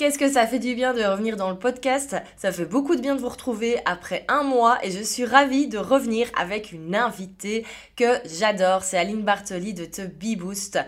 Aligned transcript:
Qu'est-ce 0.00 0.16
que 0.18 0.30
ça 0.30 0.46
fait 0.46 0.58
du 0.58 0.74
bien 0.74 0.94
de 0.94 1.04
revenir 1.04 1.36
dans 1.36 1.50
le 1.50 1.58
podcast? 1.58 2.16
Ça 2.38 2.52
fait 2.52 2.64
beaucoup 2.64 2.96
de 2.96 3.02
bien 3.02 3.14
de 3.16 3.20
vous 3.20 3.28
retrouver 3.28 3.80
après 3.84 4.24
un 4.28 4.42
mois 4.42 4.78
et 4.82 4.90
je 4.90 5.02
suis 5.02 5.26
ravie 5.26 5.68
de 5.68 5.76
revenir 5.76 6.26
avec 6.38 6.72
une 6.72 6.96
invitée 6.96 7.66
que 7.96 8.16
j'adore. 8.24 8.82
C'est 8.82 8.96
Aline 8.96 9.24
Bartoli 9.24 9.74
de 9.74 9.84
The 9.84 10.10
Bee 10.10 10.36
Boost 10.36 10.78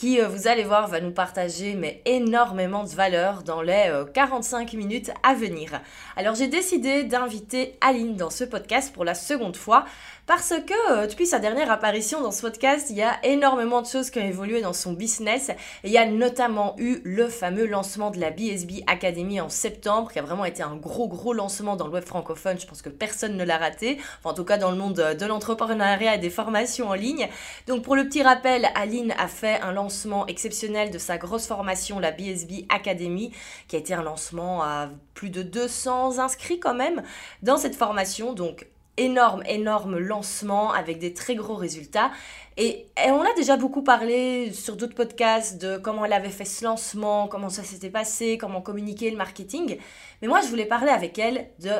qui, 0.00 0.18
euh, 0.18 0.28
vous 0.28 0.48
allez 0.48 0.64
voir, 0.64 0.88
va 0.88 0.98
nous 0.98 1.10
partager 1.10 1.74
mais 1.74 2.00
énormément 2.06 2.84
de 2.84 2.88
valeur 2.88 3.42
dans 3.42 3.60
les 3.60 3.92
45 4.14 4.72
euh, 4.72 4.78
minutes 4.78 5.10
à 5.22 5.34
venir. 5.34 5.78
Alors 6.16 6.34
j'ai 6.34 6.48
décidé 6.48 7.04
d'inviter 7.04 7.76
Aline 7.82 8.16
dans 8.16 8.30
ce 8.30 8.44
podcast 8.44 8.94
pour 8.94 9.04
la 9.04 9.12
seconde 9.12 9.58
fois 9.58 9.84
parce 10.26 10.54
que 10.66 10.92
euh, 10.92 11.06
depuis 11.06 11.26
sa 11.26 11.38
dernière 11.38 11.70
apparition 11.70 12.22
dans 12.22 12.30
ce 12.30 12.40
podcast, 12.40 12.86
il 12.88 12.96
y 12.96 13.02
a 13.02 13.18
énormément 13.24 13.82
de 13.82 13.86
choses 13.86 14.08
qui 14.08 14.20
ont 14.20 14.26
évolué 14.26 14.62
dans 14.62 14.72
son 14.72 14.94
business. 14.94 15.50
Il 15.84 15.90
y 15.90 15.98
a 15.98 16.06
notamment 16.06 16.76
eu 16.78 17.00
le 17.04 17.28
fameux 17.28 17.66
lancement 17.66 18.10
de 18.10 18.20
la 18.20 18.30
BSB 18.30 18.84
Academy 18.86 19.38
en 19.40 19.50
septembre, 19.50 20.10
qui 20.12 20.18
a 20.18 20.22
vraiment 20.22 20.46
été 20.46 20.62
un 20.62 20.76
gros 20.76 21.08
gros 21.08 21.34
lancement 21.34 21.76
dans 21.76 21.86
le 21.86 21.92
web 21.92 22.04
francophone. 22.04 22.58
Je 22.58 22.66
pense 22.66 22.80
que 22.80 22.88
personne 22.88 23.36
ne 23.36 23.44
l'a 23.44 23.58
raté, 23.58 23.98
en 24.24 24.32
tout 24.32 24.44
cas 24.44 24.56
dans 24.56 24.70
le 24.70 24.78
monde 24.78 24.94
de 24.94 25.26
l'entrepreneuriat 25.26 26.14
et 26.14 26.18
des 26.18 26.30
formations 26.30 26.88
en 26.88 26.94
ligne. 26.94 27.28
Donc 27.66 27.82
pour 27.82 27.96
le 27.96 28.04
petit 28.04 28.22
rappel, 28.22 28.66
Aline 28.76 29.12
a 29.18 29.26
fait 29.28 29.60
un 29.60 29.72
lancement 29.72 29.89
exceptionnel 30.26 30.90
de 30.90 30.98
sa 30.98 31.18
grosse 31.18 31.46
formation, 31.46 31.98
la 31.98 32.12
BSB 32.12 32.66
Academy, 32.68 33.32
qui 33.68 33.76
a 33.76 33.78
été 33.78 33.94
un 33.94 34.02
lancement 34.02 34.62
à 34.62 34.88
plus 35.14 35.30
de 35.30 35.42
200 35.42 36.18
inscrits 36.18 36.60
quand 36.60 36.74
même 36.74 37.02
dans 37.42 37.56
cette 37.56 37.74
formation. 37.74 38.32
Donc 38.32 38.66
énorme, 38.96 39.42
énorme 39.46 39.98
lancement 39.98 40.72
avec 40.72 40.98
des 40.98 41.14
très 41.14 41.34
gros 41.34 41.54
résultats. 41.54 42.10
Et, 42.56 42.86
on 43.06 43.22
a 43.22 43.32
déjà 43.34 43.56
beaucoup 43.56 43.82
parlé 43.82 44.52
sur 44.52 44.76
d'autres 44.76 44.94
podcasts 44.94 45.60
de 45.60 45.78
comment 45.78 46.04
elle 46.04 46.12
avait 46.12 46.28
fait 46.28 46.44
ce 46.44 46.64
lancement, 46.64 47.26
comment 47.26 47.48
ça 47.48 47.64
s'était 47.64 47.90
passé, 47.90 48.36
comment 48.38 48.60
communiquer 48.60 49.10
le 49.10 49.16
marketing. 49.16 49.78
Mais 50.20 50.28
moi, 50.28 50.40
je 50.42 50.48
voulais 50.48 50.66
parler 50.66 50.90
avec 50.90 51.18
elle 51.18 51.48
de 51.60 51.70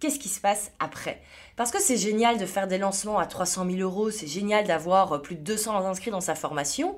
qu'est-ce 0.00 0.18
qui 0.18 0.28
se 0.28 0.40
passe 0.40 0.72
après. 0.80 1.22
Parce 1.56 1.70
que 1.70 1.80
c'est 1.80 1.96
génial 1.96 2.38
de 2.38 2.46
faire 2.46 2.66
des 2.66 2.78
lancements 2.78 3.18
à 3.18 3.26
300 3.26 3.66
000 3.70 3.78
euros, 3.78 4.10
c'est 4.10 4.26
génial 4.26 4.66
d'avoir 4.66 5.22
plus 5.22 5.36
de 5.36 5.42
200 5.42 5.86
inscrits 5.86 6.10
dans 6.10 6.20
sa 6.20 6.34
formation. 6.34 6.96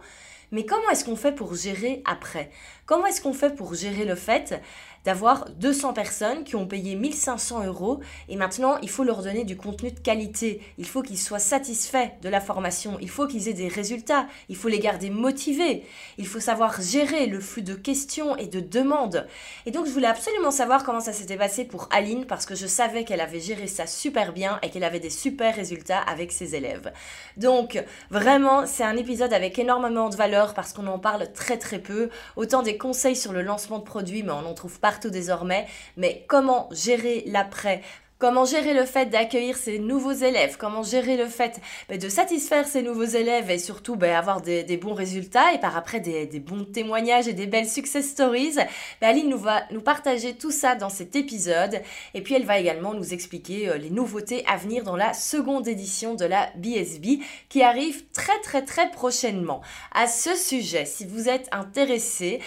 Mais 0.52 0.64
comment 0.64 0.88
est-ce 0.90 1.04
qu'on 1.04 1.16
fait 1.16 1.32
pour 1.32 1.54
gérer 1.54 2.02
après? 2.04 2.50
Comment 2.86 3.06
est-ce 3.06 3.20
qu'on 3.20 3.32
fait 3.32 3.54
pour 3.54 3.74
gérer 3.74 4.04
le 4.04 4.14
fait? 4.14 4.60
D'avoir 5.06 5.48
200 5.50 5.92
personnes 5.92 6.42
qui 6.42 6.56
ont 6.56 6.66
payé 6.66 6.96
1500 6.96 7.64
euros 7.64 8.00
et 8.28 8.34
maintenant 8.34 8.76
il 8.82 8.90
faut 8.90 9.04
leur 9.04 9.22
donner 9.22 9.44
du 9.44 9.56
contenu 9.56 9.92
de 9.92 10.00
qualité. 10.00 10.60
Il 10.78 10.84
faut 10.84 11.00
qu'ils 11.00 11.18
soient 11.18 11.38
satisfaits 11.38 12.10
de 12.22 12.28
la 12.28 12.40
formation. 12.40 12.98
Il 13.00 13.08
faut 13.08 13.28
qu'ils 13.28 13.46
aient 13.48 13.52
des 13.52 13.68
résultats. 13.68 14.26
Il 14.48 14.56
faut 14.56 14.66
les 14.66 14.80
garder 14.80 15.08
motivés. 15.10 15.84
Il 16.18 16.26
faut 16.26 16.40
savoir 16.40 16.82
gérer 16.82 17.26
le 17.28 17.38
flux 17.38 17.62
de 17.62 17.74
questions 17.74 18.36
et 18.36 18.48
de 18.48 18.58
demandes. 18.58 19.28
Et 19.64 19.70
donc 19.70 19.86
je 19.86 19.92
voulais 19.92 20.08
absolument 20.08 20.50
savoir 20.50 20.82
comment 20.82 20.98
ça 20.98 21.12
s'était 21.12 21.36
passé 21.36 21.64
pour 21.64 21.88
Aline 21.92 22.26
parce 22.26 22.44
que 22.44 22.56
je 22.56 22.66
savais 22.66 23.04
qu'elle 23.04 23.20
avait 23.20 23.38
géré 23.38 23.68
ça 23.68 23.86
super 23.86 24.32
bien 24.32 24.58
et 24.64 24.70
qu'elle 24.70 24.82
avait 24.82 24.98
des 24.98 25.10
super 25.10 25.54
résultats 25.54 26.00
avec 26.00 26.32
ses 26.32 26.56
élèves. 26.56 26.92
Donc 27.36 27.80
vraiment 28.10 28.66
c'est 28.66 28.82
un 28.82 28.96
épisode 28.96 29.32
avec 29.32 29.56
énormément 29.60 30.08
de 30.08 30.16
valeur 30.16 30.52
parce 30.52 30.72
qu'on 30.72 30.88
en 30.88 30.98
parle 30.98 31.32
très 31.32 31.58
très 31.58 31.78
peu. 31.78 32.10
Autant 32.34 32.62
des 32.62 32.76
conseils 32.76 33.14
sur 33.14 33.32
le 33.32 33.42
lancement 33.42 33.78
de 33.78 33.84
produits 33.84 34.24
mais 34.24 34.32
on 34.32 34.44
en 34.46 34.54
trouve 34.54 34.80
pas 34.80 34.95
partout 34.96 35.10
désormais, 35.10 35.66
mais 35.98 36.24
comment 36.26 36.70
gérer 36.72 37.22
l'après? 37.26 37.82
Comment 38.18 38.46
gérer 38.46 38.72
le 38.72 38.86
fait 38.86 39.10
d'accueillir 39.10 39.58
ces 39.58 39.78
nouveaux 39.78 40.12
élèves? 40.12 40.56
Comment 40.58 40.82
gérer 40.82 41.18
le 41.18 41.26
fait 41.26 41.60
ben, 41.90 41.98
de 41.98 42.08
satisfaire 42.08 42.66
ces 42.66 42.80
nouveaux 42.80 43.04
élèves 43.04 43.50
et 43.50 43.58
surtout 43.58 43.94
ben, 43.94 44.14
avoir 44.14 44.40
des, 44.40 44.64
bons 44.78 44.94
résultats 44.94 45.52
et 45.52 45.58
par 45.58 45.76
après 45.76 46.00
des, 46.00 46.40
bons 46.40 46.64
témoignages 46.64 47.28
et 47.28 47.34
des 47.34 47.46
belles 47.46 47.68
success 47.68 48.08
stories? 48.08 48.54
Ben, 49.02 49.08
Aline 49.10 49.28
nous 49.28 49.36
va 49.36 49.64
nous 49.70 49.82
partager 49.82 50.32
tout 50.32 50.50
ça 50.50 50.76
dans 50.76 50.88
cet 50.88 51.14
épisode. 51.14 51.82
Et 52.14 52.22
puis 52.22 52.32
elle 52.32 52.46
va 52.46 52.58
également 52.58 52.94
nous 52.94 53.12
expliquer 53.12 53.68
euh, 53.68 53.76
les 53.76 53.90
nouveautés 53.90 54.46
à 54.46 54.56
venir 54.56 54.82
dans 54.82 54.96
la 54.96 55.12
seconde 55.12 55.68
édition 55.68 56.14
de 56.14 56.24
la 56.24 56.48
BSB 56.56 57.20
qui 57.50 57.62
arrive 57.62 58.06
très 58.14 58.40
très 58.40 58.64
très 58.64 58.90
prochainement. 58.90 59.60
À 59.92 60.06
ce 60.06 60.34
sujet, 60.34 60.86
si 60.86 61.04
vous 61.04 61.28
êtes 61.28 61.50
intéressé, 61.52 62.40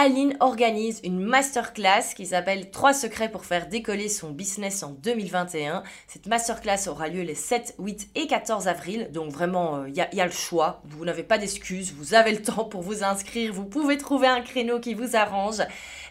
Aline 0.00 0.36
organise 0.38 1.00
une 1.02 1.18
masterclass 1.18 2.14
qui 2.14 2.26
s'appelle 2.26 2.70
3 2.70 2.92
secrets 2.92 3.28
pour 3.28 3.44
faire 3.44 3.66
décoller 3.66 4.08
son 4.08 4.30
business 4.30 4.84
en 4.84 4.92
2021. 4.92 5.82
Cette 6.06 6.28
masterclass 6.28 6.86
aura 6.86 7.08
lieu 7.08 7.22
les 7.22 7.34
7, 7.34 7.74
8 7.80 8.10
et 8.14 8.28
14 8.28 8.68
avril. 8.68 9.08
Donc 9.12 9.32
vraiment, 9.32 9.84
il 9.86 10.00
euh, 10.00 10.04
y, 10.12 10.20
a 10.20 10.24
le 10.24 10.30
choix. 10.30 10.82
Vous 10.84 11.04
n'avez 11.04 11.24
pas 11.24 11.36
d'excuses. 11.36 11.92
Vous 11.98 12.14
avez 12.14 12.30
le 12.30 12.40
temps 12.42 12.64
pour 12.64 12.82
vous 12.82 13.02
inscrire. 13.02 13.52
Vous 13.52 13.64
pouvez 13.64 13.98
trouver 13.98 14.28
un 14.28 14.40
créneau 14.40 14.78
qui 14.78 14.94
vous 14.94 15.16
arrange. 15.16 15.62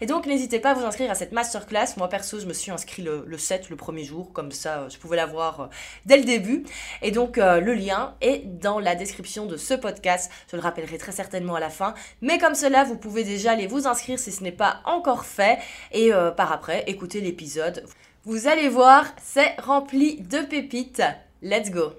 Et 0.02 0.06
donc 0.06 0.26
n'hésitez 0.26 0.60
pas 0.60 0.72
à 0.72 0.74
vous 0.74 0.84
inscrire 0.84 1.10
à 1.10 1.16
cette 1.16 1.32
masterclass. 1.32 1.96
Moi 1.96 2.10
perso, 2.10 2.42
je 2.42 2.46
me 2.46 2.52
suis 2.52 2.72
inscrit 2.72 3.04
le, 3.04 3.38
7, 3.38 3.70
le 3.70 3.78
premier 3.78 4.04
jour. 4.04 4.34
Comme 4.34 4.52
ça, 4.52 4.80
euh, 4.80 4.90
je 4.90 4.98
pouvais 4.98 5.16
l'avoir 5.16 5.62
euh, 5.62 5.66
dès 6.06 6.18
le 6.18 6.26
début. 6.26 6.66
Et 7.02 7.12
donc 7.12 7.38
le 7.38 7.74
lien 7.74 8.16
est 8.20 8.40
dans 8.40 8.80
la 8.80 8.96
description 8.96 9.46
de 9.46 9.56
ce 9.56 9.76
podcast. 9.76 10.30
Je 10.52 10.58
le 10.58 10.62
rappellerai 10.62 10.98
très 10.98 11.14
certainement 11.14 11.56
à 11.56 11.62
la 11.62 11.70
fin. 11.70 11.94
Mais 12.22 12.38
comme 12.38 12.56
cela, 12.56 12.84
vous 12.84 12.98
pouvez 12.98 13.24
déjà 13.24 13.52
aller 13.52 13.68
vous 13.68 13.77
inscrire 13.86 14.18
si 14.18 14.32
ce 14.32 14.44
n'est 14.44 14.52
pas 14.52 14.82
encore 14.86 15.26
fait 15.26 15.60
et 15.92 16.12
euh, 16.12 16.32
par 16.32 16.52
après 16.52 16.84
écouter 16.88 17.22
l'épisode. 17.22 17.86
Vous 18.24 18.48
allez 18.48 18.70
voir, 18.70 19.06
c'est 19.22 19.60
rempli 19.60 20.22
de 20.22 20.40
pépites. 20.40 21.04
Let's 21.44 21.70
go 21.70 21.94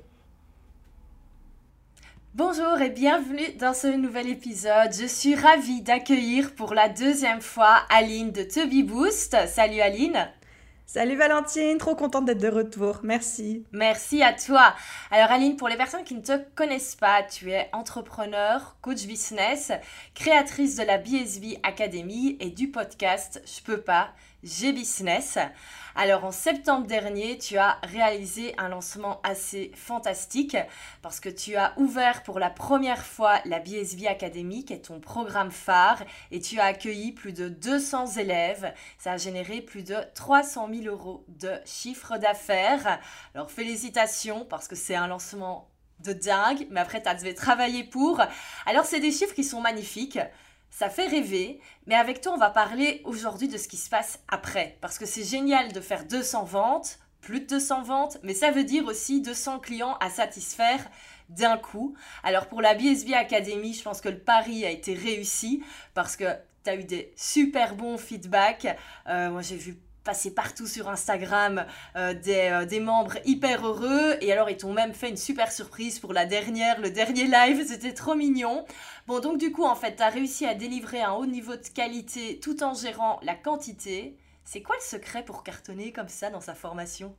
Bonjour 2.34 2.81
et 2.81 2.91
bienvenue 2.91 3.53
dans 3.59 3.75
ce 3.75 3.87
nouvel 3.87 4.28
épisode. 4.28 4.93
Je 4.93 5.06
suis 5.06 5.34
ravie 5.34 5.83
d'accueillir 5.83 6.55
pour 6.55 6.75
la 6.75 6.88
deuxième 6.88 7.41
fois 7.41 7.83
Aline 7.91 8.33
de 8.33 8.43
Tubby 8.43 8.83
Boost. 8.83 9.37
Salut 9.49 9.81
Aline 9.81 10.28
Salut 10.91 11.16
Valentine, 11.16 11.76
trop 11.76 11.94
contente 11.94 12.25
d'être 12.25 12.41
de 12.41 12.49
retour. 12.49 13.00
Merci. 13.03 13.66
Merci 13.72 14.22
à 14.22 14.32
toi. 14.32 14.75
Alors 15.10 15.31
Aline, 15.31 15.59
pour 15.59 15.69
les 15.69 15.76
personnes 15.76 16.03
qui 16.03 16.15
ne 16.15 16.22
te 16.22 16.38
connaissent 16.54 16.97
pas, 16.97 17.22
tu 17.22 17.50
es 17.50 17.69
entrepreneur, 17.75 18.75
coach 18.81 19.04
business, 19.04 19.71
créatrice 20.15 20.76
de 20.76 20.84
la 20.84 20.97
BSV 20.97 21.59
Academy 21.62 22.38
et 22.41 22.49
du 22.49 22.71
podcast 22.71 23.43
Je 23.44 23.62
peux 23.62 23.82
pas 23.82 24.09
G-Business. 24.43 25.38
Alors 25.94 26.25
en 26.25 26.31
septembre 26.31 26.87
dernier, 26.87 27.38
tu 27.38 27.59
as 27.59 27.78
réalisé 27.82 28.54
un 28.56 28.69
lancement 28.69 29.21
assez 29.25 29.72
fantastique 29.75 30.56
parce 31.03 31.19
que 31.19 31.28
tu 31.28 31.56
as 31.56 31.72
ouvert 31.76 32.22
pour 32.22 32.38
la 32.38 32.50
première 32.50 33.04
fois 33.04 33.41
la 33.44 33.59
BSV 33.59 34.06
Academy, 34.06 34.65
qui 34.65 34.75
est 34.75 34.87
ton 34.87 35.00
programme 35.00 35.50
phare, 35.50 36.04
et 36.31 36.41
tu 36.41 36.60
as 36.60 36.66
accueilli 36.66 37.10
plus 37.10 37.32
de 37.32 37.49
200 37.49 38.19
élèves. 38.19 38.72
Ça 38.99 39.12
a 39.12 39.16
généré 39.16 39.60
plus 39.60 39.82
de 39.82 39.97
300 40.15 40.69
000 40.72 40.87
euros 40.87 41.25
de 41.26 41.53
chiffre 41.65 42.16
d'affaires. 42.16 43.00
Alors 43.34 43.50
félicitations 43.50 44.44
parce 44.44 44.69
que 44.69 44.76
c'est 44.76 44.94
un 44.94 45.09
lancement 45.09 45.69
de 46.05 46.12
dingue, 46.12 46.69
mais 46.70 46.78
après 46.78 47.03
tu 47.03 47.09
as 47.09 47.15
dû 47.15 47.34
travailler 47.34 47.82
pour. 47.82 48.20
Alors 48.66 48.84
c'est 48.84 49.00
des 49.00 49.10
chiffres 49.10 49.34
qui 49.34 49.43
sont 49.43 49.60
magnifiques. 49.60 50.20
Ça 50.71 50.91
fait 50.91 51.06
rêver, 51.06 51.61
mais 51.87 51.95
avec 51.95 52.21
toi, 52.21 52.33
on 52.34 52.39
va 52.39 52.51
parler 52.51 53.01
aujourd'hui 53.05 53.49
de 53.49 53.59
ce 53.59 53.69
qui 53.69 53.77
se 53.77 53.89
passe 53.89 54.21
après. 54.29 54.77
Parce 54.81 54.99
que 54.99 55.06
c'est 55.06 55.25
génial 55.25 55.73
de 55.73 55.81
faire 55.81 56.05
200 56.05 56.45
ventes, 56.45 56.99
plus 57.21 57.41
de 57.41 57.47
200 57.47 57.83
ventes, 57.83 58.19
mais 58.23 58.34
ça 58.34 58.51
veut 58.51 58.65
dire 58.65 58.87
aussi 58.87 59.21
200 59.21 59.59
clients 59.59 59.97
à 60.01 60.11
satisfaire 60.11 60.89
d'un 61.29 61.56
coup. 61.56 61.95
Alors 62.23 62.47
pour 62.47 62.62
la 62.62 62.75
BSB 62.75 63.12
Academy, 63.15 63.75
je 63.75 63.83
pense 63.83 64.01
que 64.01 64.09
le 64.09 64.19
pari 64.19 64.65
a 64.65 64.71
été 64.71 64.95
réussi 64.95 65.62
parce 65.95 66.17
que 66.17 66.25
tu 66.65 66.71
as 66.71 66.77
eu 66.77 66.85
des 66.85 67.12
super 67.17 67.75
bons 67.75 67.99
feedbacks. 67.99 68.69
Euh, 69.09 69.31
moi, 69.31 69.43
j'ai 69.43 69.56
vu 69.56 69.77
passer 70.09 70.31
partout 70.31 70.67
sur 70.67 70.89
Instagram 70.89 71.67
euh, 71.95 72.15
des, 72.15 72.49
euh, 72.51 72.65
des, 72.65 72.81
membres 72.81 73.19
hyper 73.27 73.67
heureux 73.67 74.17
et 74.23 74.33
alors 74.33 74.49
ils 74.49 74.57
t'ont 74.57 74.73
même 74.73 74.95
fait 74.95 75.11
une 75.11 75.19
super 75.19 75.53
surprise 75.53 75.99
pour 75.99 76.15
la 76.15 76.25
dernière, 76.25 76.81
le 76.81 76.89
dernier 76.89 77.27
live, 77.27 77.63
c'était 77.69 77.93
trop 77.93 78.15
mignon. 78.15 78.65
Bon 79.07 79.21
donc 79.21 79.37
du 79.37 79.53
coup 79.53 79.65
en 79.65 79.75
fait 79.75 79.97
tu 79.97 80.03
as 80.03 80.09
réussi 80.09 80.47
à 80.47 80.55
délivrer 80.55 81.03
un 81.03 81.13
haut 81.13 81.27
niveau 81.27 81.57
de 81.57 81.69
qualité 81.75 82.41
tout 82.41 82.63
en 82.63 82.73
gérant 82.73 83.21
la 83.23 83.35
quantité. 83.35 84.17
C'est 84.44 84.62
quoi 84.62 84.77
le 84.77 84.82
secret 84.82 85.27
pour 85.27 85.44
cartonner 85.44 85.93
comme 85.93 86.09
ça 86.09 86.31
dans 86.31 86.41
sa 86.41 86.55
formation? 86.55 87.15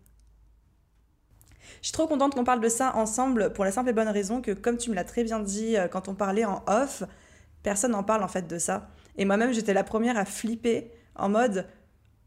Je 1.83 1.89
suis 1.89 1.93
trop 1.93 2.07
contente 2.07 2.33
qu'on 2.33 2.43
parle 2.43 2.61
de 2.61 2.69
ça 2.69 2.95
ensemble 2.95 3.53
pour 3.53 3.65
la 3.65 3.71
simple 3.71 3.91
et 3.91 3.93
bonne 3.93 4.07
raison 4.07 4.41
que, 4.41 4.49
comme 4.49 4.77
tu 4.77 4.89
me 4.89 4.95
l'as 4.95 5.03
très 5.03 5.23
bien 5.23 5.39
dit 5.39 5.77
euh, 5.77 5.87
quand 5.87 6.07
on 6.07 6.15
parlait 6.15 6.45
en 6.45 6.63
off, 6.65 7.03
personne 7.61 7.91
n'en 7.91 8.03
parle 8.03 8.23
en 8.23 8.27
fait 8.27 8.47
de 8.47 8.57
ça. 8.57 8.89
Et 9.15 9.25
moi-même, 9.25 9.53
j'étais 9.53 9.75
la 9.75 9.83
première 9.83 10.17
à 10.17 10.25
flipper 10.25 10.91
en 11.13 11.29
mode 11.29 11.67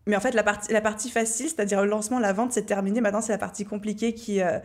mais 0.07 0.17
en 0.17 0.21
fait, 0.21 0.33
la 0.35 0.43
partie, 0.81 1.11
facile, 1.11 1.49
c'est-à-dire 1.49 1.83
le 1.83 1.89
lancement, 1.89 2.19
la 2.19 2.33
vente, 2.33 2.53
c'est 2.53 2.67
terminé. 2.67 3.01
Maintenant, 3.01 3.21
c'est 3.21 3.33
la 3.33 3.39
partie 3.39 3.65
compliquée 3.65 4.15
qui, 4.15 4.41
euh, 4.41 4.59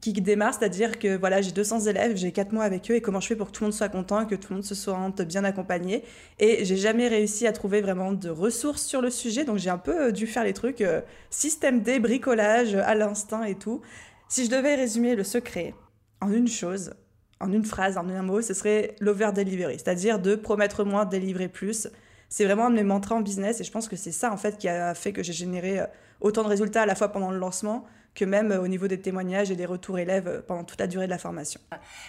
qui 0.00 0.12
démarre, 0.12 0.54
c'est-à-dire 0.54 0.98
que 0.98 1.16
voilà, 1.16 1.40
j'ai 1.40 1.52
200 1.52 1.80
élèves, 1.86 2.16
j'ai 2.16 2.32
4 2.32 2.52
mois 2.52 2.64
avec 2.64 2.90
eux, 2.90 2.94
et 2.94 3.00
comment 3.00 3.20
je 3.20 3.28
fais 3.28 3.36
pour 3.36 3.48
que 3.48 3.52
tout 3.52 3.62
le 3.62 3.66
monde 3.66 3.74
soit 3.74 3.88
content, 3.88 4.26
que 4.26 4.34
tout 4.34 4.48
le 4.50 4.56
monde 4.56 4.64
se 4.64 4.74
sente 4.74 5.22
bien 5.22 5.44
accompagné? 5.44 6.02
Et 6.40 6.64
j'ai 6.64 6.76
jamais 6.76 7.06
réussi 7.06 7.46
à 7.46 7.52
trouver 7.52 7.80
vraiment 7.80 8.12
de 8.12 8.28
ressources 8.28 8.82
sur 8.82 9.00
le 9.00 9.10
sujet, 9.10 9.44
donc 9.44 9.58
j'ai 9.58 9.70
un 9.70 9.78
peu 9.78 10.06
euh, 10.06 10.10
dû 10.10 10.26
faire 10.26 10.42
les 10.42 10.54
trucs 10.54 10.80
euh, 10.80 11.00
système 11.30 11.82
D, 11.82 12.00
bricolage, 12.00 12.74
à 12.74 12.94
l'instinct 12.96 13.44
et 13.44 13.54
tout. 13.54 13.82
Si 14.28 14.44
je 14.46 14.50
devais 14.50 14.74
résumer 14.74 15.14
le 15.14 15.22
secret 15.22 15.74
en 16.20 16.32
une 16.32 16.48
chose, 16.48 16.94
en 17.38 17.52
une 17.52 17.64
phrase, 17.64 17.98
en 17.98 18.08
un 18.08 18.22
mot, 18.22 18.42
ce 18.42 18.52
serait 18.52 18.96
l'over 19.00 19.30
delivery, 19.34 19.74
c'est-à-dire 19.74 20.18
de 20.18 20.34
promettre 20.34 20.84
moins, 20.84 21.04
délivrer 21.04 21.48
plus 21.48 21.88
C'est 22.30 22.44
vraiment 22.44 22.66
un 22.66 22.70
de 22.70 22.76
mes 22.76 22.84
mantras 22.84 23.16
en 23.16 23.20
business 23.20 23.60
et 23.60 23.64
je 23.64 23.72
pense 23.72 23.88
que 23.88 23.96
c'est 23.96 24.12
ça 24.12 24.32
en 24.32 24.36
fait 24.36 24.56
qui 24.56 24.68
a 24.68 24.94
fait 24.94 25.12
que 25.12 25.22
j'ai 25.22 25.32
généré 25.32 25.80
autant 26.20 26.42
de 26.44 26.48
résultats 26.48 26.82
à 26.82 26.86
la 26.86 26.94
fois 26.94 27.08
pendant 27.08 27.30
le 27.30 27.38
lancement 27.38 27.84
que 28.14 28.24
même 28.24 28.52
au 28.52 28.68
niveau 28.68 28.86
des 28.88 29.00
témoignages 29.00 29.50
et 29.50 29.56
des 29.56 29.66
retours 29.66 29.98
élèves 29.98 30.44
pendant 30.46 30.64
toute 30.64 30.78
la 30.78 30.86
durée 30.86 31.06
de 31.06 31.10
la 31.10 31.18
formation. 31.18 31.60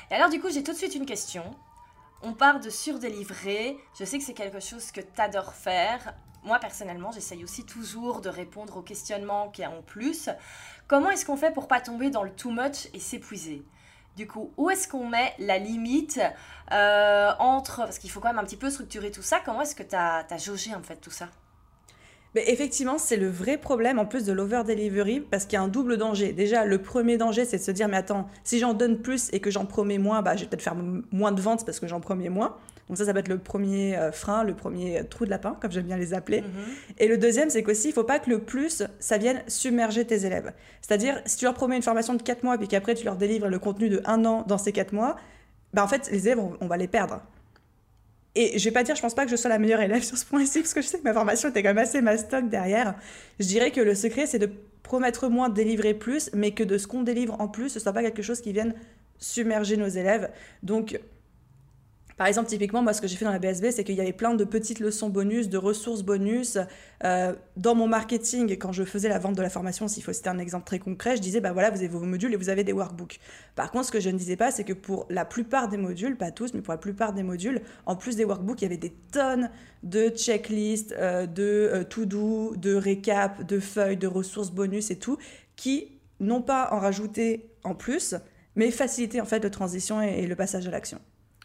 Et 0.10 0.14
alors 0.14 0.30
du 0.30 0.40
coup, 0.40 0.50
j'ai 0.50 0.64
tout 0.64 0.72
de 0.72 0.78
suite 0.78 0.96
une 0.96 1.06
question. 1.06 1.44
On 2.24 2.34
part 2.34 2.60
de 2.60 2.70
surdélivrer. 2.70 3.78
Je 4.00 4.06
sais 4.06 4.20
que 4.20 4.24
c'est 4.24 4.34
quelque 4.34 4.60
chose 4.60 4.92
que 4.92 5.02
tu 5.02 5.22
adores 5.22 5.54
faire. 5.54 6.14
Moi, 6.44 6.60
personnellement, 6.60 7.12
j'essaye 7.12 7.44
aussi 7.44 7.66
toujours 7.66 8.22
de 8.22 8.30
répondre 8.30 8.78
aux 8.78 8.82
questionnements 8.82 9.50
qu'il 9.50 9.64
y 9.64 9.66
a 9.66 9.72
en 9.72 9.82
plus. 9.82 10.30
Comment 10.88 11.10
est-ce 11.10 11.26
qu'on 11.26 11.38
fait 11.38 11.52
pour 11.52 11.68
pas 11.68 11.82
tomber 11.82 12.10
dans 12.10 12.24
le 12.24 12.32
too 12.32 12.52
much 12.52 12.88
et 12.94 13.00
s'épuiser? 13.00 13.64
Du 14.18 14.28
coup, 14.28 14.52
où 14.58 14.70
est-ce 14.70 14.88
qu'on 14.88 15.08
met 15.08 15.34
la 15.40 15.58
limite 15.58 16.20
euh, 16.72 17.32
entre... 17.40 17.78
Parce 17.78 18.00
qu'il 18.00 18.10
faut 18.10 18.20
quand 18.20 18.30
même 18.30 18.40
un 18.40 18.44
petit 18.44 18.58
peu 18.58 18.70
structurer 18.70 19.12
tout 19.12 19.22
ça. 19.22 19.40
Comment 19.44 19.62
est-ce 19.62 19.76
que 19.76 19.84
tu 19.84 19.96
as, 19.96 20.38
jaugé 20.38 20.74
en 20.76 20.82
fait 20.82 20.98
tout 20.98 21.12
ça? 21.12 21.30
Mais 22.34 22.50
effectivement, 22.50 22.98
c'est 22.98 23.18
le 23.18 23.30
vrai 23.30 23.58
problème 23.58 24.00
en 24.00 24.06
plus 24.06 24.26
de 24.26 24.32
l'over-delivery 24.32 25.20
parce 25.20 25.46
qu'il 25.46 25.54
y 25.54 25.58
a 25.58 25.62
un 25.62 25.68
double 25.68 25.98
danger. 25.98 26.32
Déjà, 26.32 26.66
le 26.66 26.82
premier 26.82 27.18
danger, 27.18 27.44
c'est 27.44 27.58
de 27.58 27.64
se 27.64 27.72
dire 27.72 27.90
Mais 27.90 27.98
attends, 27.98 28.30
si 28.44 28.60
j'en 28.60 28.74
donne 28.74 29.02
plus 29.02 29.30
et 29.34 29.42
que 29.42 29.52
j'en 29.52 29.66
promets 29.66 29.98
moins, 29.98 30.22
bah, 30.22 30.36
je 30.38 30.44
vais 30.44 30.50
peut-être 30.50 30.62
faire 30.62 30.78
moins 31.12 31.34
de 31.34 31.42
ventes 31.42 31.66
parce 31.66 31.80
que 31.80 31.88
j'en 31.88 32.00
promets 32.00 32.30
moins. 32.30 32.56
Donc, 32.92 32.98
ça, 32.98 33.06
ça 33.06 33.14
va 33.14 33.22
être 33.22 33.30
le 33.30 33.38
premier 33.38 33.96
euh, 33.96 34.12
frein, 34.12 34.44
le 34.44 34.54
premier 34.54 35.02
trou 35.10 35.24
de 35.24 35.30
lapin, 35.30 35.58
comme 35.62 35.72
j'aime 35.72 35.86
bien 35.86 35.96
les 35.96 36.14
appeler. 36.14 36.42
Mm-hmm. 36.42 36.96
Et 37.00 37.08
le 37.08 37.18
deuxième, 37.18 37.50
c'est 37.50 37.64
qu'aussi, 37.64 37.86
il 37.86 37.92
ne 37.92 37.94
faut 37.94 38.04
pas 38.04 38.20
que 38.20 38.30
le 38.30 38.40
plus, 38.40 38.84
ça 39.00 39.18
vienne 39.18 39.42
submerger 39.48 40.04
tes 40.06 40.26
élèves. 40.26 40.52
C'est-à-dire, 40.82 41.22
si 41.26 41.38
tu 41.38 41.46
leur 41.46 41.54
promets 41.54 41.78
une 41.78 41.84
formation 41.84 42.16
de 42.16 42.22
4 42.22 42.44
mois 42.44 42.58
et 42.62 42.68
qu'après, 42.68 42.94
tu 42.94 43.06
leur 43.06 43.16
délivres 43.16 43.48
le 43.48 43.60
contenu 43.60 43.88
de 43.88 44.02
1 44.04 44.26
an 44.26 44.44
dans 44.46 44.58
ces 44.58 44.74
4 44.74 44.92
mois, 44.92 45.16
bah, 45.74 45.86
en 45.86 45.88
fait, 45.88 46.10
les 46.12 46.28
élèves, 46.28 46.42
on 46.60 46.68
va 46.68 46.76
les 46.76 46.90
perdre. 46.90 47.22
Et 48.36 48.60
je 48.60 48.66
vais 48.66 48.72
pas 48.72 48.84
dire, 48.84 48.98
je 48.98 49.02
pense 49.02 49.16
pas 49.16 49.24
que 49.24 49.32
je 49.32 49.38
sois 49.38 49.50
la 49.50 49.58
meilleure 49.58 49.80
élève 49.80 50.04
sur 50.04 50.18
ce 50.18 50.26
point-ci, 50.26 50.60
parce 50.60 50.74
que 50.74 50.82
je 50.82 50.88
sais 50.88 51.00
que 51.00 51.04
ma 51.04 51.14
formation 51.14 51.48
était 51.48 51.64
quand 51.64 51.70
même 51.70 51.78
assez 51.78 52.02
mastoc 52.02 52.50
derrière. 52.50 52.96
Je 53.40 53.46
dirais 53.46 53.72
que 53.72 53.80
le 53.80 53.96
secret, 53.96 54.26
c'est 54.26 54.38
de 54.38 54.50
promettre 54.84 55.30
moins, 55.30 55.48
délivrer 55.48 55.94
plus, 55.94 56.30
mais 56.34 56.52
que 56.52 56.66
de 56.66 56.78
ce 56.78 56.88
qu'on 56.88 57.04
délivre 57.04 57.40
en 57.40 57.48
plus, 57.48 57.70
ce 57.70 57.80
soit 57.80 57.94
pas 57.94 58.02
quelque 58.02 58.22
chose 58.22 58.42
qui 58.42 58.52
vienne 58.52 58.74
submerger 59.18 59.78
nos 59.78 59.88
élèves. 59.88 60.30
Donc, 60.64 61.00
par 62.22 62.28
exemple, 62.28 62.50
typiquement, 62.50 62.84
moi, 62.84 62.94
ce 62.94 63.02
que 63.02 63.08
j'ai 63.08 63.16
fait 63.16 63.26
dans 63.26 63.32
la 63.32 63.40
BSB, 63.40 63.72
c'est 63.72 63.84
qu'il 63.84 63.96
y 63.96 64.00
avait 64.00 64.14
plein 64.14 64.36
de 64.36 64.44
petites 64.44 64.80
leçons 64.80 65.10
bonus, 65.10 65.50
de 65.50 65.58
ressources 65.58 66.04
bonus. 66.04 66.60
Euh, 67.04 67.34
dans 67.58 67.74
mon 67.74 67.88
marketing, 67.88 68.60
quand 68.60 68.72
je 68.72 68.84
faisais 68.84 69.10
la 69.10 69.18
vente 69.18 69.36
de 69.36 69.42
la 69.42 69.50
formation, 69.50 69.88
s'il 69.88 70.04
faut 70.04 70.14
citer 70.14 70.30
un 70.30 70.38
exemple 70.38 70.68
très 70.68 70.78
concret, 70.78 71.16
je 71.16 71.22
disais, 71.24 71.42
bah 71.42 71.52
voilà, 71.52 71.72
vous 71.72 71.78
avez 71.78 71.88
vos 71.88 72.02
modules 72.02 72.32
et 72.32 72.36
vous 72.36 72.50
avez 72.50 72.64
des 72.64 72.74
workbooks. 72.74 73.20
Par 73.56 73.72
contre, 73.72 73.88
ce 73.88 73.92
que 73.92 74.00
je 74.00 74.12
ne 74.12 74.20
disais 74.20 74.36
pas, 74.36 74.52
c'est 74.52 74.64
que 74.64 74.74
pour 74.74 75.08
la 75.10 75.26
plupart 75.26 75.68
des 75.68 75.78
modules, 75.78 76.16
pas 76.16 76.30
tous, 76.30 76.54
mais 76.54 76.62
pour 76.62 76.76
la 76.76 76.78
plupart 76.78 77.14
des 77.14 77.24
modules, 77.24 77.60
en 77.88 77.96
plus 77.96 78.16
des 78.16 78.24
workbooks, 78.24 78.62
il 78.62 78.66
y 78.66 78.68
avait 78.68 78.78
des 78.78 78.94
tonnes 79.12 79.50
de 79.82 80.10
checklists, 80.10 80.94
euh, 81.00 81.26
de 81.26 81.42
euh, 81.74 81.84
to-do, 81.84 82.56
de 82.56 82.76
récap, 82.76 83.48
de 83.48 83.60
feuilles, 83.60 83.98
de 83.98 84.06
ressources 84.06 84.52
bonus 84.52 84.92
et 84.92 85.00
tout, 85.00 85.18
qui 85.56 85.88
n'ont 86.20 86.44
pas 86.44 86.70
en 86.72 86.78
rajouté 86.78 87.50
en 87.64 87.74
plus, 87.74 88.14
mais 88.56 88.70
faciliter 88.70 89.20
en 89.22 89.26
fait 89.26 89.44
la 89.44 89.50
transition 89.50 90.04
et 90.04 90.28
le 90.28 90.36
passage 90.36 90.68
à 90.68 90.70
l'action. 90.70 91.00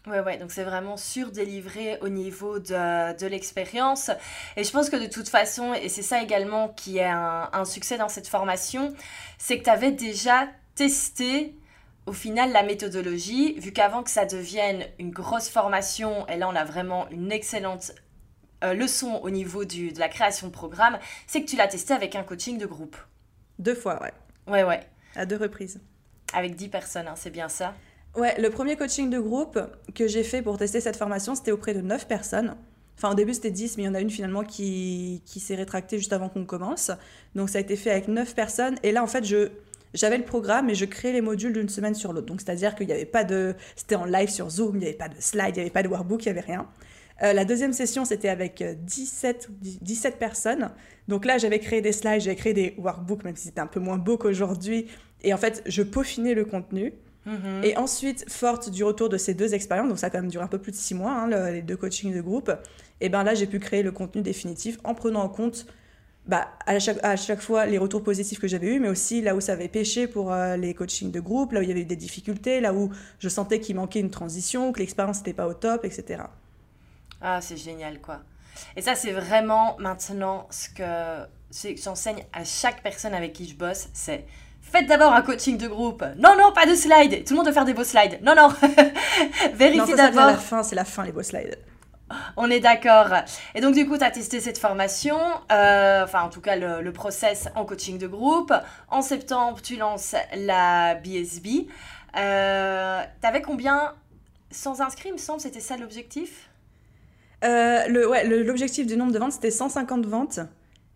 Ouais, 0.06 0.20
ouais, 0.20 0.38
donc 0.38 0.52
c'est 0.52 0.62
vraiment 0.62 0.96
surdélivré 0.96 1.98
au 2.00 2.08
niveau 2.08 2.60
de, 2.60 3.18
de 3.18 3.26
l'expérience. 3.26 4.10
Et 4.56 4.62
je 4.62 4.70
pense 4.70 4.88
que 4.88 4.96
de 4.96 5.06
toute 5.06 5.28
façon, 5.28 5.74
et 5.74 5.88
c'est 5.88 6.02
ça 6.02 6.22
également 6.22 6.68
qui 6.68 6.98
est 6.98 7.04
un, 7.04 7.50
un 7.52 7.64
succès 7.64 7.98
dans 7.98 8.08
cette 8.08 8.28
formation, 8.28 8.94
c'est 9.36 9.58
que 9.58 9.64
tu 9.64 9.70
avais 9.70 9.90
déjà 9.90 10.46
testé 10.76 11.56
au 12.06 12.12
final 12.12 12.52
la 12.52 12.62
méthodologie, 12.62 13.58
vu 13.58 13.72
qu'avant 13.72 14.04
que 14.04 14.10
ça 14.10 14.26
devienne 14.26 14.84
une 15.00 15.10
grosse 15.10 15.48
formation, 15.48 16.24
et 16.28 16.36
là 16.36 16.48
on 16.48 16.54
a 16.54 16.64
vraiment 16.64 17.08
une 17.10 17.32
excellente 17.32 17.90
euh, 18.62 18.74
leçon 18.74 19.14
au 19.24 19.30
niveau 19.30 19.64
du, 19.64 19.90
de 19.90 19.98
la 19.98 20.08
création 20.08 20.46
de 20.46 20.52
programme, 20.52 21.00
c'est 21.26 21.42
que 21.42 21.48
tu 21.48 21.56
l'as 21.56 21.66
testé 21.66 21.94
avec 21.94 22.14
un 22.14 22.22
coaching 22.22 22.58
de 22.58 22.66
groupe. 22.66 22.96
Deux 23.58 23.74
fois, 23.74 24.00
ouais. 24.00 24.12
Ouais, 24.46 24.62
ouais. 24.62 24.80
À 25.16 25.26
deux 25.26 25.36
reprises. 25.36 25.80
Avec 26.32 26.54
dix 26.54 26.68
personnes, 26.68 27.08
hein, 27.08 27.14
c'est 27.16 27.30
bien 27.30 27.48
ça 27.48 27.74
Ouais, 28.16 28.34
le 28.40 28.48
premier 28.48 28.76
coaching 28.76 29.10
de 29.10 29.18
groupe 29.18 29.58
que 29.94 30.08
j'ai 30.08 30.22
fait 30.22 30.40
pour 30.40 30.56
tester 30.56 30.80
cette 30.80 30.96
formation, 30.96 31.34
c'était 31.34 31.52
auprès 31.52 31.74
de 31.74 31.82
9 31.82 32.08
personnes. 32.08 32.56
Enfin, 32.96 33.10
au 33.10 33.14
début, 33.14 33.34
c'était 33.34 33.50
10, 33.50 33.76
mais 33.76 33.82
il 33.82 33.86
y 33.86 33.88
en 33.90 33.94
a 33.94 34.00
une 34.00 34.08
finalement 34.08 34.42
qui, 34.42 35.22
qui 35.26 35.38
s'est 35.38 35.54
rétractée 35.54 35.98
juste 35.98 36.14
avant 36.14 36.30
qu'on 36.30 36.46
commence. 36.46 36.90
Donc, 37.34 37.50
ça 37.50 37.58
a 37.58 37.60
été 37.60 37.76
fait 37.76 37.90
avec 37.90 38.08
9 38.08 38.34
personnes. 38.34 38.76
Et 38.82 38.90
là, 38.90 39.02
en 39.02 39.06
fait, 39.06 39.22
je, 39.24 39.50
j'avais 39.92 40.16
le 40.16 40.24
programme 40.24 40.70
et 40.70 40.74
je 40.74 40.86
créais 40.86 41.12
les 41.12 41.20
modules 41.20 41.52
d'une 41.52 41.68
semaine 41.68 41.94
sur 41.94 42.14
l'autre. 42.14 42.26
Donc, 42.26 42.40
c'est-à-dire 42.40 42.74
qu'il 42.74 42.86
n'y 42.86 42.94
avait 42.94 43.04
pas 43.04 43.22
de. 43.22 43.54
C'était 43.76 43.96
en 43.96 44.06
live 44.06 44.30
sur 44.30 44.48
Zoom, 44.48 44.76
il 44.76 44.78
n'y 44.78 44.86
avait 44.86 44.94
pas 44.94 45.10
de 45.10 45.16
slide, 45.20 45.50
il 45.50 45.54
n'y 45.54 45.60
avait 45.60 45.70
pas 45.70 45.82
de 45.82 45.88
workbook, 45.88 46.24
il 46.24 46.32
n'y 46.32 46.38
avait 46.38 46.46
rien. 46.46 46.66
Euh, 47.22 47.34
la 47.34 47.44
deuxième 47.44 47.74
session, 47.74 48.06
c'était 48.06 48.30
avec 48.30 48.64
17, 48.84 49.50
17 49.60 50.18
personnes. 50.18 50.70
Donc 51.08 51.26
là, 51.26 51.36
j'avais 51.36 51.58
créé 51.58 51.82
des 51.82 51.92
slides, 51.92 52.22
j'avais 52.22 52.36
créé 52.36 52.54
des 52.54 52.74
workbooks, 52.78 53.24
même 53.24 53.36
si 53.36 53.44
c'était 53.44 53.60
un 53.60 53.66
peu 53.66 53.80
moins 53.80 53.98
beau 53.98 54.16
qu'aujourd'hui. 54.16 54.86
Et 55.22 55.34
en 55.34 55.36
fait, 55.36 55.62
je 55.66 55.82
peaufinais 55.82 56.32
le 56.32 56.46
contenu. 56.46 56.94
Mhm. 57.26 57.64
Et 57.64 57.76
ensuite, 57.76 58.30
forte 58.30 58.70
du 58.70 58.84
retour 58.84 59.08
de 59.08 59.18
ces 59.18 59.34
deux 59.34 59.52
expériences, 59.52 59.88
donc 59.88 59.98
ça 59.98 60.06
a 60.06 60.10
quand 60.10 60.20
même 60.20 60.30
duré 60.30 60.44
un 60.44 60.48
peu 60.48 60.58
plus 60.58 60.72
de 60.72 60.76
six 60.76 60.94
mois, 60.94 61.12
hein, 61.12 61.50
les 61.50 61.62
deux 61.62 61.76
coachings 61.76 62.14
de 62.14 62.20
groupe, 62.20 62.52
et 63.00 63.08
ben 63.08 63.24
là, 63.24 63.34
j'ai 63.34 63.46
pu 63.46 63.58
créer 63.58 63.82
le 63.82 63.92
contenu 63.92 64.22
définitif 64.22 64.78
en 64.84 64.94
prenant 64.94 65.20
en 65.20 65.28
compte 65.28 65.66
bah, 66.26 66.48
à, 66.66 66.78
chaque, 66.78 66.98
à 67.04 67.16
chaque 67.16 67.40
fois 67.40 67.66
les 67.66 67.78
retours 67.78 68.02
positifs 68.02 68.40
que 68.40 68.48
j'avais 68.48 68.74
eus, 68.74 68.80
mais 68.80 68.88
aussi 68.88 69.22
là 69.22 69.36
où 69.36 69.40
ça 69.40 69.52
avait 69.52 69.68
pêché 69.68 70.06
pour 70.08 70.32
euh, 70.32 70.56
les 70.56 70.74
coachings 70.74 71.10
de 71.10 71.20
groupe, 71.20 71.52
là 71.52 71.60
où 71.60 71.62
il 71.62 71.68
y 71.68 71.72
avait 71.72 71.82
eu 71.82 71.86
des 71.86 71.96
difficultés, 71.96 72.60
là 72.60 72.72
où 72.72 72.90
je 73.18 73.28
sentais 73.28 73.60
qu'il 73.60 73.76
manquait 73.76 74.00
une 74.00 74.10
transition, 74.10 74.72
que 74.72 74.80
l'expérience 74.80 75.18
n'était 75.18 75.34
pas 75.34 75.46
au 75.46 75.54
top, 75.54 75.84
etc. 75.84 76.24
Ah, 77.20 77.40
c'est 77.40 77.56
génial, 77.56 78.00
quoi. 78.00 78.20
Et 78.76 78.82
ça, 78.82 78.94
c'est 78.94 79.12
vraiment 79.12 79.76
maintenant 79.78 80.48
ce 80.50 80.68
que 80.70 81.76
j'enseigne 81.76 82.24
à 82.32 82.44
chaque 82.44 82.82
personne 82.82 83.14
avec 83.14 83.32
qui 83.32 83.48
je 83.48 83.54
bosse, 83.54 83.88
c'est 83.92 84.24
Faites 84.72 84.86
d'abord 84.86 85.12
un 85.12 85.22
coaching 85.22 85.56
de 85.56 85.68
groupe. 85.68 86.04
Non, 86.18 86.34
non, 86.36 86.52
pas 86.52 86.66
de 86.66 86.74
slides. 86.74 87.24
Tout 87.24 87.34
le 87.34 87.36
monde 87.36 87.44
doit 87.46 87.54
faire 87.54 87.64
des 87.64 87.74
beaux 87.74 87.84
slides. 87.84 88.18
Non, 88.22 88.34
non. 88.34 88.48
Vérifiez 89.54 89.94
d'abord. 89.94 90.24
C'est 90.24 90.32
la 90.32 90.36
fin, 90.36 90.62
c'est 90.62 90.74
la 90.74 90.84
fin, 90.84 91.04
les 91.04 91.12
beaux 91.12 91.22
slides. 91.22 91.56
On 92.36 92.50
est 92.50 92.60
d'accord. 92.60 93.08
Et 93.54 93.60
donc, 93.60 93.74
du 93.74 93.86
coup, 93.86 93.96
tu 93.96 94.04
as 94.04 94.10
testé 94.10 94.40
cette 94.40 94.58
formation, 94.58 95.18
euh, 95.50 96.04
enfin, 96.04 96.22
en 96.22 96.28
tout 96.28 96.40
cas, 96.40 96.56
le, 96.56 96.92
process 96.92 97.48
en 97.54 97.64
coaching 97.64 97.98
de 97.98 98.06
groupe. 98.06 98.52
En 98.88 99.02
septembre, 99.02 99.60
tu 99.62 99.76
lances 99.76 100.14
la 100.34 100.94
BSB. 100.96 101.68
Euh, 102.16 103.02
tu 103.20 103.26
avais 103.26 103.42
combien? 103.42 103.94
Sans 104.50 104.80
inscrits, 104.80 105.08
il 105.08 105.14
me 105.14 105.18
semble, 105.18 105.40
c'était 105.40 105.60
ça 105.60 105.76
l'objectif? 105.76 106.48
Euh, 107.44 107.86
le, 107.88 108.08
ouais, 108.08 108.26
L'objectif 108.26 108.86
du 108.86 108.96
nombre 108.96 109.12
de 109.12 109.18
ventes, 109.18 109.32
c'était 109.32 109.50
150 109.50 110.06
ventes. 110.06 110.40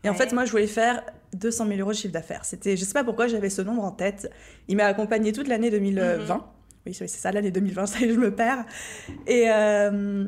Et 0.05 0.09
en 0.09 0.15
fait, 0.15 0.33
moi, 0.33 0.45
je 0.45 0.51
voulais 0.51 0.67
faire 0.67 1.03
200 1.35 1.67
000 1.67 1.81
euros 1.81 1.91
de 1.91 1.97
chiffre 1.97 2.13
d'affaires. 2.13 2.45
C'était, 2.45 2.77
je 2.77 2.85
sais 2.85 2.93
pas 2.93 3.05
pourquoi 3.05 3.27
j'avais 3.27 3.51
ce 3.51 3.63
nombre 3.63 3.85
en 3.85 3.93
tête. 3.93 4.31
Il 4.69 4.77
m'a 4.77 4.87
accompagné 4.87 5.33
toute 5.33 5.49
l'année 5.49 5.71
2020. 5.71 6.35
Mhm. 6.35 6.43
Oui, 6.87 6.95
c'est 6.95 7.07
ça, 7.07 7.31
l'année 7.33 7.51
2020, 7.51 7.87
ça 7.87 8.01
y 8.01 8.05
est, 8.05 8.15
je 8.15 8.19
me 8.19 8.35
perds. 8.35 8.65
Et 9.27 9.51
euh, 9.51 10.27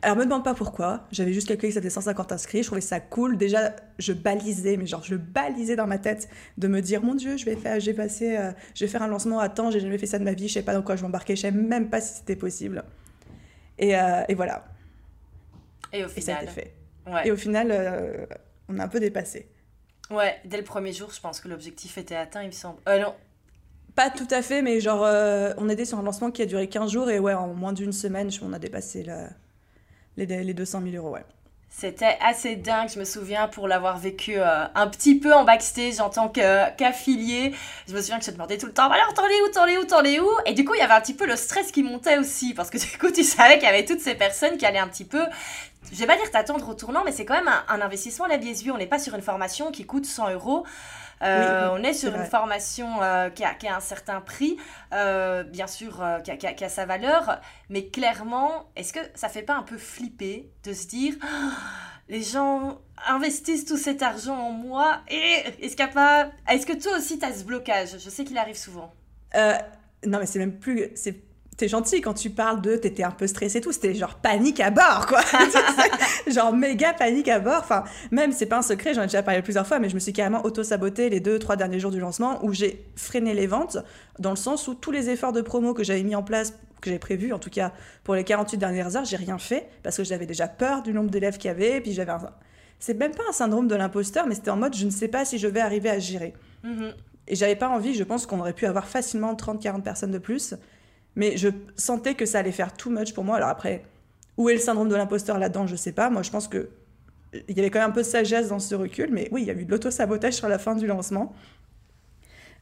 alors, 0.00 0.16
me 0.16 0.24
demande 0.24 0.44
pas 0.44 0.54
pourquoi. 0.54 1.06
J'avais 1.12 1.32
juste 1.32 1.46
calculé 1.46 1.68
que 1.68 1.74
ça 1.74 1.80
faisait 1.80 1.90
150 1.90 2.32
inscrits. 2.32 2.62
Je 2.62 2.68
trouvais 2.68 2.80
ça 2.80 3.00
cool. 3.00 3.36
Déjà, 3.36 3.76
je 3.98 4.14
balisais, 4.14 4.76
mais 4.78 4.86
genre, 4.86 5.04
je 5.04 5.14
balisais 5.14 5.76
dans 5.76 5.86
ma 5.86 5.98
tête 5.98 6.28
de 6.56 6.66
me 6.66 6.80
dire, 6.80 7.02
mon 7.02 7.14
Dieu, 7.14 7.36
je 7.36 7.44
vais 7.44 7.56
faire, 7.56 7.78
j'ai 7.78 7.94
passé, 7.94 8.36
euh, 8.36 8.50
je 8.74 8.84
vais 8.84 8.90
faire 8.90 9.02
un 9.02 9.08
lancement 9.08 9.40
à 9.40 9.48
temps. 9.50 9.70
J'ai 9.70 9.80
jamais 9.80 9.98
fait 9.98 10.06
ça 10.06 10.18
de 10.18 10.24
ma 10.24 10.32
vie. 10.32 10.48
Je 10.48 10.54
sais 10.54 10.62
pas 10.62 10.74
dans 10.74 10.82
quoi 10.82 10.96
je 10.96 11.02
m'embarquais. 11.02 11.36
Je 11.36 11.42
sais 11.42 11.50
même 11.50 11.90
pas 11.90 12.00
si 12.00 12.14
c'était 12.18 12.36
possible. 12.36 12.82
Et, 13.78 13.94
euh, 13.96 14.22
et, 14.28 14.34
voilà. 14.34 14.64
Et 15.92 16.04
au 16.04 16.08
final. 16.08 16.16
Et 16.16 16.20
ça 16.20 16.36
a 16.36 16.42
été 16.42 16.50
fait. 16.50 16.74
Et 17.24 17.30
au 17.30 17.36
final, 17.36 17.70
on 18.68 18.78
a 18.78 18.84
un 18.84 18.88
peu 18.88 19.00
dépassé. 19.00 19.48
Ouais, 20.10 20.40
dès 20.44 20.56
le 20.56 20.64
premier 20.64 20.92
jour, 20.92 21.10
je 21.12 21.20
pense 21.20 21.40
que 21.40 21.48
l'objectif 21.48 21.98
était 21.98 22.16
atteint, 22.16 22.42
il 22.42 22.48
me 22.48 22.52
semble. 22.52 22.80
Euh, 22.88 22.98
non. 23.00 23.14
Pas 23.94 24.10
tout 24.10 24.28
à 24.30 24.42
fait, 24.42 24.62
mais 24.62 24.80
genre, 24.80 25.04
euh, 25.04 25.52
on 25.58 25.68
était 25.68 25.84
sur 25.84 25.98
un 25.98 26.02
lancement 26.02 26.30
qui 26.30 26.42
a 26.42 26.46
duré 26.46 26.68
15 26.68 26.90
jours 26.90 27.10
et 27.10 27.18
ouais, 27.18 27.34
en 27.34 27.54
moins 27.54 27.72
d'une 27.72 27.92
semaine, 27.92 28.30
on 28.42 28.52
a 28.52 28.58
dépassé 28.58 29.06
les, 30.16 30.26
les 30.26 30.54
200 30.54 30.82
000 30.82 30.96
euros, 30.96 31.14
ouais. 31.14 31.24
C'était 31.74 32.18
assez 32.20 32.54
dingue, 32.54 32.90
je 32.94 32.98
me 32.98 33.04
souviens, 33.04 33.48
pour 33.48 33.66
l'avoir 33.66 33.98
vécu 33.98 34.34
euh, 34.36 34.66
un 34.74 34.86
petit 34.86 35.18
peu 35.18 35.32
en 35.32 35.44
backstage 35.44 36.00
en 36.00 36.10
tant 36.10 36.28
qu'affilié. 36.28 37.54
je 37.88 37.94
me 37.94 38.00
souviens 38.00 38.18
que 38.18 38.24
je 38.24 38.30
te 38.30 38.34
demandais 38.34 38.58
tout 38.58 38.66
le 38.66 38.74
temps, 38.74 38.90
alors 38.90 39.14
t'en 39.14 39.26
es 39.26 39.42
où, 39.42 39.48
t'en 39.52 39.66
es 39.66 39.78
où, 39.78 39.84
t'en 39.84 40.04
où? 40.04 40.28
Et 40.46 40.52
du 40.52 40.64
coup, 40.64 40.74
il 40.74 40.78
y 40.78 40.82
avait 40.82 40.92
un 40.92 41.00
petit 41.00 41.14
peu 41.14 41.26
le 41.26 41.34
stress 41.34 41.72
qui 41.72 41.82
montait 41.82 42.18
aussi, 42.18 42.54
parce 42.54 42.70
que 42.70 42.78
du 42.92 42.98
coup, 42.98 43.10
tu 43.10 43.24
savais 43.24 43.54
qu'il 43.54 43.64
y 43.64 43.70
avait 43.70 43.86
toutes 43.86 44.00
ces 44.00 44.14
personnes 44.14 44.58
qui 44.58 44.66
allaient 44.66 44.78
un 44.78 44.88
petit 44.88 45.04
peu 45.04 45.24
je 45.90 45.98
vais 45.98 46.06
pas 46.06 46.16
dire 46.16 46.30
t'attendre 46.30 46.68
au 46.68 46.74
tournant, 46.74 47.02
mais 47.04 47.12
c'est 47.12 47.24
quand 47.26 47.34
même 47.34 47.50
un, 47.68 47.80
investissement 47.80 48.26
la 48.26 48.38
BSB. 48.38 48.70
On 48.72 48.78
n'est 48.78 48.86
pas 48.86 48.98
sur 48.98 49.14
une 49.14 49.20
formation 49.20 49.70
qui 49.70 49.84
coûte 49.84 50.06
100 50.06 50.30
euros. 50.30 50.64
Euh, 51.22 51.68
on 51.72 51.82
est 51.82 51.94
sur 51.94 52.14
une 52.14 52.24
formation 52.24 53.02
euh, 53.02 53.30
qui, 53.30 53.44
a, 53.44 53.76
un 53.76 53.80
certain 53.80 54.20
prix, 54.20 54.56
euh, 54.92 55.44
bien 55.44 55.66
sûr, 55.66 56.02
qui 56.24 56.64
a, 56.64 56.68
sa 56.68 56.86
valeur, 56.86 57.40
mais 57.68 57.86
clairement, 57.86 58.70
est-ce 58.76 58.92
que 58.92 59.00
ça 59.14 59.28
fait 59.28 59.42
pas 59.42 59.54
un 59.54 59.62
peu 59.62 59.78
flipper 59.78 60.50
de 60.64 60.72
se 60.72 60.86
dire 60.86 61.14
ah, 61.22 61.52
les 62.08 62.22
gens 62.22 62.80
investissent 63.06 63.64
tout 63.64 63.76
cet 63.76 64.02
argent 64.02 64.36
en 64.36 64.50
moi 64.50 65.00
et 65.08 65.44
est-ce 65.60 65.76
qu'il 65.76 65.88
pas. 65.90 66.30
Est-ce 66.48 66.66
que 66.66 66.72
toi 66.72 66.96
aussi 66.96 67.18
tu 67.18 67.24
as 67.24 67.32
ce 67.32 67.44
blocage? 67.44 67.98
Je 67.98 68.10
sais 68.10 68.24
qu'il 68.24 68.38
arrive 68.38 68.56
souvent. 68.56 68.92
non, 69.34 70.18
mais 70.18 70.26
c'est 70.26 70.38
même 70.38 70.58
plus. 70.58 70.90
T'es 71.56 71.68
gentil 71.68 72.00
quand 72.00 72.14
tu 72.14 72.30
parles 72.30 72.60
de 72.60 72.76
t'étais 72.76 73.02
un 73.02 73.10
peu 73.10 73.26
stressé 73.26 73.58
et 73.58 73.60
tout, 73.60 73.72
c'était 73.72 73.94
genre 73.94 74.14
panique 74.16 74.60
à 74.60 74.70
bord, 74.70 75.06
quoi. 75.06 75.20
genre 76.26 76.52
méga 76.52 76.92
panique 76.92 77.28
à 77.28 77.40
bord. 77.40 77.60
Enfin, 77.60 77.84
même, 78.10 78.32
c'est 78.32 78.46
pas 78.46 78.58
un 78.58 78.62
secret, 78.62 78.94
j'en 78.94 79.02
ai 79.02 79.06
déjà 79.06 79.22
parlé 79.22 79.42
plusieurs 79.42 79.66
fois, 79.66 79.78
mais 79.78 79.88
je 79.88 79.94
me 79.94 80.00
suis 80.00 80.12
carrément 80.12 80.44
auto-saboté 80.44 81.10
les 81.10 81.20
deux, 81.20 81.38
trois 81.38 81.56
derniers 81.56 81.80
jours 81.80 81.90
du 81.90 82.00
lancement 82.00 82.44
où 82.44 82.52
j'ai 82.52 82.84
freiné 82.96 83.34
les 83.34 83.46
ventes 83.46 83.78
dans 84.18 84.30
le 84.30 84.36
sens 84.36 84.68
où 84.68 84.74
tous 84.74 84.90
les 84.90 85.10
efforts 85.10 85.32
de 85.32 85.42
promo 85.42 85.74
que 85.74 85.84
j'avais 85.84 86.02
mis 86.02 86.14
en 86.14 86.22
place, 86.22 86.52
que 86.80 86.90
j'avais 86.90 86.98
prévu, 86.98 87.32
en 87.32 87.38
tout 87.38 87.50
cas 87.50 87.72
pour 88.04 88.14
les 88.14 88.24
48 88.24 88.56
dernières 88.58 88.96
heures, 88.96 89.04
j'ai 89.04 89.16
rien 89.16 89.38
fait 89.38 89.68
parce 89.82 89.96
que 89.96 90.04
j'avais 90.04 90.26
déjà 90.26 90.48
peur 90.48 90.82
du 90.82 90.92
nombre 90.92 91.10
d'élèves 91.10 91.38
qu'il 91.38 91.48
y 91.48 91.50
avait, 91.50 91.80
puis 91.80 91.92
j'avais 91.92 92.12
un... 92.12 92.20
C'est 92.78 92.94
même 92.94 93.12
pas 93.12 93.22
un 93.28 93.32
syndrome 93.32 93.68
de 93.68 93.76
l'imposteur, 93.76 94.26
mais 94.26 94.34
c'était 94.34 94.50
en 94.50 94.56
mode 94.56 94.74
je 94.74 94.84
ne 94.84 94.90
sais 94.90 95.08
pas 95.08 95.24
si 95.24 95.38
je 95.38 95.46
vais 95.46 95.60
arriver 95.60 95.88
à 95.88 95.98
gérer. 95.98 96.34
Mhm. 96.64 96.92
Et 97.28 97.36
j'avais 97.36 97.54
pas 97.54 97.68
envie, 97.68 97.94
je 97.94 98.02
pense 98.02 98.26
qu'on 98.26 98.40
aurait 98.40 98.52
pu 98.52 98.66
avoir 98.66 98.86
facilement 98.86 99.34
30-40 99.34 99.82
personnes 99.82 100.10
de 100.10 100.18
plus. 100.18 100.54
Mais 101.16 101.36
je 101.36 101.48
sentais 101.76 102.14
que 102.14 102.26
ça 102.26 102.38
allait 102.38 102.52
faire 102.52 102.74
too 102.74 102.90
much 102.90 103.12
pour 103.12 103.24
moi. 103.24 103.36
Alors 103.36 103.48
après, 103.48 103.84
où 104.36 104.48
est 104.48 104.54
le 104.54 104.60
syndrome 104.60 104.88
de 104.88 104.96
l'imposteur 104.96 105.38
là-dedans, 105.38 105.66
je 105.66 105.76
sais 105.76 105.92
pas. 105.92 106.10
Moi, 106.10 106.22
je 106.22 106.30
pense 106.30 106.48
que 106.48 106.70
il 107.48 107.56
y 107.56 107.60
avait 107.60 107.70
quand 107.70 107.80
même 107.80 107.90
un 107.90 107.92
peu 107.92 108.02
de 108.02 108.06
sagesse 108.06 108.48
dans 108.48 108.58
ce 108.58 108.74
recul. 108.74 109.10
Mais 109.12 109.28
oui, 109.32 109.42
il 109.42 109.46
y 109.46 109.50
a 109.50 109.54
eu 109.54 109.64
de 109.64 109.70
l'auto-sabotage 109.70 110.34
sur 110.34 110.48
la 110.48 110.58
fin 110.58 110.74
du 110.74 110.86
lancement. 110.86 111.34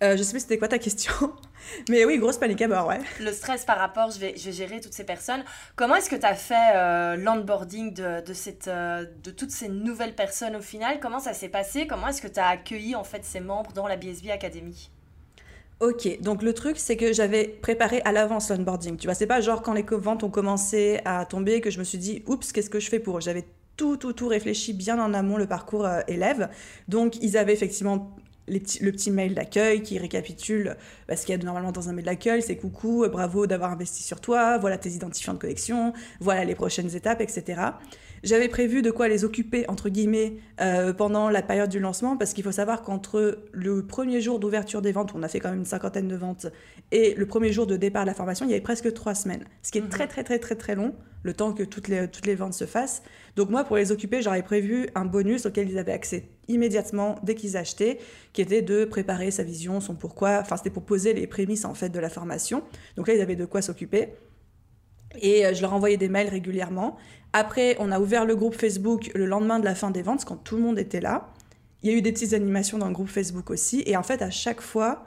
Euh, 0.03 0.17
je 0.17 0.23
sais 0.23 0.31
plus 0.31 0.41
c'était 0.41 0.57
quoi 0.57 0.69
ta 0.69 0.79
question? 0.79 1.13
Mais 1.91 2.07
oui, 2.07 2.17
grosse 2.19 2.39
panique 2.39 2.63
à 2.63 2.69
bord, 2.69 2.87
ouais. 2.87 3.01
Le 3.21 3.33
stress 3.33 3.67
par 3.67 3.77
rapport, 3.77 4.11
je 4.11 4.19
vais, 4.19 4.35
je 4.35 4.47
vais 4.47 4.53
gérer 4.53 4.81
toutes 4.81 4.95
ces 4.95 5.05
personnes. 5.05 5.45
Comment 5.77 5.97
est-ce 5.97 6.09
que 6.09 6.17
tu 6.17 6.25
as 6.25 6.35
fait 6.35 6.75
euh, 6.75 7.17
l'onboarding 7.17 7.93
de, 7.93 8.23
euh, 8.69 9.05
de 9.23 9.31
toutes 9.31 9.51
ces 9.51 9.69
nouvelles 9.69 10.15
personnes 10.15 10.57
au 10.57 10.63
final? 10.63 11.01
Comment 11.01 11.21
ça 11.21 11.35
s'est 11.35 11.51
passé? 11.51 11.87
Comment 11.87 12.09
est-ce 12.09 12.23
que 12.23 12.29
tu 12.29 12.41
as 12.41 12.49
accueilli 12.49 12.95
en 12.95 13.05
fait 13.05 13.25
ces 13.27 13.41
membres 13.41 13.73
dans 13.73 13.87
la 13.87 13.97
BSB 13.97 14.31
Academy? 14.31 14.91
Ok, 15.81 16.21
donc 16.21 16.43
le 16.43 16.53
truc, 16.53 16.79
c'est 16.79 16.99
que 16.99 17.15
j'avais 17.15 17.49
préparé 17.49 18.03
à 18.05 18.13
l'avance 18.13 18.51
l'onboarding. 18.51 18.99
Tu 18.99 19.07
vois, 19.07 19.15
c'est 19.15 19.27
pas 19.27 19.41
genre 19.41 19.63
quand 19.63 19.73
les 19.73 19.83
ventes 19.83 20.23
ont 20.23 20.29
commencé 20.29 21.01
à 21.07 21.25
tomber 21.25 21.63
que 21.63 21.71
je 21.71 21.79
me 21.79 21.85
suis 21.85 21.97
dit, 21.97 22.23
oups, 22.27 22.53
qu'est-ce 22.53 22.69
que 22.69 22.81
je 22.81 22.91
fais 22.91 22.99
pour 22.99 23.23
J'avais 23.23 23.47
tout, 23.79 23.97
tout, 23.97 24.13
tout 24.13 24.29
réfléchi 24.29 24.75
bien 24.75 25.03
en 25.03 25.15
amont 25.15 25.39
le 25.39 25.47
parcours 25.47 25.87
euh, 25.87 26.01
élève. 26.07 26.51
Donc, 26.89 27.17
ils 27.23 27.39
avaient 27.39 27.55
effectivement 27.55 28.15
le 28.47 28.91
petit 28.91 29.11
mail 29.11 29.35
d'accueil 29.35 29.83
qui 29.83 29.99
récapitule 29.99 30.77
bah, 31.09 31.17
ce 31.17 31.25
qu'il 31.25 31.35
y 31.35 31.41
a 31.41 31.43
normalement 31.43 31.73
dans 31.73 31.89
un 31.89 31.93
mail 31.95 32.05
d'accueil, 32.05 32.43
c'est 32.43 32.57
coucou, 32.57 33.07
bravo 33.11 33.47
d'avoir 33.47 33.73
investi 33.73 34.03
sur 34.03 34.21
toi, 34.21 34.59
voilà 34.59 34.77
tes 34.77 34.91
identifiants 34.91 35.35
de 35.35 35.39
collection, 35.39 35.95
voilà 36.21 36.45
les 36.45 36.55
prochaines 36.55 36.95
étapes, 36.95 37.21
etc. 37.21 37.63
J'avais 38.23 38.49
prévu 38.49 38.83
de 38.83 38.91
quoi 38.91 39.09
les 39.09 39.25
occuper, 39.25 39.65
entre 39.69 39.89
guillemets, 39.89 40.35
euh, 40.61 40.93
pendant 40.93 41.31
la 41.31 41.43
période 41.43 41.71
du 41.71 41.81
lancement, 41.81 42.17
parce 42.17 42.35
qu'il 42.35 42.45
faut 42.45 42.53
savoir 42.53 42.83
qu'entre 42.83 43.39
le 43.53 43.87
premier 43.87 44.21
jour 44.21 44.39
d'ouverture 44.39 44.83
des 44.83 44.93
ventes, 44.93 45.13
on 45.15 45.23
a 45.23 45.29
fait 45.29 45.41
quand 45.41 45.51
même 45.51 45.61
une 45.61 45.65
cinquantaine 45.65 46.09
de 46.09 46.17
ventes, 46.17 46.47
et 46.93 47.15
le 47.15 47.27
premier 47.27 47.53
jour 47.53 47.67
de 47.67 47.77
départ 47.77 48.03
de 48.03 48.09
la 48.09 48.15
formation, 48.15 48.45
il 48.45 48.51
y 48.51 48.53
avait 48.53 48.61
presque 48.61 48.93
trois 48.93 49.15
semaines. 49.15 49.45
Ce 49.63 49.73
qui 49.73 49.79
est 49.79 49.89
très, 49.89 50.07
très, 50.07 50.23
très, 50.23 50.39
très, 50.39 50.55
très 50.55 50.75
long, 50.75 50.95
le 51.23 51.33
temps 51.33 51.53
que 51.53 51.63
toutes 51.63 51.89
les, 51.89 52.09
toutes 52.09 52.27
les 52.27 52.35
ventes 52.35 52.55
se 52.55 52.67
fassent. 52.67 53.03
Donc 53.37 53.51
moi, 53.51 53.65
pour 53.65 53.77
les 53.77 53.93
occuper, 53.93 54.23
j'aurais 54.23 54.43
prévu 54.43 54.89
un 54.95 55.05
bonus 55.05 55.47
auquel 55.47 55.71
ils 55.71 55.79
avaient 55.79 55.93
accès 55.93 56.29
immédiatement 56.49 57.17
dès 57.23 57.35
qu'ils 57.35 57.57
achetaient, 57.57 57.99
qui 58.33 58.43
était 58.43 58.63
de 58.63 58.85
préparer 58.85 59.31
sa 59.31 59.43
vision, 59.43 59.81
son 59.81 59.95
pourquoi. 59.95 60.41
Enfin, 60.41 60.57
c'était 60.57 60.71
pour 60.71 60.83
poser 60.83 61.15
les 61.15 61.27
prémices, 61.27 61.65
en 61.65 61.75
fait, 61.75 61.89
de 61.89 62.01
la 62.01 62.11
formation. 62.11 62.63
Donc 62.97 63.09
là, 63.09 63.15
ils 63.15 63.21
avaient 63.21 63.37
de 63.37 63.45
quoi 63.45 63.63
s'occuper. 63.63 64.09
Et 65.21 65.45
je 65.55 65.61
leur 65.61 65.73
envoyais 65.73 65.97
des 65.97 66.09
mails 66.09 66.29
régulièrement. 66.29 66.97
Après, 67.33 67.77
on 67.79 67.93
a 67.93 68.01
ouvert 68.01 68.25
le 68.25 68.37
groupe 68.37 68.55
Facebook 68.55 69.11
le 69.15 69.27
lendemain 69.27 69.59
de 69.59 69.65
la 69.65 69.75
fin 69.75 69.91
des 69.91 70.03
ventes, 70.03 70.25
quand 70.25 70.37
tout 70.37 70.57
le 70.57 70.63
monde 70.63 70.79
était 70.79 71.01
là. 71.01 71.31
Il 71.83 71.91
y 71.91 71.95
a 71.95 71.97
eu 71.97 72.03
des 72.03 72.13
petites 72.13 72.33
animations 72.33 72.79
dans 72.79 72.89
le 72.89 72.93
groupe 72.93 73.09
Facebook 73.09 73.51
aussi. 73.51 73.83
Et 73.87 73.97
en 73.97 74.03
fait, 74.03 74.23
à 74.23 74.31
chaque 74.31 74.61
fois, 74.61 75.05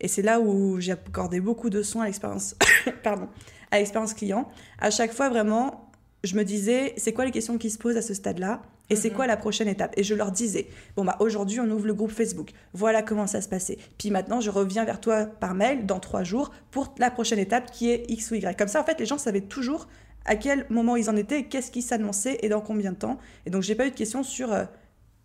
et 0.00 0.08
c'est 0.08 0.22
là 0.22 0.40
où 0.40 0.80
j'ai 0.80 0.92
accordé 0.92 1.40
beaucoup 1.40 1.70
de 1.70 1.82
soins 1.82 2.04
à 2.04 2.06
l'expérience, 2.06 2.56
pardon, 3.02 3.28
à 3.70 3.78
l'expérience 3.78 4.14
client, 4.14 4.48
à 4.78 4.90
chaque 4.90 5.12
fois 5.12 5.28
vraiment, 5.28 5.90
je 6.24 6.36
me 6.36 6.44
disais, 6.44 6.94
c'est 6.96 7.12
quoi 7.12 7.24
les 7.24 7.30
questions 7.30 7.58
qui 7.58 7.70
se 7.70 7.78
posent 7.78 7.96
à 7.96 8.02
ce 8.02 8.14
stade-là? 8.14 8.62
Et 8.90 8.96
c'est 8.96 9.10
quoi 9.10 9.26
la 9.26 9.36
prochaine 9.36 9.68
étape? 9.68 9.94
Et 9.96 10.02
je 10.02 10.14
leur 10.14 10.32
disais, 10.32 10.66
bon 10.96 11.04
bah 11.04 11.16
aujourd'hui 11.20 11.60
on 11.60 11.70
ouvre 11.70 11.86
le 11.86 11.94
groupe 11.94 12.10
Facebook, 12.10 12.50
voilà 12.74 13.02
comment 13.02 13.26
ça 13.26 13.40
se 13.40 13.48
passait. 13.48 13.78
Puis 13.98 14.10
maintenant 14.10 14.40
je 14.40 14.50
reviens 14.50 14.84
vers 14.84 15.00
toi 15.00 15.26
par 15.26 15.54
mail 15.54 15.86
dans 15.86 16.00
trois 16.00 16.24
jours 16.24 16.50
pour 16.70 16.94
la 16.98 17.10
prochaine 17.10 17.38
étape 17.38 17.70
qui 17.70 17.90
est 17.90 18.04
X 18.10 18.30
ou 18.30 18.34
Y. 18.34 18.56
Comme 18.58 18.68
ça 18.68 18.80
en 18.80 18.84
fait 18.84 18.98
les 19.00 19.06
gens 19.06 19.18
savaient 19.18 19.40
toujours 19.40 19.88
à 20.26 20.36
quel 20.36 20.66
moment 20.68 20.96
ils 20.96 21.08
en 21.08 21.16
étaient, 21.16 21.44
qu'est-ce 21.44 21.70
qui 21.70 21.82
s'annonçait 21.82 22.38
et 22.42 22.48
dans 22.48 22.60
combien 22.60 22.92
de 22.92 22.98
temps. 22.98 23.18
Et 23.46 23.50
donc 23.50 23.62
j'ai 23.62 23.74
pas 23.74 23.86
eu 23.86 23.90
de 23.90 23.96
questions 23.96 24.22
sur 24.22 24.52
euh, 24.52 24.64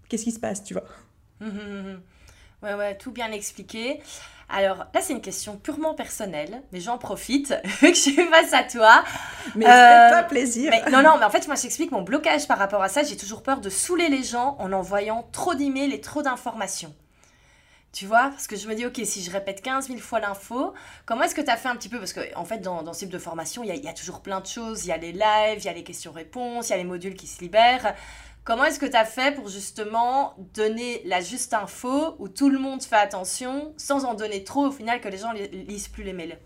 qu'est-ce 0.07 0.23
qui 0.23 0.31
se 0.31 0.39
passe, 0.39 0.63
tu 0.63 0.73
vois. 0.73 0.85
Ouais, 2.63 2.73
ouais, 2.73 2.97
tout 2.97 3.11
bien 3.11 3.31
expliqué. 3.31 3.99
Alors 4.49 4.85
là, 4.93 5.01
c'est 5.01 5.13
une 5.13 5.21
question 5.21 5.57
purement 5.57 5.95
personnelle, 5.95 6.61
mais 6.71 6.79
j'en 6.79 6.97
profite 6.97 7.53
vu 7.81 7.89
que 7.91 7.95
je 7.95 8.01
suis 8.01 8.15
face 8.15 8.53
à 8.53 8.63
toi. 8.63 9.03
Mais 9.55 9.65
euh, 9.65 10.09
pas 10.09 10.23
plaisir. 10.23 10.71
Mais, 10.71 10.91
non, 10.91 11.01
non, 11.01 11.17
mais 11.17 11.25
en 11.25 11.29
fait, 11.29 11.47
moi, 11.47 11.55
je 11.55 11.63
t'explique 11.63 11.91
mon 11.91 12.03
blocage 12.03 12.47
par 12.47 12.57
rapport 12.57 12.83
à 12.83 12.89
ça. 12.89 13.03
J'ai 13.03 13.17
toujours 13.17 13.41
peur 13.41 13.59
de 13.59 13.69
saouler 13.69 14.07
les 14.07 14.23
gens 14.23 14.55
en 14.59 14.71
envoyant 14.71 15.27
trop 15.31 15.55
d'emails 15.55 15.93
et 15.93 16.01
trop 16.01 16.21
d'informations. 16.21 16.93
Tu 17.91 18.07
vois 18.07 18.29
Parce 18.29 18.47
que 18.47 18.57
je 18.57 18.67
me 18.67 18.75
dis, 18.75 18.85
ok, 18.85 18.99
si 19.05 19.23
je 19.23 19.31
répète 19.31 19.61
15 19.61 19.87
000 19.87 19.99
fois 19.99 20.19
l'info, 20.19 20.73
comment 21.05 21.23
est-ce 21.23 21.33
que 21.33 21.41
tu 21.41 21.49
as 21.49 21.55
fait 21.55 21.69
un 21.69 21.77
petit 21.77 21.87
peu? 21.87 21.97
Parce 21.97 22.11
qu'en 22.11 22.21
en 22.35 22.43
fait, 22.43 22.57
dans, 22.57 22.83
dans 22.83 22.91
ce 22.91 22.99
type 22.99 23.09
de 23.09 23.17
formation, 23.17 23.63
il 23.63 23.73
y, 23.73 23.79
y, 23.79 23.87
a 23.87 23.93
toujours 23.93 24.21
plein 24.21 24.41
de 24.41 24.45
choses. 24.45 24.83
Il 24.85 24.89
y 24.89 24.91
a 24.91 24.97
les 24.97 25.13
lives, 25.13 25.59
il 25.59 25.65
y 25.65 25.69
a 25.69 25.73
les 25.73 25.83
questions-réponses, 25.83 26.67
il 26.67 26.71
y 26.71 26.73
a 26.73 26.77
les 26.77 26.83
modules 26.83 27.15
qui 27.15 27.25
se 27.25 27.39
libèrent. 27.39 27.95
Comment 28.45 28.65
est-ce 28.65 28.79
que 28.79 28.85
tu 28.85 28.95
as 28.95 29.05
fait 29.05 29.33
pour 29.33 29.49
justement 29.49 30.35
donner 30.53 31.01
la 31.05 31.19
juste 31.19 31.55
info 31.55 32.15
où 32.19 32.29
tout 32.29 32.49
le 32.49 32.59
monde 32.59 32.83
fait 32.83 32.95
attention 32.95 33.73
sans 33.75 34.05
en 34.05 34.13
donner 34.13 34.43
trop 34.43 34.67
au 34.67 34.71
final 34.71 35.01
que 35.01 35.09
les 35.09 35.17
gens 35.17 35.31
lisent 35.33 35.87
plus 35.87 36.03
les 36.03 36.13
mails? 36.13 36.37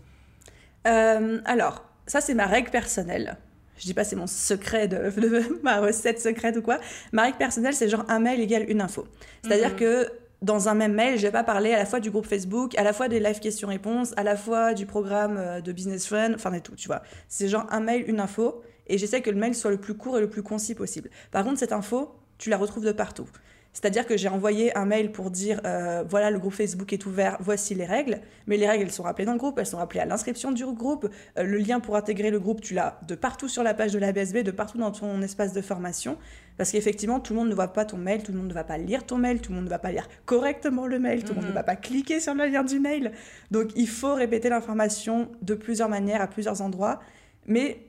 Euh, 0.86 1.40
Alors, 1.44 1.84
ça 2.06 2.22
c'est 2.22 2.32
ma 2.32 2.46
règle 2.46 2.70
personnelle. 2.70 3.36
Je 3.76 3.84
dis 3.84 3.92
pas 3.92 4.04
c'est 4.04 4.16
mon 4.16 4.26
secret 4.26 4.88
de, 4.88 5.12
ma 5.62 5.80
recette 5.80 6.18
secrète 6.18 6.56
ou 6.56 6.62
quoi. 6.62 6.80
Ma 7.12 7.24
règle 7.24 7.36
personnelle 7.36 7.74
c'est 7.74 7.90
genre 7.90 8.06
un 8.08 8.18
mail 8.18 8.40
égale 8.40 8.64
une 8.70 8.80
info. 8.80 9.06
C'est-à-dire 9.42 9.72
mhm. 9.72 9.76
que 9.76 10.10
dans 10.40 10.70
un 10.70 10.74
même 10.74 10.94
mail, 10.94 11.18
je 11.18 11.22
vais 11.22 11.32
pas 11.32 11.44
parler 11.44 11.74
à 11.74 11.78
la 11.78 11.84
fois 11.84 12.00
du 12.00 12.10
groupe 12.10 12.26
Facebook, 12.26 12.78
à 12.78 12.82
la 12.82 12.94
fois 12.94 13.08
des 13.08 13.20
live 13.20 13.40
questions-réponses, 13.40 14.14
à 14.16 14.22
la 14.22 14.36
fois 14.36 14.72
du 14.72 14.86
programme 14.86 15.36
euh, 15.36 15.60
de 15.60 15.70
Business 15.70 16.06
Friend, 16.06 16.34
enfin 16.34 16.50
et 16.54 16.62
tout, 16.62 16.74
tu 16.76 16.88
vois. 16.88 17.02
C'est 17.28 17.48
genre 17.48 17.66
un 17.68 17.80
mail, 17.80 18.08
une 18.08 18.20
info, 18.20 18.62
et 18.90 18.98
j'essaie 18.98 19.22
que 19.22 19.30
le 19.30 19.36
mail 19.36 19.54
soit 19.54 19.70
le 19.70 19.78
plus 19.78 19.94
court 19.94 20.18
et 20.18 20.20
le 20.20 20.28
plus 20.28 20.42
concis 20.42 20.74
possible. 20.74 21.10
Par 21.30 21.44
contre, 21.44 21.58
cette 21.58 21.72
info, 21.72 22.14
tu 22.38 22.50
la 22.50 22.58
retrouves 22.58 22.84
de 22.84 22.92
partout. 22.92 23.28
C'est-à-dire 23.72 24.04
que 24.04 24.16
j'ai 24.16 24.28
envoyé 24.28 24.76
un 24.76 24.84
mail 24.84 25.12
pour 25.12 25.30
dire 25.30 25.60
euh, 25.64 26.02
voilà, 26.08 26.30
le 26.30 26.40
groupe 26.40 26.54
Facebook 26.54 26.92
est 26.92 27.06
ouvert, 27.06 27.36
voici 27.40 27.74
les 27.74 27.84
règles. 27.84 28.20
Mais 28.48 28.56
les 28.56 28.68
règles, 28.68 28.84
elles 28.84 28.92
sont 28.92 29.04
rappelées 29.04 29.26
dans 29.26 29.32
le 29.32 29.38
groupe, 29.38 29.58
elles 29.58 29.66
sont 29.66 29.76
rappelées 29.76 30.00
à 30.00 30.06
l'inscription 30.06 30.50
du 30.50 30.64
groupe. 30.66 31.08
Euh, 31.38 31.44
le 31.44 31.58
lien 31.58 31.78
pour 31.78 31.94
intégrer 31.94 32.30
le 32.30 32.40
groupe, 32.40 32.60
tu 32.60 32.74
l'as 32.74 32.98
de 33.06 33.14
partout 33.14 33.48
sur 33.48 33.62
la 33.62 33.72
page 33.72 33.92
de 33.92 33.98
la 34.00 34.12
BSB, 34.12 34.38
de 34.38 34.50
partout 34.50 34.78
dans 34.78 34.90
ton 34.90 35.22
espace 35.22 35.52
de 35.52 35.60
formation. 35.60 36.18
Parce 36.56 36.72
qu'effectivement, 36.72 37.20
tout 37.20 37.32
le 37.32 37.38
monde 37.38 37.48
ne 37.48 37.54
voit 37.54 37.72
pas 37.72 37.84
ton 37.84 37.96
mail, 37.96 38.24
tout 38.24 38.32
le 38.32 38.38
monde 38.38 38.48
ne 38.48 38.54
va 38.54 38.64
pas 38.64 38.76
lire 38.76 39.06
ton 39.06 39.18
mail, 39.18 39.40
tout 39.40 39.52
le 39.52 39.56
monde 39.56 39.66
ne 39.66 39.70
va 39.70 39.78
pas 39.78 39.92
lire 39.92 40.08
correctement 40.26 40.86
le 40.86 40.98
mail, 40.98 41.22
tout 41.22 41.28
le 41.28 41.36
monde 41.36 41.44
ne 41.44 41.50
mhm. 41.50 41.54
va 41.54 41.62
pas 41.62 41.76
cliquer 41.76 42.18
sur 42.18 42.34
le 42.34 42.46
lien 42.46 42.64
du 42.64 42.80
mail. 42.80 43.12
Donc 43.52 43.70
il 43.76 43.88
faut 43.88 44.14
répéter 44.14 44.48
l'information 44.48 45.30
de 45.42 45.54
plusieurs 45.54 45.88
manières, 45.88 46.20
à 46.20 46.26
plusieurs 46.26 46.60
endroits. 46.60 46.98
Mais 47.46 47.86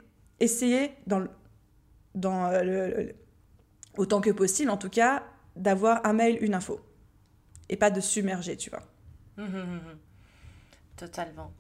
dans, 1.08 1.26
dans 2.16 2.46
euh, 2.52 3.12
autant 3.98 4.22
que 4.22 4.30
possible 4.30 4.70
en 4.70 4.78
tout 4.78 4.90
cas, 4.90 5.24
d'avoir 5.56 6.06
un 6.06 6.14
mail, 6.14 6.38
une 6.42 6.54
info. 6.54 6.80
Et 7.70 7.78
pas 7.78 7.90
de 7.90 8.02
submerger, 8.02 8.58
tu 8.58 8.70
vois. 8.70 8.84
Hum, 9.38 9.46
hum, 9.46 9.62
hum, 9.62 9.98
Totalement. 10.98 11.52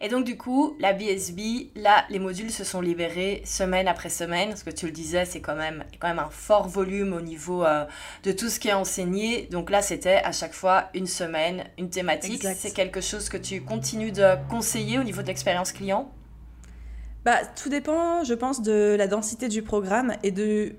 Et 0.00 0.08
donc, 0.08 0.24
du 0.24 0.36
coup, 0.36 0.76
la 0.80 0.92
BSB, 0.92 1.70
là, 1.76 2.04
les 2.10 2.18
modules 2.18 2.50
se 2.50 2.64
sont 2.64 2.80
libérés 2.80 3.42
semaine 3.44 3.86
après 3.86 4.08
semaine. 4.08 4.48
Parce 4.48 4.64
que 4.64 4.70
tu 4.70 4.86
le 4.86 4.92
disais, 4.92 5.24
c'est 5.24 5.40
quand 5.40 5.54
même, 5.54 5.84
quand 6.00 6.08
même 6.08 6.18
un 6.18 6.30
fort 6.30 6.66
volume 6.66 7.12
au 7.12 7.20
niveau 7.20 7.64
euh, 7.64 7.84
de 8.24 8.32
tout 8.32 8.48
ce 8.48 8.58
qui 8.58 8.68
est 8.68 8.72
enseigné. 8.72 9.46
Donc 9.52 9.70
là, 9.70 9.82
c'était 9.82 10.16
à 10.16 10.32
chaque 10.32 10.52
fois 10.52 10.88
une 10.94 11.06
semaine, 11.06 11.64
une 11.78 11.90
thématique. 11.90 12.44
C'est 12.56 12.72
quelque 12.72 13.00
chose 13.00 13.28
que 13.28 13.36
tu 13.36 13.62
continues 13.62 14.10
de 14.10 14.36
conseiller 14.48 14.98
au 14.98 15.04
niveau 15.04 15.22
de 15.22 15.28
l'expérience 15.28 15.70
client? 15.70 16.12
Bah, 17.28 17.40
Tout 17.60 17.68
dépend, 17.68 18.24
je 18.24 18.34
pense, 18.34 18.62
de 18.62 18.94
la 18.96 19.06
densité 19.06 19.48
du 19.48 19.62
programme 19.62 20.14
et 20.22 20.30
de 20.30 20.72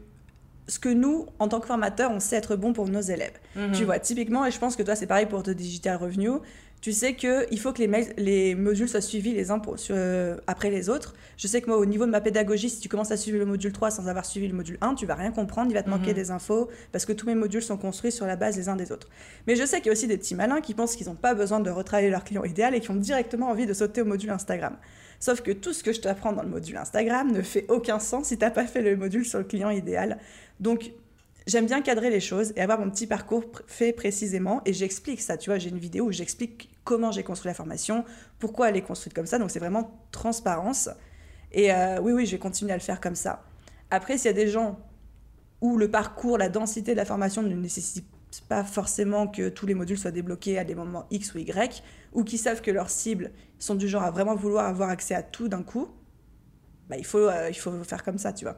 ce 0.67 0.79
que 0.79 0.89
nous, 0.89 1.25
en 1.39 1.47
tant 1.47 1.59
que 1.59 1.67
formateurs, 1.67 2.11
on 2.11 2.19
sait 2.19 2.35
être 2.35 2.55
bon 2.55 2.73
pour 2.73 2.87
nos 2.87 3.01
élèves. 3.01 3.37
Mhm. 3.55 3.71
Tu 3.71 3.85
vois, 3.85 3.99
typiquement, 3.99 4.45
et 4.45 4.51
je 4.51 4.59
pense 4.59 4.75
que 4.75 4.83
toi, 4.83 4.95
c'est 4.95 5.07
pareil 5.07 5.25
pour 5.25 5.43
The 5.43 5.51
Digital 5.51 5.97
Revenue, 5.97 6.39
tu 6.81 6.93
sais 6.93 7.13
qu'il 7.13 7.59
faut 7.59 7.73
que 7.73 7.83
les, 7.83 8.13
les, 8.17 8.55
modules 8.55 8.87
soient 8.87 9.01
suivis 9.01 9.33
les 9.33 9.51
uns 9.51 9.61
euh, 9.89 10.37
après 10.47 10.69
les 10.69 10.87
autres. 10.87 11.13
Je 11.35 11.45
sais 11.45 11.61
que 11.61 11.67
moi, 11.67 11.77
au 11.77 11.85
niveau 11.85 12.05
de 12.05 12.11
ma 12.11 12.21
pédagogie, 12.21 12.69
si 12.69 12.79
tu 12.79 12.87
commences 12.87 13.11
à 13.11 13.17
suivre 13.17 13.37
le 13.37 13.45
module 13.45 13.73
3 13.73 13.91
sans 13.91 14.07
avoir 14.07 14.25
suivi 14.25 14.47
le 14.47 14.53
module 14.53 14.77
1, 14.79 14.95
tu 14.95 15.05
vas 15.05 15.15
rien 15.15 15.31
comprendre, 15.31 15.71
il 15.71 15.73
va 15.73 15.83
te 15.83 15.89
manquer 15.89 16.11
mhm. 16.11 16.15
des 16.15 16.31
infos, 16.31 16.69
parce 16.93 17.05
que 17.05 17.11
tous 17.11 17.25
mes 17.25 17.35
modules 17.35 17.61
sont 17.61 17.77
construits 17.77 18.13
sur 18.13 18.25
la 18.25 18.37
base 18.37 18.55
les 18.55 18.69
uns 18.69 18.77
des 18.77 18.93
autres. 18.93 19.09
Mais 19.45 19.57
je 19.57 19.65
sais 19.65 19.77
qu'il 19.77 19.87
y 19.87 19.89
a 19.89 19.91
aussi 19.91 20.07
des 20.07 20.17
petits 20.17 20.35
malins 20.35 20.61
qui 20.61 20.73
pensent 20.73 20.95
qu'ils 20.95 21.07
n'ont 21.07 21.15
pas 21.15 21.33
besoin 21.33 21.59
de 21.59 21.69
retravailler 21.69 22.09
leur 22.09 22.23
client 22.23 22.45
idéal 22.45 22.73
et 22.73 22.79
qui 22.79 22.91
ont 22.91 22.95
directement 22.95 23.49
envie 23.49 23.65
de 23.65 23.73
sauter 23.73 24.01
au 24.01 24.05
module 24.05 24.29
Instagram. 24.29 24.77
Sauf 25.19 25.41
que 25.41 25.51
tout 25.51 25.73
ce 25.73 25.83
que 25.83 25.91
je 25.91 25.99
t'apprends 25.99 26.31
dans 26.31 26.43
le 26.43 26.49
module 26.49 26.77
Instagram 26.77 27.31
ne 27.31 27.41
fait 27.41 27.65
aucun 27.67 27.99
sens 27.99 28.27
si 28.27 28.37
tu 28.37 28.43
n'as 28.43 28.51
pas 28.51 28.65
fait 28.65 28.81
le 28.81 28.95
module 28.95 29.25
sur 29.25 29.39
le 29.39 29.45
client 29.45 29.69
idéal. 29.69 30.17
Donc, 30.59 30.91
j'aime 31.45 31.65
bien 31.65 31.81
cadrer 31.81 32.09
les 32.09 32.21
choses 32.21 32.53
et 32.55 32.61
avoir 32.61 32.79
mon 32.79 32.89
petit 32.89 33.07
parcours 33.07 33.43
fait 33.67 33.91
précisément. 33.91 34.61
Et 34.65 34.73
j'explique 34.73 35.21
ça. 35.21 35.37
Tu 35.37 35.49
vois, 35.49 35.59
j'ai 35.59 35.69
une 35.69 35.79
vidéo 35.79 36.05
où 36.05 36.11
j'explique 36.11 36.69
comment 36.85 37.11
j'ai 37.11 37.23
construit 37.23 37.49
la 37.49 37.53
formation, 37.53 38.05
pourquoi 38.39 38.69
elle 38.69 38.77
est 38.77 38.81
construite 38.81 39.13
comme 39.13 39.25
ça. 39.25 39.39
Donc 39.39 39.51
c'est 39.51 39.59
vraiment 39.59 39.99
transparence. 40.11 40.89
Et 41.51 41.73
euh, 41.73 41.99
oui, 42.01 42.13
oui, 42.13 42.25
je 42.25 42.31
vais 42.31 42.39
continuer 42.39 42.71
à 42.71 42.77
le 42.77 42.81
faire 42.81 43.01
comme 43.01 43.15
ça. 43.15 43.43
Après, 43.91 44.17
s'il 44.17 44.27
y 44.27 44.29
a 44.29 44.33
des 44.33 44.47
gens 44.47 44.79
où 45.61 45.77
le 45.77 45.91
parcours, 45.91 46.37
la 46.37 46.47
densité 46.47 46.91
de 46.91 46.97
la 46.97 47.05
formation 47.05 47.41
ne 47.41 47.53
nécessite 47.53 48.05
pas 48.47 48.63
forcément 48.63 49.27
que 49.27 49.49
tous 49.49 49.65
les 49.65 49.73
modules 49.73 49.97
soient 49.97 50.11
débloqués 50.11 50.57
à 50.59 50.63
des 50.63 50.75
moments 50.75 51.07
X 51.11 51.33
ou 51.33 51.39
Y, 51.39 51.83
ou 52.13 52.23
qui 52.23 52.37
savent 52.37 52.61
que 52.61 52.71
leurs 52.71 52.89
cibles 52.89 53.31
sont 53.57 53.75
du 53.75 53.87
genre 53.87 54.03
à 54.03 54.11
vraiment 54.11 54.35
vouloir 54.35 54.65
avoir 54.65 54.89
accès 54.89 55.15
à 55.15 55.23
tout 55.23 55.47
d'un 55.47 55.63
coup, 55.63 55.89
bah, 56.89 56.97
il, 56.97 57.05
faut, 57.05 57.19
euh, 57.19 57.49
il 57.49 57.57
faut 57.57 57.71
faire 57.83 58.03
comme 58.03 58.17
ça, 58.17 58.33
tu 58.33 58.45
vois. 58.45 58.57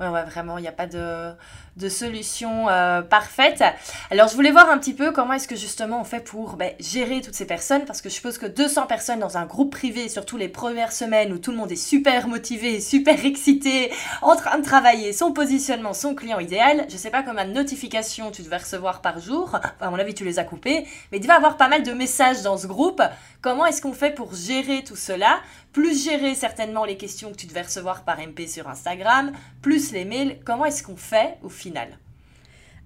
Ouais, 0.00 0.08
ouais, 0.08 0.24
vraiment, 0.24 0.58
il 0.58 0.62
n'y 0.62 0.68
a 0.68 0.72
pas 0.72 0.86
de, 0.86 1.32
de 1.78 1.88
solution 1.88 2.68
euh, 2.68 3.02
parfaite. 3.02 3.64
Alors, 4.10 4.28
je 4.28 4.34
voulais 4.34 4.50
voir 4.50 4.70
un 4.70 4.78
petit 4.78 4.94
peu 4.94 5.12
comment 5.12 5.32
est-ce 5.32 5.48
que 5.48 5.56
justement 5.56 6.00
on 6.00 6.04
fait 6.04 6.20
pour 6.20 6.56
ben, 6.56 6.72
gérer 6.78 7.20
toutes 7.20 7.34
ces 7.34 7.46
personnes, 7.46 7.84
parce 7.84 8.00
que 8.00 8.08
je 8.08 8.14
suppose 8.14 8.38
que 8.38 8.46
200 8.46 8.86
personnes 8.86 9.20
dans 9.20 9.38
un 9.38 9.46
groupe 9.46 9.72
privé, 9.72 10.08
surtout 10.08 10.36
les 10.36 10.48
premières 10.48 10.92
semaines 10.92 11.32
où 11.32 11.38
tout 11.38 11.50
le 11.50 11.56
monde 11.56 11.72
est 11.72 11.76
super 11.76 12.28
motivé, 12.28 12.80
super 12.80 13.24
excité, 13.24 13.92
en 14.22 14.36
train 14.36 14.58
de 14.58 14.64
travailler 14.64 15.12
son 15.12 15.32
positionnement, 15.32 15.94
son 15.94 16.14
client 16.14 16.38
idéal, 16.38 16.86
je 16.88 16.96
sais 16.96 17.10
pas 17.10 17.22
combien 17.24 17.44
de 17.44 17.52
notifications 17.52 18.30
tu 18.30 18.42
devais 18.42 18.58
recevoir 18.58 19.00
par 19.00 19.18
jour, 19.20 19.50
enfin, 19.54 19.72
à 19.80 19.90
mon 19.90 19.98
avis 19.98 20.14
tu 20.14 20.24
les 20.24 20.38
as 20.38 20.44
coupées, 20.44 20.86
mais 21.12 21.18
il 21.18 21.26
va 21.26 21.34
y 21.34 21.36
avoir 21.36 21.56
pas 21.56 21.68
mal 21.68 21.82
de 21.82 21.92
messages 21.92 22.42
dans 22.42 22.56
ce 22.56 22.66
groupe. 22.66 23.02
Comment 23.40 23.66
est-ce 23.66 23.82
qu'on 23.82 23.92
fait 23.92 24.14
pour 24.14 24.34
gérer 24.34 24.82
tout 24.82 24.96
cela? 24.96 25.38
Plus 25.72 26.02
gérer 26.04 26.34
certainement 26.34 26.84
les 26.84 26.96
questions 26.96 27.30
que 27.30 27.36
tu 27.36 27.46
devais 27.46 27.62
recevoir 27.62 28.02
par 28.02 28.18
MP 28.18 28.48
sur 28.48 28.68
Instagram, 28.68 29.32
plus 29.62 29.87
les 29.92 30.04
mails. 30.04 30.38
Comment 30.44 30.64
est-ce 30.64 30.82
qu'on 30.82 30.96
fait 30.96 31.38
au 31.42 31.48
final? 31.48 31.98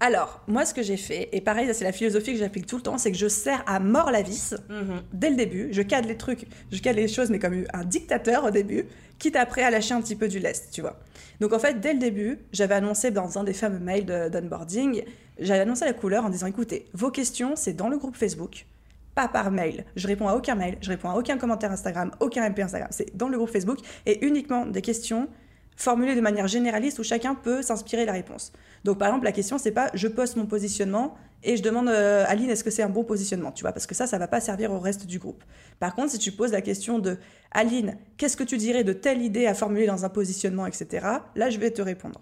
Alors, 0.00 0.40
moi, 0.48 0.64
ce 0.64 0.74
que 0.74 0.82
j'ai 0.82 0.96
fait, 0.96 1.28
et 1.30 1.40
pareil, 1.40 1.70
c'est 1.72 1.84
la 1.84 1.92
philosophie 1.92 2.32
que 2.32 2.38
j'applique 2.38 2.66
tout 2.66 2.76
le 2.76 2.82
temps, 2.82 2.98
c'est 2.98 3.12
que 3.12 3.18
je 3.18 3.28
sers 3.28 3.62
à 3.68 3.78
mort 3.78 4.10
la 4.10 4.22
vis 4.22 4.52
mhm. 4.68 5.02
dès 5.12 5.30
le 5.30 5.36
début. 5.36 5.68
Je 5.70 5.80
cadre 5.80 6.08
les 6.08 6.16
trucs, 6.16 6.46
je 6.72 6.80
cadre 6.80 6.98
les 6.98 7.06
choses, 7.06 7.30
mais 7.30 7.38
comme 7.38 7.64
un 7.72 7.84
dictateur 7.84 8.42
au 8.44 8.50
début, 8.50 8.86
quitte 9.20 9.36
après 9.36 9.62
à 9.62 9.70
lâcher 9.70 9.94
un 9.94 10.00
petit 10.00 10.16
peu 10.16 10.26
du 10.26 10.40
lest, 10.40 10.70
tu 10.72 10.80
vois. 10.80 10.98
Donc, 11.38 11.52
en 11.52 11.60
fait, 11.60 11.78
dès 11.78 11.92
le 11.92 12.00
début, 12.00 12.40
j'avais 12.52 12.74
annoncé 12.74 13.12
dans 13.12 13.38
un 13.38 13.44
des 13.44 13.52
fameux 13.52 13.78
mails 13.78 14.04
d'onboarding, 14.04 15.04
j'avais 15.38 15.60
annoncé 15.60 15.84
la 15.84 15.92
couleur 15.92 16.24
en 16.24 16.30
disant 16.30 16.48
écoutez, 16.48 16.86
vos 16.94 17.12
questions, 17.12 17.54
c'est 17.54 17.74
dans 17.74 17.88
le 17.88 17.96
groupe 17.96 18.16
Facebook 18.16 18.66
pas 19.14 19.28
par 19.28 19.50
mail. 19.50 19.84
Je 19.94 20.08
réponds 20.08 20.28
à 20.28 20.34
aucun 20.34 20.54
mail, 20.54 20.78
je 20.80 20.88
réponds 20.88 21.10
à 21.10 21.14
aucun 21.14 21.36
commentaire 21.36 21.70
Instagram, 21.70 22.10
aucun 22.20 22.48
MP 22.48 22.60
Instagram. 22.60 22.88
C'est 22.90 23.16
dans 23.16 23.28
le 23.28 23.36
groupe 23.36 23.50
Facebook 23.50 23.78
et 24.06 24.24
uniquement 24.24 24.66
des 24.66 24.80
questions 24.80 25.28
formulées 25.76 26.14
de 26.14 26.20
manière 26.20 26.46
généraliste 26.46 26.98
où 26.98 27.02
chacun 27.02 27.34
peut 27.34 27.62
s'inspirer 27.62 28.04
la 28.04 28.12
réponse. 28.12 28.52
Donc 28.84 28.98
par 28.98 29.08
exemple, 29.08 29.24
la 29.24 29.32
question 29.32 29.58
c'est 29.58 29.70
pas 29.72 29.90
je 29.94 30.08
poste 30.08 30.36
mon 30.36 30.46
positionnement 30.46 31.14
et 31.42 31.56
je 31.56 31.62
demande 31.62 31.88
euh, 31.88 32.24
Aline 32.28 32.50
est-ce 32.50 32.62
que 32.62 32.70
c'est 32.70 32.82
un 32.82 32.88
bon 32.88 33.04
positionnement, 33.04 33.52
tu 33.52 33.62
vois, 33.62 33.72
parce 33.72 33.86
que 33.86 33.94
ça 33.94 34.06
ça 34.06 34.18
va 34.18 34.28
pas 34.28 34.40
servir 34.40 34.72
au 34.72 34.78
reste 34.78 35.06
du 35.06 35.18
groupe. 35.18 35.42
Par 35.80 35.94
contre, 35.94 36.12
si 36.12 36.18
tu 36.18 36.32
poses 36.32 36.52
la 36.52 36.60
question 36.60 36.98
de 36.98 37.18
Aline, 37.50 37.96
qu'est-ce 38.16 38.36
que 38.36 38.44
tu 38.44 38.56
dirais 38.56 38.84
de 38.84 38.92
telle 38.92 39.22
idée 39.22 39.46
à 39.46 39.54
formuler 39.54 39.86
dans 39.86 40.04
un 40.04 40.08
positionnement, 40.08 40.66
etc. 40.66 41.06
Là, 41.34 41.50
je 41.50 41.58
vais 41.58 41.70
te 41.70 41.82
répondre. 41.82 42.20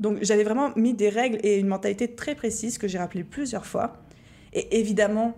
Donc 0.00 0.18
j'avais 0.22 0.44
vraiment 0.44 0.70
mis 0.76 0.94
des 0.94 1.08
règles 1.08 1.38
et 1.42 1.58
une 1.58 1.68
mentalité 1.68 2.08
très 2.08 2.34
précise 2.34 2.78
que 2.78 2.88
j'ai 2.88 2.98
rappelé 2.98 3.24
plusieurs 3.24 3.66
fois. 3.66 3.98
Et 4.52 4.78
évidemment, 4.80 5.34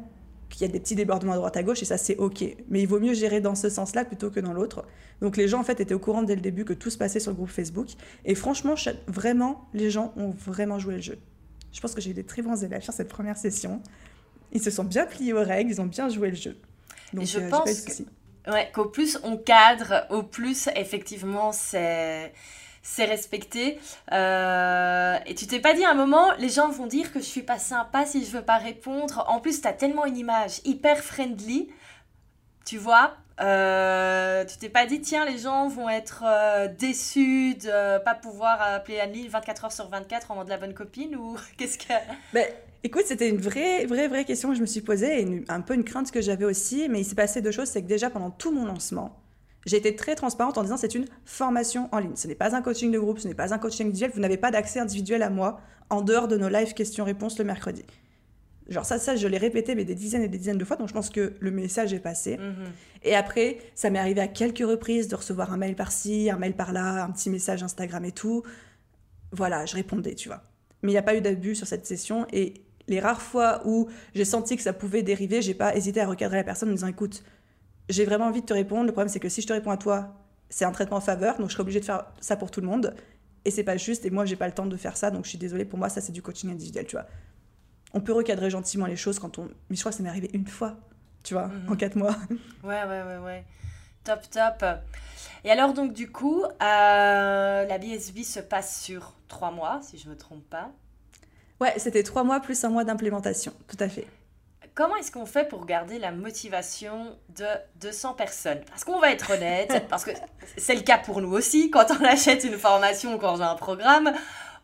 qu'il 0.48 0.62
y 0.62 0.64
a 0.70 0.72
des 0.72 0.80
petits 0.80 0.94
débordements 0.94 1.32
à 1.32 1.36
droite 1.36 1.56
à 1.56 1.62
gauche 1.62 1.82
et 1.82 1.84
ça 1.84 1.98
c'est 1.98 2.16
ok. 2.16 2.44
Mais 2.68 2.82
il 2.82 2.86
vaut 2.86 3.00
mieux 3.00 3.14
gérer 3.14 3.40
dans 3.40 3.54
ce 3.54 3.68
sens-là 3.68 4.04
plutôt 4.04 4.30
que 4.30 4.40
dans 4.40 4.52
l'autre. 4.52 4.84
Donc 5.20 5.36
les 5.36 5.48
gens 5.48 5.60
en 5.60 5.64
fait 5.64 5.80
étaient 5.80 5.94
au 5.94 5.98
courant 5.98 6.22
dès 6.22 6.34
le 6.34 6.40
début 6.40 6.64
que 6.64 6.72
tout 6.72 6.90
se 6.90 6.98
passait 6.98 7.20
sur 7.20 7.30
le 7.30 7.36
groupe 7.36 7.50
Facebook 7.50 7.88
et 8.24 8.34
franchement 8.34 8.74
vraiment 9.06 9.68
les 9.74 9.90
gens 9.90 10.12
ont 10.16 10.30
vraiment 10.30 10.78
joué 10.78 10.96
le 10.96 11.02
jeu. 11.02 11.18
Je 11.72 11.80
pense 11.80 11.94
que 11.94 12.00
j'ai 12.00 12.10
eu 12.10 12.14
des 12.14 12.24
très 12.24 12.42
bons 12.42 12.62
élèves 12.62 12.82
sur 12.82 12.92
cette 12.92 13.08
première 13.08 13.36
session. 13.36 13.82
Ils 14.52 14.62
se 14.62 14.70
sont 14.70 14.84
bien 14.84 15.06
pliés 15.06 15.32
aux 15.32 15.42
règles, 15.42 15.70
ils 15.70 15.80
ont 15.80 15.86
bien 15.86 16.08
joué 16.08 16.30
le 16.30 16.36
jeu. 16.36 16.56
Donc 17.12 17.26
je 17.26 17.38
euh, 17.38 17.48
pense 17.48 18.02
ouais, 18.46 18.70
qu'au 18.72 18.86
plus 18.86 19.18
on 19.24 19.36
cadre, 19.36 20.06
au 20.10 20.22
plus 20.22 20.68
effectivement 20.76 21.52
c'est 21.52 22.32
c'est 22.84 23.06
respecté. 23.06 23.80
Euh, 24.12 25.16
et 25.26 25.34
tu 25.34 25.48
t'es 25.48 25.58
pas 25.58 25.74
dit 25.74 25.84
à 25.84 25.90
un 25.90 25.94
moment, 25.94 26.32
les 26.38 26.50
gens 26.50 26.68
vont 26.68 26.86
dire 26.86 27.12
que 27.12 27.18
je 27.18 27.24
suis 27.24 27.42
pas 27.42 27.58
sympa 27.58 28.06
si 28.06 28.24
je 28.24 28.30
veux 28.30 28.42
pas 28.44 28.58
répondre. 28.58 29.24
En 29.26 29.40
plus, 29.40 29.62
tu 29.62 29.66
as 29.66 29.72
tellement 29.72 30.04
une 30.04 30.18
image 30.18 30.60
hyper 30.64 30.98
friendly, 30.98 31.70
tu 32.64 32.76
vois. 32.76 33.16
Euh, 33.40 34.44
tu 34.44 34.58
t'es 34.58 34.68
pas 34.68 34.86
dit, 34.86 35.00
tiens, 35.00 35.24
les 35.24 35.38
gens 35.38 35.66
vont 35.66 35.88
être 35.88 36.22
euh, 36.24 36.68
déçus 36.68 37.54
de 37.54 37.98
pas 38.04 38.14
pouvoir 38.14 38.60
appeler 38.62 39.00
Annie 39.00 39.26
24 39.26 39.64
heures 39.64 39.72
sur 39.72 39.88
24 39.88 40.30
en 40.30 40.44
de 40.44 40.50
la 40.50 40.58
bonne 40.58 40.74
copine 40.74 41.16
ou 41.16 41.36
qu'est-ce 41.56 41.78
que. 41.78 41.94
Ben, 42.34 42.46
écoute, 42.84 43.04
c'était 43.06 43.30
une 43.30 43.40
vraie, 43.40 43.86
vraie, 43.86 44.08
vraie 44.08 44.26
question 44.26 44.50
que 44.50 44.56
je 44.56 44.60
me 44.60 44.66
suis 44.66 44.82
posée 44.82 45.22
et 45.22 45.44
un 45.48 45.62
peu 45.62 45.74
une 45.74 45.84
crainte 45.84 46.10
que 46.10 46.20
j'avais 46.20 46.44
aussi. 46.44 46.86
Mais 46.90 47.00
il 47.00 47.04
s'est 47.04 47.16
passé 47.16 47.40
deux 47.40 47.50
choses. 47.50 47.68
C'est 47.68 47.82
que 47.82 47.88
déjà 47.88 48.10
pendant 48.10 48.30
tout 48.30 48.52
mon 48.52 48.66
lancement, 48.66 49.23
j'ai 49.66 49.76
été 49.76 49.96
très 49.96 50.14
transparente 50.14 50.58
en 50.58 50.62
disant 50.62 50.76
c'est 50.76 50.94
une 50.94 51.06
formation 51.24 51.88
en 51.92 51.98
ligne. 51.98 52.16
Ce 52.16 52.28
n'est 52.28 52.34
pas 52.34 52.54
un 52.54 52.62
coaching 52.62 52.90
de 52.90 52.98
groupe, 52.98 53.18
ce 53.18 53.28
n'est 53.28 53.34
pas 53.34 53.54
un 53.54 53.58
coaching 53.58 53.86
individuel. 53.86 54.10
Vous 54.14 54.20
n'avez 54.20 54.36
pas 54.36 54.50
d'accès 54.50 54.80
individuel 54.80 55.22
à 55.22 55.30
moi 55.30 55.60
en 55.90 56.02
dehors 56.02 56.28
de 56.28 56.36
nos 56.36 56.48
live 56.48 56.74
questions-réponses 56.74 57.38
le 57.38 57.44
mercredi. 57.44 57.84
Genre 58.68 58.84
ça, 58.84 58.98
ça 58.98 59.14
je 59.14 59.28
l'ai 59.28 59.36
répété 59.36 59.74
mais 59.74 59.84
des 59.84 59.94
dizaines 59.94 60.22
et 60.22 60.28
des 60.28 60.38
dizaines 60.38 60.56
de 60.56 60.64
fois, 60.64 60.76
donc 60.76 60.88
je 60.88 60.94
pense 60.94 61.10
que 61.10 61.34
le 61.38 61.50
message 61.50 61.92
est 61.92 62.00
passé. 62.00 62.38
Mhm. 62.38 62.72
Et 63.02 63.14
après, 63.14 63.58
ça 63.74 63.90
m'est 63.90 63.98
arrivé 63.98 64.20
à 64.20 64.28
quelques 64.28 64.66
reprises 64.66 65.08
de 65.08 65.16
recevoir 65.16 65.52
un 65.52 65.58
mail 65.58 65.76
par-ci, 65.76 66.30
un 66.30 66.38
mail 66.38 66.54
par-là, 66.54 67.04
un 67.04 67.10
petit 67.10 67.28
message 67.28 67.62
Instagram 67.62 68.04
et 68.04 68.12
tout. 68.12 68.42
Voilà, 69.32 69.66
je 69.66 69.74
répondais, 69.74 70.14
tu 70.14 70.28
vois. 70.28 70.42
Mais 70.82 70.92
il 70.92 70.94
n'y 70.94 70.98
a 70.98 71.02
pas 71.02 71.16
eu 71.16 71.20
d'abus 71.20 71.54
sur 71.54 71.66
cette 71.66 71.86
session 71.86 72.26
et 72.32 72.54
les 72.88 73.00
rares 73.00 73.22
fois 73.22 73.62
où 73.64 73.88
j'ai 74.14 74.24
senti 74.24 74.56
que 74.56 74.62
ça 74.62 74.72
pouvait 74.72 75.02
dériver, 75.02 75.42
j'ai 75.42 75.54
pas 75.54 75.74
hésité 75.74 76.00
à 76.00 76.06
recadrer 76.06 76.36
la 76.36 76.44
personne 76.44 76.70
en 76.70 76.72
disant 76.72 76.86
écoute, 76.86 77.22
j'ai 77.88 78.04
vraiment 78.04 78.26
envie 78.26 78.40
de 78.40 78.46
te 78.46 78.54
répondre. 78.54 78.86
Le 78.86 78.92
problème, 78.92 79.08
c'est 79.08 79.20
que 79.20 79.28
si 79.28 79.42
je 79.42 79.46
te 79.46 79.52
réponds 79.52 79.70
à 79.70 79.76
toi, 79.76 80.14
c'est 80.48 80.64
un 80.64 80.72
traitement 80.72 80.98
en 80.98 81.02
faveur, 81.02 81.38
donc 81.38 81.48
je 81.48 81.52
serai 81.52 81.62
obligée 81.62 81.80
de 81.80 81.84
faire 81.84 82.04
ça 82.20 82.36
pour 82.36 82.50
tout 82.50 82.60
le 82.60 82.66
monde. 82.66 82.94
Et 83.44 83.50
c'est 83.50 83.64
pas 83.64 83.76
juste, 83.76 84.06
et 84.06 84.10
moi, 84.10 84.24
j'ai 84.24 84.36
pas 84.36 84.46
le 84.46 84.54
temps 84.54 84.66
de 84.66 84.76
faire 84.76 84.96
ça, 84.96 85.10
donc 85.10 85.24
je 85.24 85.30
suis 85.30 85.38
désolée, 85.38 85.64
pour 85.64 85.78
moi, 85.78 85.88
ça, 85.88 86.00
c'est 86.00 86.12
du 86.12 86.22
coaching 86.22 86.50
individuel, 86.50 86.86
tu 86.86 86.96
vois. 86.96 87.06
On 87.92 88.00
peut 88.00 88.12
recadrer 88.12 88.50
gentiment 88.50 88.86
les 88.86 88.96
choses 88.96 89.18
quand 89.18 89.38
on. 89.38 89.48
Mais 89.68 89.76
je 89.76 89.80
crois 89.80 89.92
que 89.92 89.98
ça 89.98 90.02
m'est 90.02 90.08
arrivé 90.08 90.30
une 90.32 90.46
fois, 90.46 90.76
tu 91.22 91.34
vois, 91.34 91.48
mhm. 91.48 91.72
en 91.72 91.76
quatre 91.76 91.96
mois. 91.96 92.16
Ouais, 92.64 92.82
ouais, 92.84 93.02
ouais, 93.02 93.18
ouais. 93.18 93.44
Top, 94.02 94.20
top. 94.30 94.64
Et 95.44 95.50
alors, 95.50 95.74
donc, 95.74 95.92
du 95.92 96.10
coup, 96.10 96.42
euh, 96.44 96.48
la 97.66 97.78
BSB 97.78 98.22
se 98.22 98.40
passe 98.40 98.82
sur 98.82 99.14
trois 99.28 99.50
mois, 99.50 99.80
si 99.82 99.98
je 99.98 100.08
me 100.08 100.16
trompe 100.16 100.44
pas. 100.48 100.72
Ouais, 101.60 101.74
c'était 101.78 102.02
trois 102.02 102.24
mois 102.24 102.40
plus 102.40 102.64
un 102.64 102.70
mois 102.70 102.84
d'implémentation, 102.84 103.52
tout 103.68 103.76
à 103.80 103.88
fait 103.88 104.06
comment 104.74 104.96
est-ce 104.96 105.12
qu'on 105.12 105.26
fait 105.26 105.48
pour 105.48 105.66
garder 105.66 105.98
la 105.98 106.10
motivation 106.10 107.16
de 107.36 107.46
200 107.80 108.14
personnes? 108.14 108.60
Parce 108.68 108.84
qu'on 108.84 108.98
va 108.98 109.12
être 109.12 109.32
honnête, 109.32 109.86
parce 109.88 110.04
que 110.04 110.10
c'est 110.56 110.74
le 110.74 110.82
cas 110.82 110.98
pour 110.98 111.20
nous 111.20 111.32
aussi, 111.32 111.70
quand 111.70 111.86
on 111.90 112.04
achète 112.04 112.44
une 112.44 112.58
formation 112.58 113.14
ou 113.14 113.18
quand 113.18 113.36
on 113.36 113.40
a 113.40 113.48
un 113.48 113.54
programme, 113.54 114.12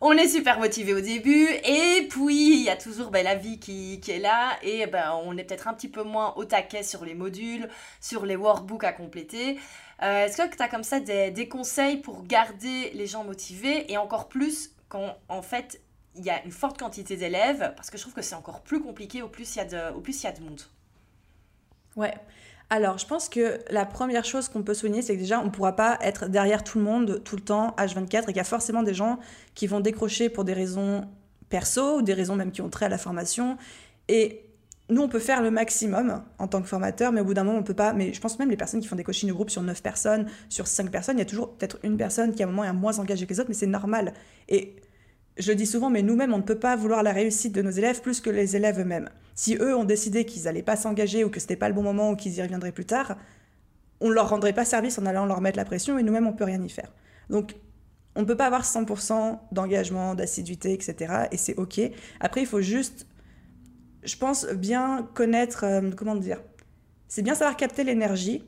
on 0.03 0.13
est 0.13 0.27
super 0.27 0.59
motivé 0.59 0.93
au 0.95 0.99
début, 0.99 1.47
et 1.63 2.07
puis 2.09 2.55
il 2.55 2.63
y 2.63 2.69
a 2.69 2.75
toujours 2.75 3.11
ben, 3.11 3.23
la 3.23 3.35
vie 3.35 3.59
qui, 3.59 4.01
est 4.07 4.19
là, 4.19 4.57
et 4.63 4.87
ben, 4.87 5.13
on 5.23 5.37
est 5.37 5.43
peut-être 5.43 5.67
un 5.67 5.73
petit 5.73 5.89
peu 5.89 6.01
moins 6.01 6.33
au 6.37 6.43
taquet 6.43 6.81
sur 6.81 7.05
les 7.05 7.13
modules, 7.13 7.69
sur 7.99 8.25
les 8.25 8.35
workbooks 8.35 8.83
à 8.83 8.93
compléter. 8.93 9.59
Euh, 10.01 10.25
est-ce 10.25 10.41
que 10.41 10.55
tu 10.55 10.63
as 10.63 10.67
comme 10.67 10.83
ça 10.83 10.99
des, 10.99 11.29
des 11.29 11.47
conseils 11.47 11.97
pour 11.97 12.23
garder 12.23 12.89
les 12.95 13.05
gens 13.05 13.23
motivés, 13.23 13.91
et 13.91 13.97
encore 13.97 14.27
plus 14.27 14.71
quand 14.89 15.15
en 15.29 15.43
fait 15.43 15.79
il 16.15 16.25
y 16.25 16.29
a 16.29 16.43
une 16.43 16.51
forte 16.51 16.77
quantité 16.77 17.15
d'élèves, 17.15 17.73
parce 17.75 17.89
que 17.89 17.97
je 17.97 18.03
trouve 18.03 18.13
que 18.13 18.21
c'est 18.21 18.35
encore 18.35 18.61
plus 18.61 18.81
compliqué 18.81 19.21
au 19.21 19.27
plus 19.27 19.55
il 19.55 19.57
y 19.59 19.61
a 19.61 19.65
de, 19.65 19.95
au 19.95 20.01
plus 20.01 20.21
il 20.21 20.25
y 20.25 20.27
a 20.27 20.31
de 20.31 20.41
monde. 20.41 20.61
Ouais. 21.95 22.13
Alors, 22.69 22.97
je 22.97 23.05
pense 23.05 23.27
que 23.27 23.59
la 23.69 23.85
première 23.85 24.23
chose 24.23 24.47
qu'on 24.47 24.63
peut 24.63 24.73
souligner, 24.73 25.01
c'est 25.01 25.15
que 25.15 25.19
déjà, 25.19 25.41
on 25.41 25.45
ne 25.45 25.49
pourra 25.49 25.75
pas 25.75 25.97
être 26.01 26.29
derrière 26.29 26.63
tout 26.63 26.77
le 26.77 26.85
monde 26.85 27.21
tout 27.23 27.35
le 27.35 27.41
temps, 27.41 27.75
H24, 27.77 28.23
et 28.23 28.25
qu'il 28.27 28.37
y 28.37 28.39
a 28.39 28.45
forcément 28.45 28.81
des 28.81 28.93
gens 28.93 29.19
qui 29.55 29.67
vont 29.67 29.81
décrocher 29.81 30.29
pour 30.29 30.45
des 30.45 30.53
raisons 30.53 31.05
perso, 31.49 31.97
ou 31.97 32.01
des 32.01 32.13
raisons 32.13 32.35
même 32.35 32.51
qui 32.51 32.61
ont 32.61 32.69
trait 32.69 32.85
à 32.85 32.89
la 32.89 32.97
formation. 32.97 33.57
Et 34.07 34.45
nous, 34.89 35.01
on 35.01 35.09
peut 35.09 35.19
faire 35.19 35.41
le 35.41 35.51
maximum 35.51 36.23
en 36.37 36.47
tant 36.47 36.61
que 36.61 36.67
formateur, 36.67 37.11
mais 37.11 37.21
au 37.21 37.25
bout 37.25 37.33
d'un 37.33 37.43
moment, 37.43 37.59
on 37.59 37.63
peut 37.63 37.73
pas. 37.73 37.93
Mais 37.93 38.13
je 38.13 38.21
pense 38.21 38.39
même 38.39 38.49
les 38.49 38.57
personnes 38.57 38.79
qui 38.79 38.87
font 38.87 38.95
des 38.95 39.03
coachings 39.03 39.27
de 39.27 39.33
groupe 39.33 39.49
sur 39.49 39.61
9 39.61 39.83
personnes, 39.83 40.27
sur 40.49 40.67
5 40.67 40.89
personnes, 40.91 41.17
il 41.17 41.19
y 41.19 41.23
a 41.23 41.25
toujours 41.25 41.53
peut-être 41.53 41.77
une 41.83 41.97
personne 41.97 42.33
qui 42.33 42.41
à 42.41 42.47
un 42.47 42.49
moment 42.49 42.63
est 42.63 42.73
moins 42.73 42.99
engagée 42.99 43.25
que 43.25 43.33
les 43.33 43.39
autres, 43.39 43.49
mais 43.49 43.55
c'est 43.55 43.67
normal. 43.67 44.13
Et 44.47 44.77
je 45.37 45.51
dis 45.51 45.65
souvent, 45.65 45.89
mais 45.89 46.01
nous-mêmes, 46.01 46.33
on 46.33 46.37
ne 46.37 46.43
peut 46.43 46.59
pas 46.59 46.75
vouloir 46.75 47.03
la 47.03 47.11
réussite 47.11 47.53
de 47.53 47.61
nos 47.61 47.71
élèves 47.71 48.01
plus 48.01 48.19
que 48.19 48.29
les 48.29 48.55
élèves 48.55 48.79
eux-mêmes. 48.79 49.09
Si 49.33 49.55
eux 49.55 49.75
ont 49.75 49.85
décidé 49.85 50.25
qu'ils 50.25 50.43
n'allaient 50.43 50.61
pas 50.61 50.75
s'engager 50.75 51.23
ou 51.23 51.29
que 51.29 51.39
c'était 51.39 51.55
pas 51.55 51.69
le 51.69 51.75
bon 51.75 51.83
moment 51.83 52.11
ou 52.11 52.15
qu'ils 52.15 52.35
y 52.35 52.41
reviendraient 52.41 52.71
plus 52.71 52.85
tard, 52.85 53.17
on 54.01 54.09
ne 54.09 54.13
leur 54.13 54.29
rendrait 54.29 54.53
pas 54.53 54.65
service 54.65 54.97
en 54.99 55.05
allant 55.05 55.25
leur 55.25 55.41
mettre 55.41 55.57
la 55.57 55.65
pression 55.65 55.97
et 55.97 56.03
nous-mêmes, 56.03 56.27
on 56.27 56.33
peut 56.33 56.43
rien 56.43 56.61
y 56.61 56.69
faire. 56.69 56.91
Donc, 57.29 57.55
on 58.15 58.21
ne 58.21 58.25
peut 58.25 58.35
pas 58.35 58.47
avoir 58.47 58.63
100% 58.63 59.39
d'engagement, 59.51 60.15
d'assiduité, 60.15 60.73
etc. 60.73 61.27
Et 61.31 61.37
c'est 61.37 61.55
OK. 61.55 61.79
Après, 62.19 62.41
il 62.41 62.47
faut 62.47 62.61
juste, 62.61 63.07
je 64.03 64.17
pense, 64.17 64.45
bien 64.47 65.07
connaître, 65.13 65.63
euh, 65.63 65.91
comment 65.95 66.15
dire, 66.15 66.41
c'est 67.07 67.21
bien 67.21 67.35
savoir 67.35 67.55
capter 67.55 67.83
l'énergie 67.83 68.43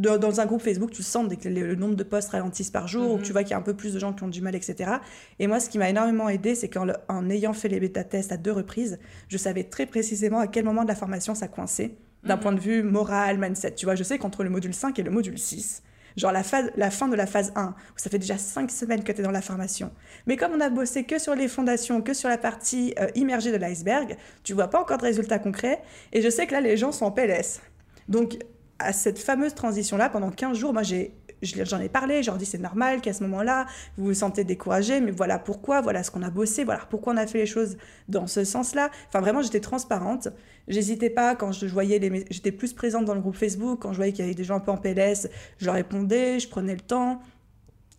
dans 0.00 0.40
un 0.40 0.46
groupe 0.46 0.62
Facebook, 0.62 0.90
tu 0.90 1.02
sens 1.02 1.28
que 1.36 1.48
le, 1.48 1.74
nombre 1.74 1.94
de 1.94 2.02
posts 2.02 2.30
ralentissent 2.30 2.70
par 2.70 2.88
jour, 2.88 3.12
ou 3.12 3.16
Mhm. 3.16 3.22
tu 3.22 3.32
vois 3.32 3.42
qu'il 3.42 3.50
y 3.52 3.54
a 3.54 3.58
un 3.58 3.62
peu 3.62 3.74
plus 3.74 3.92
de 3.94 3.98
gens 3.98 4.12
qui 4.12 4.22
ont 4.22 4.28
du 4.28 4.40
mal, 4.40 4.54
etc. 4.54 4.90
Et 5.38 5.46
moi, 5.46 5.60
ce 5.60 5.68
qui 5.68 5.78
m'a 5.78 5.88
énormément 5.90 6.28
aidé, 6.28 6.54
c'est 6.54 6.68
qu'en 6.68 6.84
le- 6.84 6.96
en 7.08 7.28
ayant 7.30 7.52
fait 7.52 7.68
les 7.68 7.80
bêta-tests 7.80 8.32
à 8.32 8.36
deux 8.36 8.52
reprises, 8.52 8.98
je 9.28 9.36
savais 9.36 9.64
très 9.64 9.86
précisément 9.86 10.38
à 10.38 10.46
quel 10.46 10.64
moment 10.64 10.82
de 10.82 10.88
la 10.88 10.94
formation 10.94 11.34
ça 11.34 11.48
coinçait, 11.48 11.94
d'un 12.24 12.36
Mhm. 12.36 12.40
point 12.42 12.52
de 12.52 12.60
vue 12.60 12.82
moral, 12.82 13.38
mindset. 13.38 13.72
Tu 13.74 13.86
vois, 13.86 13.94
je 13.94 14.02
sais 14.04 14.18
qu'entre 14.18 14.44
le 14.44 14.50
module 14.50 14.74
5 14.74 14.98
et 14.98 15.02
le 15.02 15.10
module 15.10 15.38
6, 15.38 15.82
genre 16.16 16.32
la, 16.32 16.42
phase, 16.42 16.70
la 16.76 16.90
fin 16.90 17.08
de 17.08 17.14
la 17.16 17.26
phase 17.26 17.52
1, 17.54 17.68
où 17.68 17.98
ça 17.98 18.10
fait 18.10 18.18
déjà 18.18 18.36
5 18.36 18.70
semaines 18.70 19.04
que 19.04 19.12
tu 19.12 19.20
es 19.20 19.24
dans 19.24 19.30
la 19.30 19.40
formation, 19.42 19.90
mais 20.26 20.36
comme 20.36 20.52
on 20.54 20.60
a 20.60 20.68
bossé 20.68 21.04
que 21.04 21.18
sur 21.18 21.34
les 21.34 21.48
fondations, 21.48 22.02
que 22.02 22.12
sur 22.14 22.28
la 22.28 22.36
partie 22.38 22.94
euh, 23.00 23.06
immergée 23.14 23.52
de 23.52 23.56
l'iceberg, 23.56 24.16
tu 24.42 24.52
vois 24.52 24.68
pas 24.68 24.80
encore 24.80 24.98
de 24.98 25.04
résultats 25.04 25.38
concrets, 25.38 25.80
et 26.12 26.20
je 26.20 26.28
sais 26.28 26.46
que 26.46 26.52
là, 26.52 26.60
les 26.60 26.76
gens 26.76 26.92
sont 26.92 27.06
en 27.06 27.10
PLS. 27.12 27.60
Donc, 28.08 28.38
à 28.80 28.92
cette 28.92 29.18
fameuse 29.18 29.54
transition-là, 29.54 30.08
pendant 30.08 30.30
15 30.30 30.56
jours, 30.56 30.72
moi, 30.72 30.82
j'ai, 30.82 31.14
je- 31.42 31.64
j'en 31.64 31.80
ai 31.80 31.88
parlé, 31.88 32.22
leur 32.22 32.36
dis 32.36 32.46
c'est 32.46 32.58
normal 32.58 33.00
qu'à 33.00 33.12
ce 33.12 33.22
moment-là, 33.24 33.66
vous 33.96 34.06
vous 34.06 34.14
sentez 34.14 34.44
découragé, 34.44 35.00
mais 35.00 35.10
voilà 35.10 35.38
pourquoi, 35.38 35.80
voilà 35.80 36.02
ce 36.02 36.10
qu'on 36.10 36.22
a 36.22 36.30
bossé, 36.30 36.64
voilà 36.64 36.82
pourquoi 36.90 37.12
on 37.14 37.16
a 37.16 37.26
fait 37.26 37.38
les 37.38 37.46
choses 37.46 37.76
dans 38.08 38.26
ce 38.26 38.44
sens-là. 38.44 38.90
Enfin, 39.08 39.20
vraiment, 39.20 39.42
j'étais 39.42 39.60
transparente. 39.60 40.28
J'hésitais 40.68 41.10
pas 41.10 41.34
quand 41.36 41.52
je 41.52 41.66
voyais 41.66 42.00
J'étais 42.30 42.52
plus 42.52 42.72
présente 42.72 43.04
dans 43.04 43.14
le 43.14 43.20
groupe 43.20 43.36
Facebook, 43.36 43.80
quand 43.82 43.92
je 43.92 43.96
voyais 43.96 44.12
qu'il 44.12 44.24
y 44.24 44.28
avait 44.28 44.34
des 44.34 44.44
gens 44.44 44.56
un 44.56 44.60
peu 44.60 44.70
en 44.70 44.76
PLS, 44.76 45.28
je 45.58 45.66
leur 45.66 45.74
répondais, 45.74 46.38
je 46.40 46.48
prenais 46.48 46.74
le 46.74 46.80
temps. 46.80 47.20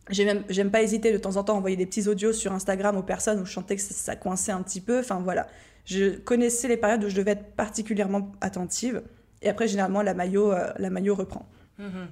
J'ai 0.10 0.26
J'aime 0.50 0.72
pas 0.72 0.82
hésiter 0.82 1.12
de 1.14 1.18
temps 1.18 1.36
en 1.38 1.44
temps 1.44 1.56
à 1.56 1.58
envoyer 1.58 1.76
des 1.78 1.86
petits 1.86 2.08
audios 2.08 2.34
sur 2.34 2.52
Instagram 2.54 2.98
aux 2.98 3.04
personnes 3.04 3.40
où 3.40 3.46
je 3.46 3.54
sentais 3.54 3.76
que 3.76 3.82
ça, 3.82 3.94
ça 3.94 4.16
coinçait 4.16 4.52
un 4.52 4.62
petit 4.62 4.82
peu. 4.82 5.00
Enfin 5.00 5.20
voilà, 5.24 5.48
je 5.86 6.18
connaissais 6.18 6.68
les 6.68 6.78
périodes 6.78 7.04
où 7.04 7.10
je 7.10 7.16
devais 7.16 7.32
être 7.32 7.56
particulièrement 7.56 8.32
attentive. 8.42 9.04
Et 9.42 9.50
après, 9.50 9.68
généralement, 9.68 10.02
la 10.02 10.14
maillot, 10.14 10.52
euh, 10.52 10.72
la 10.78 10.90
maillot 10.90 11.16
reprend. 11.16 11.48
Mhm. 11.80 12.08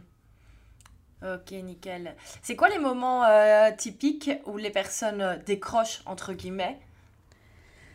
Ok, 1.21 1.51
nickel. 1.51 2.15
C'est 2.41 2.55
quoi 2.55 2.69
les 2.69 2.79
moments 2.79 3.25
euh, 3.25 3.71
typiques 3.77 4.31
où 4.45 4.57
les 4.57 4.69
personnes 4.69 5.21
euh, 5.21 5.35
décrochent, 5.45 6.01
entre 6.05 6.33
guillemets? 6.33 6.79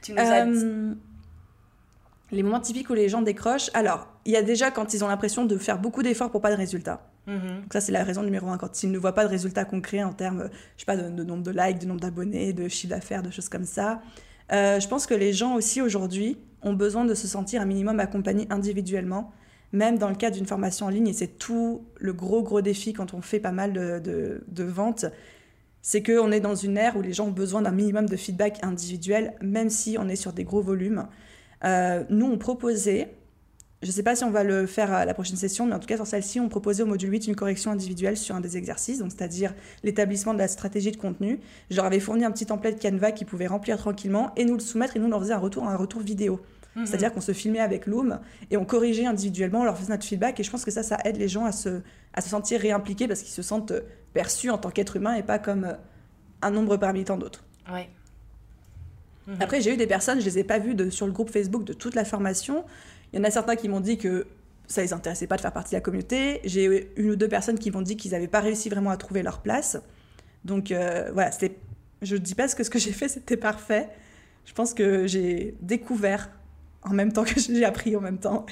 Tu 0.02 0.12
nous 0.12 0.18
as 0.18 0.44
dit... 0.44 0.98
Les 2.30 2.42
moments 2.42 2.60
typiques 2.60 2.90
où 2.90 2.94
les 2.94 3.08
gens 3.08 3.22
décrochent. 3.22 3.70
Alors, 3.74 4.08
il 4.24 4.32
y 4.32 4.36
a 4.36 4.42
déjà 4.42 4.70
quand 4.70 4.92
ils 4.92 5.04
ont 5.04 5.08
l'impression 5.08 5.44
de 5.44 5.56
faire 5.56 5.78
beaucoup 5.78 6.02
d'efforts 6.02 6.30
pour 6.30 6.40
pas 6.40 6.50
de 6.50 6.56
résultats. 6.56 7.08
Mhm. 7.26 7.62
Donc 7.62 7.72
ça, 7.72 7.80
c'est 7.80 7.92
la 7.92 8.04
raison 8.04 8.22
numéro 8.22 8.48
un. 8.48 8.58
Quand 8.58 8.82
ils 8.82 8.90
ne 8.90 8.98
voient 8.98 9.14
pas 9.14 9.24
de 9.24 9.30
résultats 9.30 9.64
concrets 9.64 10.02
en 10.02 10.12
termes, 10.12 10.50
je 10.76 10.80
sais 10.80 10.86
pas, 10.86 10.96
de, 10.96 11.08
de 11.08 11.24
nombre 11.24 11.42
de 11.42 11.50
likes, 11.50 11.78
de 11.78 11.86
nombre 11.86 12.00
d'abonnés, 12.00 12.52
de 12.52 12.68
chiffre 12.68 12.90
d'affaires, 12.90 13.22
de 13.22 13.30
choses 13.30 13.48
comme 13.48 13.64
ça. 13.64 14.02
Euh, 14.52 14.78
je 14.78 14.88
pense 14.88 15.06
que 15.06 15.14
les 15.14 15.32
gens 15.32 15.54
aussi 15.54 15.80
aujourd'hui 15.80 16.38
ont 16.64 16.72
besoin 16.72 17.04
de 17.04 17.14
se 17.14 17.28
sentir 17.28 17.60
un 17.62 17.66
minimum 17.66 18.00
accompagnés 18.00 18.46
individuellement, 18.50 19.32
même 19.72 19.98
dans 19.98 20.08
le 20.08 20.14
cadre 20.14 20.36
d'une 20.36 20.46
formation 20.46 20.86
en 20.86 20.88
ligne. 20.88 21.08
Et 21.08 21.12
c'est 21.12 21.38
tout 21.38 21.84
le 21.98 22.12
gros, 22.12 22.42
gros 22.42 22.62
défi 22.62 22.92
quand 22.92 23.14
on 23.14 23.20
fait 23.20 23.40
pas 23.40 23.52
mal 23.52 23.72
de, 23.72 24.64
ventes. 24.64 25.04
C'est 25.82 26.02
qu'on 26.02 26.32
est 26.32 26.40
dans 26.40 26.54
une 26.54 26.78
ère 26.78 26.96
où 26.96 27.02
les 27.02 27.12
gens 27.12 27.26
ont 27.26 27.32
besoin 27.32 27.60
d'un 27.60 27.72
minimum 27.72 28.08
de 28.08 28.16
feedback 28.16 28.58
individuel, 28.62 29.34
même 29.42 29.68
si 29.68 29.96
on 29.98 30.08
est 30.08 30.16
sur 30.16 30.32
des 30.32 30.44
gros 30.44 30.62
volumes. 30.62 31.06
Euh, 31.64 32.04
nous, 32.08 32.26
on 32.26 32.38
proposait, 32.38 33.14
je 33.82 33.88
ne 33.88 33.92
sais 33.92 34.02
pas 34.02 34.16
si 34.16 34.24
on 34.24 34.30
va 34.30 34.44
le 34.44 34.66
faire 34.66 34.92
à 34.92 35.04
la 35.04 35.12
prochaine 35.12 35.36
session, 35.36 35.66
mais 35.66 35.74
en 35.74 35.78
tout 35.78 35.86
cas 35.86 35.96
sur 35.96 36.06
celle-ci, 36.06 36.40
on 36.40 36.48
proposait 36.48 36.82
au 36.82 36.86
module 36.86 37.12
8 37.12 37.26
une 37.26 37.36
correction 37.36 37.70
individuelle 37.70 38.16
sur 38.16 38.34
un 38.34 38.40
des 38.40 38.56
exercices, 38.56 38.98
c'est-à-dire 38.98 39.54
l'établissement 39.82 40.32
de 40.32 40.38
la 40.38 40.48
stratégie 40.48 40.90
de 40.90 40.96
contenu. 40.96 41.40
Je 41.70 41.76
leur 41.76 41.84
avais 41.84 42.00
fourni 42.00 42.24
un 42.24 42.30
petit 42.30 42.46
template 42.46 42.80
Canva 42.80 43.12
qu'ils 43.12 43.26
pouvaient 43.26 43.46
remplir 43.46 43.76
tranquillement 43.76 44.32
et 44.36 44.46
nous 44.46 44.54
le 44.54 44.60
soumettre 44.60 44.96
et 44.96 45.00
nous 45.00 45.08
leur 45.08 45.20
faisait 45.20 45.34
retour, 45.34 45.68
un 45.68 45.76
retour 45.76 46.00
vidéo. 46.00 46.40
Mhm. 46.76 46.86
C'est-à-dire 46.86 47.12
qu'on 47.12 47.20
se 47.20 47.32
filmait 47.32 47.60
avec 47.60 47.86
Loom 47.86 48.20
et 48.50 48.56
on 48.56 48.64
corrigeait 48.64 49.06
individuellement, 49.06 49.60
on 49.60 49.64
leur 49.64 49.78
faisait 49.78 49.92
notre 49.92 50.04
feedback 50.04 50.40
et 50.40 50.42
je 50.42 50.50
pense 50.50 50.64
que 50.64 50.70
ça, 50.70 50.82
ça 50.82 50.98
aide 51.04 51.16
les 51.16 51.28
gens 51.28 51.44
à 51.44 51.52
se, 51.52 51.80
à 52.12 52.20
se 52.20 52.28
sentir 52.28 52.60
réimpliqués 52.60 53.06
parce 53.06 53.20
qu'ils 53.20 53.32
se 53.32 53.42
sentent 53.42 53.70
euh, 53.70 53.80
perçus 54.12 54.50
en 54.50 54.58
tant 54.58 54.70
qu'être 54.70 54.96
humain 54.96 55.14
et 55.14 55.22
pas 55.22 55.38
comme 55.38 55.64
euh, 55.64 55.74
un 56.42 56.50
nombre 56.50 56.76
parmi 56.76 57.04
tant 57.04 57.16
d'autres. 57.16 57.44
Ouais. 57.72 57.88
Mhm. 59.26 59.36
Après, 59.40 59.60
j'ai 59.60 59.72
eu 59.72 59.76
des 59.76 59.86
personnes, 59.86 60.20
je 60.20 60.24
les 60.24 60.38
ai 60.38 60.44
pas 60.44 60.58
vues 60.58 60.74
de, 60.74 60.90
sur 60.90 61.06
le 61.06 61.12
groupe 61.12 61.30
Facebook 61.30 61.64
de 61.64 61.72
toute 61.72 61.94
la 61.94 62.04
formation. 62.04 62.64
Il 63.12 63.18
y 63.18 63.20
en 63.20 63.24
a 63.24 63.30
certains 63.30 63.56
qui 63.56 63.68
m'ont 63.68 63.80
dit 63.80 63.96
que 63.96 64.26
ça 64.66 64.82
les 64.82 64.92
intéressait 64.92 65.26
pas 65.26 65.36
de 65.36 65.42
faire 65.42 65.52
partie 65.52 65.70
de 65.70 65.76
la 65.76 65.80
communauté. 65.80 66.40
J'ai 66.44 66.64
eu 66.64 66.86
une 66.96 67.10
ou 67.10 67.16
deux 67.16 67.28
personnes 67.28 67.58
qui 67.58 67.70
m'ont 67.70 67.82
dit 67.82 67.96
qu'ils 67.96 68.12
n'avaient 68.12 68.28
pas 68.28 68.40
réussi 68.40 68.68
vraiment 68.68 68.90
à 68.90 68.96
trouver 68.96 69.22
leur 69.22 69.40
place. 69.40 69.78
Donc 70.44 70.70
euh, 70.70 71.10
voilà, 71.12 71.30
c'était. 71.30 71.56
Je 72.02 72.16
dis 72.16 72.34
pas 72.34 72.48
que 72.48 72.64
ce 72.64 72.70
que 72.70 72.78
j'ai 72.78 72.92
fait 72.92 73.08
c'était 73.08 73.36
parfait. 73.36 73.88
Je 74.44 74.52
pense 74.52 74.74
que 74.74 75.06
j'ai 75.06 75.54
découvert 75.60 76.30
en 76.84 76.90
même 76.94 77.12
temps 77.12 77.24
que 77.24 77.38
j'ai 77.40 77.64
appris 77.64 77.96
en 77.96 78.00
même 78.00 78.18
temps. 78.18 78.46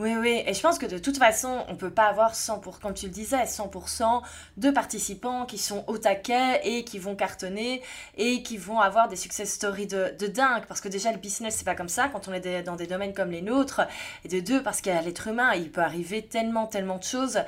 Oui, 0.00 0.14
oui, 0.16 0.44
et 0.46 0.54
je 0.54 0.60
pense 0.60 0.78
que 0.78 0.86
de 0.86 0.96
toute 0.96 1.18
façon, 1.18 1.64
on 1.68 1.74
peut 1.74 1.90
pas 1.90 2.04
avoir 2.04 2.32
100%, 2.36 2.78
comme 2.80 2.94
tu 2.94 3.06
le 3.06 3.10
disais, 3.12 3.46
100% 3.46 4.22
de 4.56 4.70
participants 4.70 5.44
qui 5.44 5.58
sont 5.58 5.82
au 5.88 5.98
taquet 5.98 6.60
et 6.62 6.84
qui 6.84 7.00
vont 7.00 7.16
cartonner 7.16 7.82
et 8.16 8.44
qui 8.44 8.58
vont 8.58 8.78
avoir 8.78 9.08
des 9.08 9.16
success 9.16 9.52
stories 9.52 9.88
de, 9.88 10.14
de 10.16 10.28
dingue. 10.28 10.62
Parce 10.68 10.80
que 10.80 10.88
déjà, 10.88 11.10
le 11.10 11.18
business, 11.18 11.56
c'est 11.56 11.64
pas 11.64 11.74
comme 11.74 11.88
ça 11.88 12.06
quand 12.12 12.28
on 12.28 12.32
est 12.32 12.38
des- 12.38 12.62
dans 12.62 12.76
des 12.76 12.86
domaines 12.86 13.12
comme 13.12 13.32
les 13.32 13.42
nôtres. 13.42 13.80
Et 14.24 14.28
de 14.28 14.38
deux, 14.38 14.62
parce 14.62 14.80
qu'à 14.80 15.02
l'être 15.02 15.26
humain, 15.26 15.52
il 15.56 15.68
peut 15.72 15.80
arriver 15.80 16.22
tellement, 16.22 16.68
tellement 16.68 16.98
de 16.98 17.02
choses. 17.04 17.40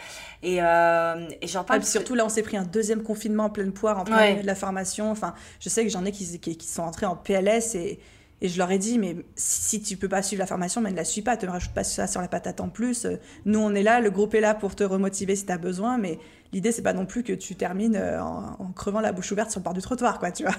Et, 0.43 0.61
euh, 0.61 1.29
et 1.41 1.47
j'en 1.47 1.61
Ah, 1.61 1.65
parle. 1.65 1.85
surtout 1.85 2.17
là, 2.17 2.25
on 2.27 2.29
s'est 2.29 2.43
pris 2.43 2.57
un 2.57 2.65
deuxième 2.65 3.05
confinement 3.05 3.45
en 3.45 3.51
pleine 3.51 3.73
poire, 3.73 3.97
en 4.01 4.03
plein 4.05 4.17
Ouais. 4.17 4.31
milieu 4.31 4.43
de 4.43 4.47
la 4.49 4.57
formation. 4.57 5.09
Enfin, 5.13 5.35
je 5.61 5.69
sais 5.69 5.85
que 5.85 5.91
j'en 5.93 6.05
ai 6.05 6.11
qui, 6.11 6.41
qui, 6.41 6.57
qui 6.57 6.67
sont 6.67 6.83
entrés 6.83 7.07
en 7.07 7.15
PLS 7.15 7.77
et, 7.77 8.01
et 8.43 8.49
je 8.49 8.57
leur 8.57 8.71
ai 8.71 8.79
dit, 8.79 8.99
mais 8.99 9.17
si, 9.37 9.83
tu 9.83 9.97
peux 9.97 10.09
pas 10.09 10.23
suivre 10.23 10.41
la 10.41 10.47
formation, 10.47 10.81
mais 10.81 10.91
ne 10.91 10.97
la 10.97 11.05
suis 11.05 11.21
pas, 11.21 11.37
te 11.37 11.45
rajoute 11.45 11.73
pas 11.73 11.85
ça 11.85 12.07
sur 12.07 12.23
la 12.23 12.29
patate 12.29 12.61
en 12.61 12.71
plus. 12.71 13.05
Euh, 13.05 13.17
Nous, 13.45 13.59
on 13.59 13.75
est 13.75 13.83
là, 13.83 14.01
le 14.01 14.11
groupe 14.11 14.35
est 14.35 14.41
là 14.41 14.55
pour 14.55 14.75
te 14.75 14.83
remotiver 14.83 15.37
si 15.37 15.45
tu 15.45 15.53
as 15.53 15.59
besoin, 15.59 15.99
mais 15.99 16.19
l'idée, 16.53 16.73
c'est 16.73 16.83
pas 16.83 16.95
non 16.95 17.05
plus 17.05 17.23
que 17.23 17.35
tu 17.35 17.55
termines 17.55 17.97
euh, 17.97 18.23
en, 18.23 18.73
crevant 18.75 19.01
la 19.01 19.13
bouche 19.13 19.31
ouverte 19.33 19.51
sur 19.51 19.61
le 19.61 19.65
bord 19.65 19.75
du 19.75 19.83
trottoir, 19.83 20.19
quoi, 20.19 20.33
tu 20.33 20.45
vois. 20.45 20.55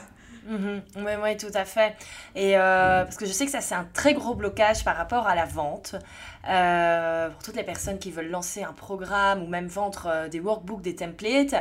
Mhm. 0.48 0.82
Oui, 0.98 1.12
oui, 1.24 1.38
tout 1.38 1.52
à 1.54 1.66
fait. 1.66 1.96
Et 2.36 2.56
euh, 2.56 3.04
parce 3.04 3.18
que 3.18 3.26
je 3.26 3.32
sais 3.32 3.46
que 3.46 3.52
ça, 3.52 3.62
c'est 3.62 3.76
un 3.76 3.88
très 3.94 4.14
gros 4.14 4.36
blocage 4.36 4.84
par 4.84 4.96
rapport 4.96 5.28
à 5.28 5.36
la 5.36 5.46
vente. 5.46 5.96
Pour 6.44 7.44
toutes 7.44 7.56
les 7.56 7.64
personnes 7.64 8.00
qui 8.00 8.12
veulent 8.12 8.30
lancer 8.30 8.64
un 8.64 8.74
programme 8.74 9.44
ou 9.44 9.48
même 9.48 9.68
vendre 9.68 10.28
des 10.30 10.40
workbooks, 10.40 10.82
des 10.82 10.96
templates, 10.96 11.56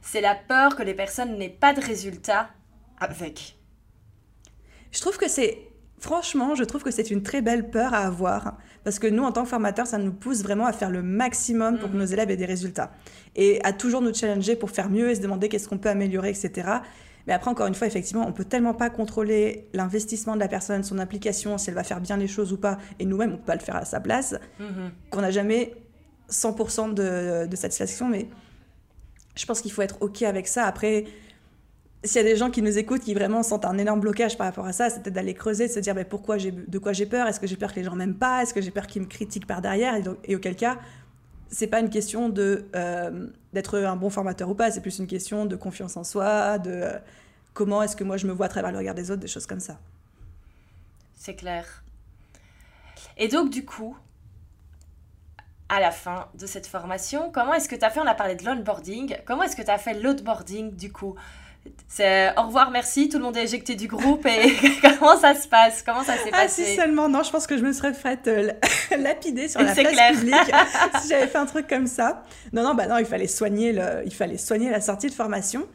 c'est 0.00 0.20
la 0.20 0.34
peur 0.34 0.76
que 0.76 0.82
les 0.82 0.94
personnes 0.94 1.38
n'aient 1.38 1.48
pas 1.48 1.74
de 1.74 1.80
résultats 1.80 2.48
avec. 3.00 3.59
Je 4.92 5.00
trouve 5.00 5.16
que 5.18 5.28
c'est. 5.28 5.58
Franchement, 5.98 6.54
je 6.54 6.64
trouve 6.64 6.82
que 6.82 6.90
c'est 6.90 7.10
une 7.10 7.22
très 7.22 7.42
belle 7.42 7.68
peur 7.70 7.92
à 7.92 7.98
avoir. 8.06 8.56
Parce 8.84 8.98
que 8.98 9.06
nous, 9.06 9.22
en 9.22 9.32
tant 9.32 9.42
que 9.42 9.50
formateurs, 9.50 9.86
ça 9.86 9.98
nous 9.98 10.12
pousse 10.12 10.42
vraiment 10.42 10.64
à 10.64 10.72
faire 10.72 10.88
le 10.90 11.02
maximum 11.02 11.78
pour 11.78 11.90
que 11.90 11.94
Mhm. 11.94 12.00
nos 12.00 12.06
élèves 12.06 12.30
aient 12.30 12.36
des 12.38 12.46
résultats. 12.46 12.90
Et 13.36 13.62
à 13.64 13.74
toujours 13.74 14.00
nous 14.00 14.14
challenger 14.14 14.56
pour 14.56 14.70
faire 14.70 14.88
mieux 14.88 15.10
et 15.10 15.14
se 15.14 15.20
demander 15.20 15.50
qu'est-ce 15.50 15.68
qu'on 15.68 15.76
peut 15.76 15.90
améliorer, 15.90 16.30
etc. 16.30 16.68
Mais 17.26 17.34
après, 17.34 17.50
encore 17.50 17.66
une 17.66 17.74
fois, 17.74 17.86
effectivement, 17.86 18.24
on 18.26 18.32
peut 18.32 18.46
tellement 18.46 18.72
pas 18.72 18.88
contrôler 18.88 19.68
l'investissement 19.74 20.34
de 20.36 20.40
la 20.40 20.48
personne, 20.48 20.82
son 20.82 20.98
implication, 20.98 21.58
si 21.58 21.68
elle 21.68 21.74
va 21.76 21.84
faire 21.84 22.00
bien 22.00 22.16
les 22.16 22.28
choses 22.28 22.50
ou 22.50 22.56
pas. 22.56 22.78
Et 22.98 23.04
nous-mêmes, 23.04 23.34
on 23.34 23.36
peut 23.36 23.44
pas 23.44 23.54
le 23.56 23.60
faire 23.60 23.76
à 23.76 23.84
sa 23.84 24.00
place. 24.00 24.34
Mhm. 24.58 24.90
Qu'on 25.10 25.20
n'a 25.20 25.30
jamais 25.30 25.74
100% 26.30 26.88
de, 26.88 27.46
de 27.46 27.56
satisfaction. 27.56 28.08
Mais 28.08 28.26
je 29.36 29.44
pense 29.44 29.60
qu'il 29.60 29.70
faut 29.70 29.82
être 29.82 29.98
OK 30.00 30.22
avec 30.22 30.48
ça. 30.48 30.64
Après, 30.64 31.04
s'il 32.02 32.16
y 32.16 32.24
a 32.24 32.28
des 32.28 32.36
gens 32.36 32.50
qui 32.50 32.62
nous 32.62 32.78
écoutent 32.78 33.02
qui 33.02 33.14
vraiment 33.14 33.42
sentent 33.42 33.64
un 33.64 33.76
énorme 33.76 34.00
blocage 34.00 34.38
par 34.38 34.46
rapport 34.46 34.66
à 34.66 34.72
ça, 34.72 34.88
c'est 34.88 35.08
d'aller 35.08 35.34
creuser, 35.34 35.68
de 35.68 35.72
se 35.72 35.80
dire 35.80 35.94
mais 35.94 36.04
pourquoi 36.04 36.38
j'ai, 36.38 36.50
de 36.50 36.78
quoi 36.78 36.92
j'ai 36.92 37.06
peur? 37.06 37.26
Est-ce 37.26 37.40
que 37.40 37.46
j'ai 37.46 37.56
peur 37.56 37.72
que 37.72 37.76
les 37.76 37.84
gens 37.84 37.94
m'aiment 37.94 38.14
pas? 38.18 38.42
Est-ce 38.42 38.54
que 38.54 38.60
j'ai 38.60 38.70
peur 38.70 38.86
qu'ils 38.86 39.02
me 39.02 39.06
critiquent 39.06 39.46
par 39.46 39.60
derrière? 39.60 39.94
Et 40.24 40.34
auquel 40.34 40.56
cas, 40.56 40.78
c'est 41.50 41.66
pas 41.66 41.80
une 41.80 41.90
question 41.90 42.28
de 42.28 42.64
euh, 42.74 43.26
d'être 43.52 43.78
un 43.78 43.96
bon 43.96 44.08
formateur 44.08 44.48
ou 44.48 44.54
pas, 44.54 44.70
c'est 44.70 44.80
plus 44.80 44.98
une 44.98 45.06
question 45.06 45.44
de 45.44 45.56
confiance 45.56 45.96
en 45.96 46.04
soi, 46.04 46.58
de 46.58 46.70
euh, 46.70 46.98
comment 47.52 47.82
est-ce 47.82 47.96
que 47.96 48.04
moi 48.04 48.16
je 48.16 48.26
me 48.26 48.32
vois 48.32 48.46
à 48.46 48.48
travers 48.48 48.72
le 48.72 48.78
regard 48.78 48.94
des 48.94 49.10
autres, 49.10 49.20
des 49.20 49.28
choses 49.28 49.46
comme 49.46 49.60
ça. 49.60 49.78
C'est 51.16 51.34
clair. 51.34 51.82
Et 53.18 53.28
donc, 53.28 53.50
du 53.50 53.64
coup, 53.66 53.94
à 55.68 55.80
la 55.80 55.90
fin 55.90 56.28
de 56.34 56.46
cette 56.46 56.66
formation, 56.66 57.30
comment 57.30 57.52
est-ce 57.52 57.68
que 57.68 57.76
tu 57.76 57.84
as 57.84 57.90
fait? 57.90 58.00
On 58.00 58.06
a 58.06 58.14
parlé 58.14 58.34
de 58.36 58.44
l'onboarding. 58.44 59.16
Comment 59.26 59.42
est-ce 59.42 59.56
que 59.56 59.62
tu 59.62 59.70
as 59.70 59.78
fait 59.78 59.94
l'outboarding, 59.94 60.74
du 60.74 60.90
coup? 60.90 61.14
C'est 61.88 62.32
au 62.38 62.42
revoir, 62.42 62.70
merci, 62.70 63.08
tout 63.08 63.18
le 63.18 63.24
monde 63.24 63.36
est 63.36 63.42
éjecté 63.42 63.74
du 63.74 63.88
groupe 63.88 64.24
et 64.24 64.54
comment 64.98 65.18
ça 65.18 65.34
se 65.34 65.48
passe? 65.48 65.82
Comment 65.82 66.04
ça 66.04 66.14
s'est 66.16 66.30
Ah 66.32 66.46
si 66.46 66.62
passé? 66.62 66.76
seulement, 66.76 67.08
non, 67.08 67.24
je 67.24 67.30
pense 67.30 67.48
que 67.48 67.58
je 67.58 67.62
me 67.64 67.72
serais 67.72 67.92
faite 67.92 68.28
euh, 68.28 68.52
lapider 68.96 69.48
sur 69.48 69.60
la 69.60 69.72
place 69.74 69.88
clair. 69.92 70.12
publique 70.12 70.34
si 71.02 71.08
j'avais 71.08 71.26
fait 71.26 71.38
un 71.38 71.46
truc 71.46 71.66
comme 71.66 71.88
ça. 71.88 72.22
Non, 72.52 72.62
non, 72.62 72.74
bah 72.74 72.86
non, 72.86 72.96
il 72.98 73.06
fallait 73.06 73.26
soigner, 73.26 73.72
le, 73.72 74.02
il 74.04 74.14
fallait 74.14 74.38
soigner 74.38 74.70
la 74.70 74.80
sortie 74.80 75.08
de 75.08 75.14
formation. 75.14 75.66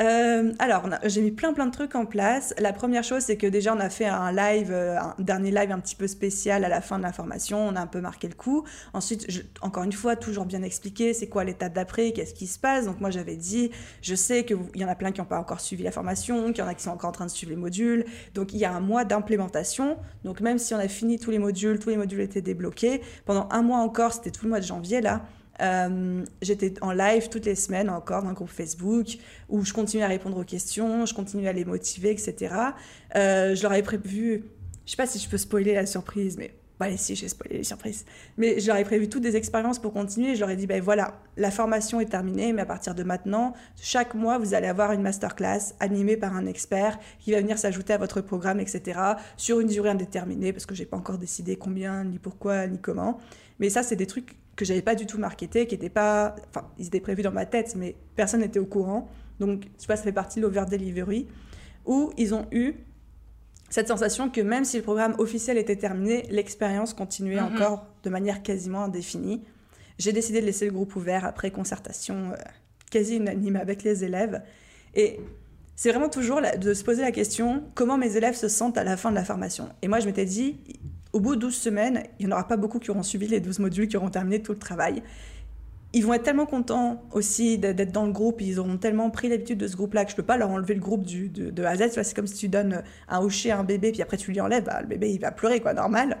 Euh, 0.00 0.52
alors, 0.60 0.88
j'ai 1.04 1.20
mis 1.20 1.32
plein 1.32 1.52
plein 1.52 1.66
de 1.66 1.72
trucs 1.72 1.94
en 1.94 2.06
place. 2.06 2.54
La 2.58 2.72
première 2.72 3.02
chose, 3.02 3.22
c'est 3.22 3.36
que 3.36 3.46
déjà, 3.46 3.74
on 3.74 3.80
a 3.80 3.90
fait 3.90 4.06
un 4.06 4.30
live, 4.32 4.70
euh, 4.70 4.98
un 4.98 5.14
dernier 5.18 5.50
live 5.50 5.72
un 5.72 5.80
petit 5.80 5.96
peu 5.96 6.06
spécial 6.06 6.64
à 6.64 6.68
la 6.68 6.80
fin 6.80 6.98
de 6.98 7.02
la 7.02 7.12
formation. 7.12 7.58
On 7.58 7.74
a 7.74 7.80
un 7.80 7.86
peu 7.86 8.00
marqué 8.00 8.28
le 8.28 8.34
coup. 8.34 8.64
Ensuite, 8.92 9.26
encore 9.60 9.82
une 9.82 9.92
fois, 9.92 10.14
toujours 10.14 10.46
bien 10.46 10.62
expliqué, 10.62 11.14
c'est 11.14 11.28
quoi 11.28 11.44
l'étape 11.44 11.74
d'après, 11.74 12.12
qu'est-ce 12.12 12.34
qui 12.34 12.46
se 12.46 12.58
passe. 12.58 12.84
Donc 12.84 13.00
moi, 13.00 13.10
j'avais 13.10 13.36
dit, 13.36 13.70
je 14.00 14.14
sais 14.14 14.44
qu'il 14.44 14.58
y 14.76 14.84
en 14.84 14.88
a 14.88 14.94
plein 14.94 15.10
qui 15.10 15.20
n'ont 15.20 15.26
pas 15.26 15.40
encore 15.40 15.60
suivi 15.60 15.82
la 15.82 15.92
formation, 15.92 16.52
qu'il 16.52 16.58
y 16.58 16.66
en 16.66 16.68
a 16.68 16.74
qui 16.74 16.84
sont 16.84 16.90
encore 16.90 17.10
en 17.10 17.12
train 17.12 17.26
de 17.26 17.30
suivre 17.30 17.50
les 17.50 17.56
modules. 17.56 18.04
Donc 18.34 18.52
il 18.52 18.58
y 18.58 18.64
a 18.64 18.72
un 18.72 18.80
mois 18.80 19.04
d'implémentation. 19.04 19.96
Donc 20.24 20.40
même 20.40 20.58
si 20.58 20.74
on 20.74 20.78
a 20.78 20.88
fini 20.88 21.18
tous 21.18 21.32
les 21.32 21.38
modules, 21.38 21.78
tous 21.80 21.90
les 21.90 21.96
modules 21.96 22.20
étaient 22.20 22.42
débloqués, 22.42 23.02
pendant 23.24 23.48
un 23.50 23.62
mois 23.62 23.78
encore, 23.78 24.12
c'était 24.12 24.30
tout 24.30 24.44
le 24.44 24.50
mois 24.50 24.60
de 24.60 24.64
janvier 24.64 25.00
là, 25.00 25.22
Euh, 25.60 26.24
j'étais 26.42 26.74
en 26.82 26.92
live 26.92 27.28
toutes 27.28 27.46
les 27.46 27.54
semaines 27.54 27.90
encore 27.90 28.22
dans 28.22 28.28
le 28.28 28.34
groupe 28.34 28.50
Facebook 28.50 29.06
où 29.48 29.64
je 29.64 29.72
continuais 29.72 30.04
à 30.04 30.08
répondre 30.08 30.38
aux 30.38 30.44
questions, 30.44 31.06
je 31.06 31.14
continuais 31.14 31.48
à 31.48 31.52
les 31.52 31.64
motiver, 31.64 32.10
etc. 32.10 32.54
Euh, 33.16 33.54
je 33.54 33.62
leur 33.62 33.72
avais 33.72 33.82
prévu, 33.82 34.44
je 34.86 34.90
sais 34.90 34.96
pas 34.96 35.06
si 35.06 35.18
je 35.18 35.28
peux 35.28 35.38
spoiler 35.38 35.74
la 35.74 35.86
surprise, 35.86 36.36
mais 36.38 36.54
allez, 36.84 36.96
si, 36.96 37.14
j'ai 37.14 37.28
spoilé 37.28 37.58
les 37.58 37.64
surprises. 37.64 38.04
Mais 38.36 38.60
j'aurais 38.60 38.84
prévu 38.84 39.08
toutes 39.08 39.22
des 39.22 39.36
expériences 39.36 39.78
pour 39.78 39.92
continuer. 39.92 40.34
Je 40.34 40.40
leur 40.40 40.50
ai 40.50 40.56
dit, 40.56 40.66
ben 40.66 40.80
voilà, 40.80 41.20
la 41.36 41.50
formation 41.50 42.00
est 42.00 42.06
terminée, 42.06 42.52
mais 42.52 42.62
à 42.62 42.66
partir 42.66 42.94
de 42.94 43.02
maintenant, 43.02 43.54
chaque 43.80 44.14
mois, 44.14 44.38
vous 44.38 44.54
allez 44.54 44.68
avoir 44.68 44.92
une 44.92 45.02
masterclass 45.02 45.74
animée 45.80 46.16
par 46.16 46.34
un 46.36 46.46
expert 46.46 46.98
qui 47.18 47.32
va 47.32 47.40
venir 47.40 47.58
s'ajouter 47.58 47.92
à 47.92 47.98
votre 47.98 48.20
programme, 48.20 48.60
etc., 48.60 49.00
sur 49.36 49.60
une 49.60 49.68
durée 49.68 49.90
indéterminée, 49.90 50.52
parce 50.52 50.66
que 50.66 50.74
j'ai 50.74 50.86
pas 50.86 50.96
encore 50.96 51.18
décidé 51.18 51.56
combien, 51.56 52.04
ni 52.04 52.18
pourquoi, 52.18 52.66
ni 52.66 52.78
comment. 52.78 53.18
Mais 53.58 53.70
ça, 53.70 53.82
c'est 53.82 53.96
des 53.96 54.06
trucs 54.06 54.36
que 54.58 54.64
j'avais 54.64 54.82
pas 54.82 54.96
du 54.96 55.06
tout 55.06 55.18
marketés, 55.18 55.68
qui 55.68 55.76
étaient 55.76 55.88
pas. 55.88 56.34
Enfin, 56.48 56.68
ils 56.78 56.88
étaient 56.88 57.00
prévus 57.00 57.22
dans 57.22 57.32
ma 57.32 57.46
tête, 57.46 57.76
mais 57.76 57.94
personne 58.16 58.40
n'était 58.40 58.58
au 58.58 58.66
courant. 58.66 59.08
Donc, 59.38 59.60
tu 59.78 59.86
vois, 59.86 59.96
ça 59.96 60.02
fait 60.02 60.12
partie 60.12 60.40
de 60.40 60.44
l'over 60.44 60.64
delivery, 60.68 61.28
où 61.86 62.12
ils 62.18 62.34
ont 62.34 62.46
eu 62.50 62.74
cette 63.70 63.86
sensation 63.86 64.30
que 64.30 64.40
même 64.40 64.64
si 64.64 64.76
le 64.76 64.82
programme 64.82 65.14
officiel 65.18 65.58
était 65.58 65.76
terminé, 65.76 66.26
l'expérience 66.30 66.92
continuait 66.92 67.40
mhm. 67.40 67.54
encore 67.54 67.86
de 68.02 68.10
manière 68.10 68.42
quasiment 68.42 68.82
indéfinie. 68.82 69.44
J'ai 69.98 70.12
décidé 70.12 70.40
de 70.40 70.46
laisser 70.46 70.66
le 70.66 70.72
groupe 70.72 70.96
ouvert 70.96 71.24
après 71.24 71.52
concertation 71.52 72.32
euh, 72.32 72.36
quasi 72.90 73.16
unanime 73.16 73.56
avec 73.56 73.84
les 73.84 74.02
élèves. 74.02 74.42
Et 74.94 75.20
c'est 75.76 75.90
vraiment 75.90 76.08
toujours 76.08 76.40
de 76.40 76.74
se 76.74 76.82
poser 76.82 77.02
la 77.02 77.12
question 77.12 77.62
comment 77.74 77.96
mes 77.96 78.16
élèves 78.16 78.34
se 78.34 78.48
sentent 78.48 78.78
à 78.78 78.82
la 78.82 78.96
fin 78.96 79.10
de 79.10 79.14
la 79.14 79.24
formation? 79.24 79.68
Et 79.82 79.88
moi, 79.88 80.00
je 80.00 80.06
m'étais 80.06 80.24
dit, 80.24 80.56
au 81.12 81.20
bout 81.20 81.36
de 81.36 81.40
12 81.40 81.54
semaines, 81.54 82.02
il 82.18 82.26
n'y 82.26 82.32
en 82.32 82.36
aura 82.36 82.46
pas 82.46 82.56
beaucoup 82.56 82.78
qui 82.78 82.90
auront 82.90 83.02
suivi 83.02 83.26
les 83.26 83.40
12 83.40 83.60
modules, 83.60 83.88
qui 83.88 83.96
auront 83.96 84.10
terminé 84.10 84.42
tout 84.42 84.52
le 84.52 84.58
travail 84.58 85.02
ils 85.92 86.04
vont 86.04 86.12
être 86.12 86.22
tellement 86.22 86.46
contents 86.46 87.02
aussi 87.12 87.56
d'être 87.56 87.92
dans 87.92 88.04
le 88.04 88.12
groupe, 88.12 88.40
ils 88.40 88.60
auront 88.60 88.76
tellement 88.76 89.10
pris 89.10 89.28
l'habitude 89.28 89.58
de 89.58 89.66
ce 89.66 89.76
groupe-là 89.76 90.04
que 90.04 90.10
je 90.10 90.16
peux 90.16 90.22
pas 90.22 90.36
leur 90.36 90.50
enlever 90.50 90.74
le 90.74 90.80
groupe 90.80 91.04
du, 91.04 91.28
de, 91.28 91.50
de 91.50 91.64
A 91.64 91.70
à 91.70 91.76
Z. 91.76 91.90
C'est 92.02 92.14
comme 92.14 92.26
si 92.26 92.34
tu 92.34 92.48
donnes 92.48 92.82
un 93.08 93.20
hocher 93.20 93.50
à 93.52 93.58
un 93.58 93.64
bébé, 93.64 93.92
puis 93.92 94.02
après 94.02 94.18
tu 94.18 94.30
lui 94.30 94.40
enlèves, 94.40 94.64
bah, 94.64 94.80
le 94.82 94.86
bébé 94.86 95.10
il 95.10 95.20
va 95.20 95.30
pleurer, 95.30 95.60
quoi, 95.60 95.72
normal. 95.72 96.18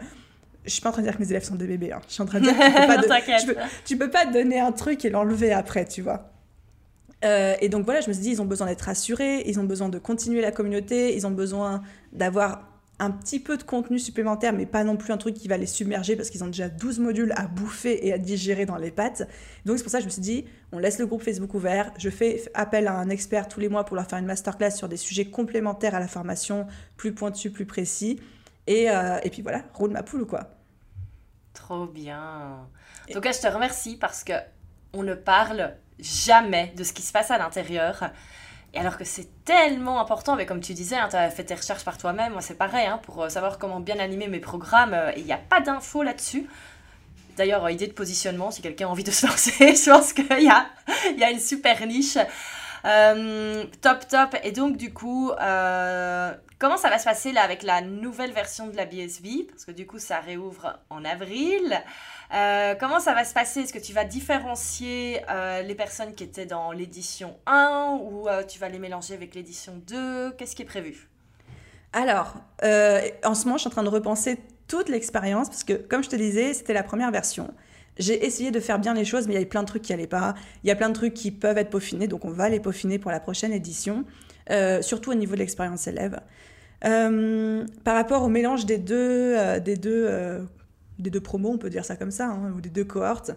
Je 0.64 0.70
suis 0.70 0.80
pas 0.80 0.88
en 0.88 0.92
train 0.92 1.02
de 1.02 1.06
dire 1.06 1.16
que 1.16 1.22
mes 1.22 1.30
élèves 1.30 1.44
sont 1.44 1.54
des 1.54 1.66
bébés, 1.66 1.92
hein. 1.92 2.00
je 2.08 2.14
suis 2.14 2.22
en 2.22 2.26
train 2.26 2.40
de 2.40 2.44
dire 2.44 2.56
que 2.56 3.40
tu 3.40 3.46
peux, 3.46 3.54
pas 3.54 3.66
tu 3.84 3.96
peux, 3.96 4.10
pas 4.10 4.26
donner 4.26 4.58
un 4.58 4.72
truc 4.72 5.04
et 5.04 5.10
l'enlever 5.10 5.52
après, 5.52 5.84
tu 5.84 6.02
vois. 6.02 6.30
Euh, 7.24 7.54
et 7.60 7.68
donc 7.68 7.84
voilà, 7.84 8.00
je 8.00 8.08
me 8.08 8.12
suis 8.12 8.22
dit, 8.22 8.30
ils 8.30 8.42
ont 8.42 8.46
besoin 8.46 8.66
d'être 8.66 8.82
rassurés, 8.82 9.42
ils 9.46 9.58
ont 9.60 9.64
besoin 9.64 9.88
de 9.88 9.98
continuer 9.98 10.40
la 10.40 10.52
communauté, 10.52 11.14
ils 11.14 11.26
ont 11.26 11.30
besoin 11.30 11.82
d'avoir 12.12 12.67
un 13.00 13.10
petit 13.10 13.38
peu 13.38 13.56
de 13.56 13.62
contenu 13.62 13.98
supplémentaire, 13.98 14.52
mais 14.52 14.66
pas 14.66 14.82
non 14.82 14.96
plus 14.96 15.12
un 15.12 15.16
truc 15.18 15.34
qui 15.34 15.46
va 15.46 15.56
les 15.56 15.66
submerger 15.66 16.16
parce 16.16 16.30
qu'ils 16.30 16.42
ont 16.42 16.48
déjà 16.48 16.68
12 16.68 16.98
modules 16.98 17.32
à 17.36 17.46
bouffer 17.46 18.06
et 18.06 18.12
à 18.12 18.18
digérer 18.18 18.66
dans 18.66 18.76
les 18.76 18.90
pattes. 18.90 19.28
Donc 19.64 19.78
c'est 19.78 19.84
pour 19.84 19.92
ça 19.92 19.98
que 19.98 20.02
je 20.02 20.08
me 20.08 20.12
suis 20.12 20.22
dit, 20.22 20.46
on 20.72 20.78
laisse 20.78 20.98
le 20.98 21.06
groupe 21.06 21.22
Facebook 21.22 21.54
ouvert, 21.54 21.92
je 21.98 22.10
fais 22.10 22.42
appel 22.54 22.88
à 22.88 22.94
un 22.94 23.08
expert 23.08 23.48
tous 23.48 23.60
les 23.60 23.68
mois 23.68 23.84
pour 23.84 23.94
leur 23.94 24.06
faire 24.06 24.18
une 24.18 24.26
masterclass 24.26 24.72
sur 24.72 24.88
des 24.88 24.96
sujets 24.96 25.26
complémentaires 25.26 25.94
à 25.94 26.00
la 26.00 26.08
formation, 26.08 26.66
plus 26.96 27.14
pointus, 27.14 27.52
plus 27.52 27.66
précis. 27.66 28.20
Et, 28.66 28.90
euh, 28.90 29.18
et 29.22 29.30
puis 29.30 29.42
voilà, 29.42 29.62
roule 29.74 29.90
ma 29.90 30.02
poule 30.02 30.22
ou 30.22 30.26
quoi. 30.26 30.50
Trop 31.54 31.86
bien. 31.86 32.66
En 33.08 33.12
tout 33.12 33.20
cas, 33.20 33.32
je 33.32 33.40
te 33.40 33.46
remercie 33.46 33.96
parce 33.96 34.24
que 34.24 34.32
on 34.92 35.02
ne 35.02 35.14
parle 35.14 35.74
jamais 35.98 36.72
de 36.76 36.84
ce 36.84 36.92
qui 36.92 37.02
se 37.02 37.12
passe 37.12 37.30
à 37.30 37.38
l'intérieur. 37.38 38.10
Et 38.74 38.78
alors 38.78 38.98
que 38.98 39.04
c'est 39.04 39.28
tellement 39.44 40.00
important, 40.00 40.36
mais 40.36 40.44
comme 40.44 40.60
tu 40.60 40.74
disais, 40.74 40.96
hein, 40.96 41.08
tu 41.08 41.16
as 41.16 41.30
fait 41.30 41.44
tes 41.44 41.54
recherches 41.54 41.84
par 41.84 41.96
toi-même, 41.96 42.32
moi 42.32 42.42
c'est 42.42 42.54
pareil, 42.54 42.86
hein, 42.86 43.00
pour 43.02 43.22
euh, 43.22 43.28
savoir 43.30 43.58
comment 43.58 43.80
bien 43.80 43.98
animer 43.98 44.28
mes 44.28 44.40
programmes, 44.40 44.92
euh, 44.92 45.10
il 45.16 45.24
n'y 45.24 45.32
a 45.32 45.38
pas 45.38 45.60
d'infos 45.60 46.02
là-dessus. 46.02 46.46
D'ailleurs, 47.38 47.64
euh, 47.64 47.72
idée 47.72 47.86
de 47.86 47.92
positionnement, 47.92 48.50
si 48.50 48.60
quelqu'un 48.60 48.86
a 48.86 48.90
envie 48.90 49.04
de 49.04 49.10
se 49.12 49.26
lancer, 49.26 49.74
je 49.74 49.90
pense 49.90 50.12
qu'il 50.12 50.26
y 50.26 50.50
a, 50.50 50.66
y 51.16 51.24
a 51.24 51.30
une 51.30 51.40
super 51.40 51.86
niche. 51.86 52.18
top, 53.80 54.06
top. 54.08 54.36
Et 54.44 54.52
donc, 54.52 54.76
du 54.76 54.92
coup, 54.92 55.30
comment 56.58 56.76
ça 56.76 56.90
va 56.90 56.98
se 56.98 57.04
passer 57.04 57.32
là 57.32 57.42
avec 57.42 57.62
la 57.62 57.80
nouvelle 57.80 58.32
version 58.32 58.66
de 58.66 58.76
la 58.76 58.84
BSV 58.84 59.46
Parce 59.48 59.64
que 59.64 59.72
du 59.72 59.86
coup, 59.86 59.98
ça 59.98 60.20
réouvre 60.20 60.78
en 60.90 61.04
avril. 61.06 61.82
Euh, 62.34 62.74
comment 62.78 63.00
ça 63.00 63.14
va 63.14 63.24
se 63.24 63.32
passer? 63.32 63.60
Est-ce 63.60 63.72
que 63.72 63.78
tu 63.78 63.92
vas 63.92 64.04
différencier 64.04 65.20
euh, 65.30 65.62
les 65.62 65.74
personnes 65.74 66.14
qui 66.14 66.24
étaient 66.24 66.46
dans 66.46 66.72
l'édition 66.72 67.36
1 67.46 67.98
ou 68.02 68.28
euh, 68.28 68.42
tu 68.44 68.58
vas 68.58 68.68
les 68.68 68.78
mélanger 68.78 69.14
avec 69.14 69.34
l'édition 69.34 69.80
2 69.86 70.32
Qu'est-ce 70.32 70.54
qui 70.54 70.62
est 70.62 70.66
prévu? 70.66 71.08
Alors, 71.94 72.34
en 73.24 73.34
ce 73.34 73.44
moment, 73.44 73.56
je 73.56 73.60
suis 73.60 73.68
en 73.68 73.70
train 73.70 73.82
de 73.82 73.88
repenser 73.88 74.38
toute 74.66 74.90
l'expérience 74.90 75.48
parce 75.48 75.64
que, 75.64 75.72
comme 75.72 76.04
je 76.04 76.10
te 76.10 76.16
disais, 76.16 76.52
c'était 76.52 76.74
la 76.74 76.82
première 76.82 77.10
version. 77.10 77.54
J'ai 77.96 78.26
essayé 78.26 78.50
de 78.50 78.60
faire 78.60 78.78
bien 78.78 78.92
les 78.92 79.06
choses, 79.06 79.26
mais 79.26 79.32
il 79.32 79.36
y 79.36 79.38
avait 79.38 79.46
plein 79.46 79.62
de 79.62 79.66
trucs 79.66 79.82
qui 79.82 79.92
n'allaient 79.92 80.06
pas. 80.06 80.34
Il 80.62 80.68
y 80.68 80.70
a 80.70 80.76
plein 80.76 80.90
de 80.90 80.94
trucs 80.94 81.14
qui 81.14 81.30
peuvent 81.30 81.56
être 81.56 81.70
peaufinés, 81.70 82.06
donc 82.06 82.26
on 82.26 82.30
va 82.30 82.50
les 82.50 82.60
peaufiner 82.60 82.98
pour 82.98 83.10
la 83.10 83.20
prochaine 83.20 83.52
édition, 83.54 84.04
surtout 84.82 85.12
au 85.12 85.14
niveau 85.14 85.34
de 85.34 85.38
l'expérience 85.38 85.86
élève. 85.86 86.20
par 86.80 87.94
rapport 87.94 88.22
au 88.22 88.28
mélange 88.28 88.66
des 88.66 88.78
deux, 88.78 89.58
des 89.60 89.76
deux 89.76 90.46
des 90.98 91.10
deux 91.10 91.20
promos, 91.20 91.50
on 91.50 91.58
peut 91.58 91.70
dire 91.70 91.84
ça 91.84 91.96
comme 91.96 92.10
ça, 92.10 92.28
hein, 92.28 92.52
ou 92.56 92.60
des 92.60 92.70
deux 92.70 92.84
cohortes. 92.84 93.32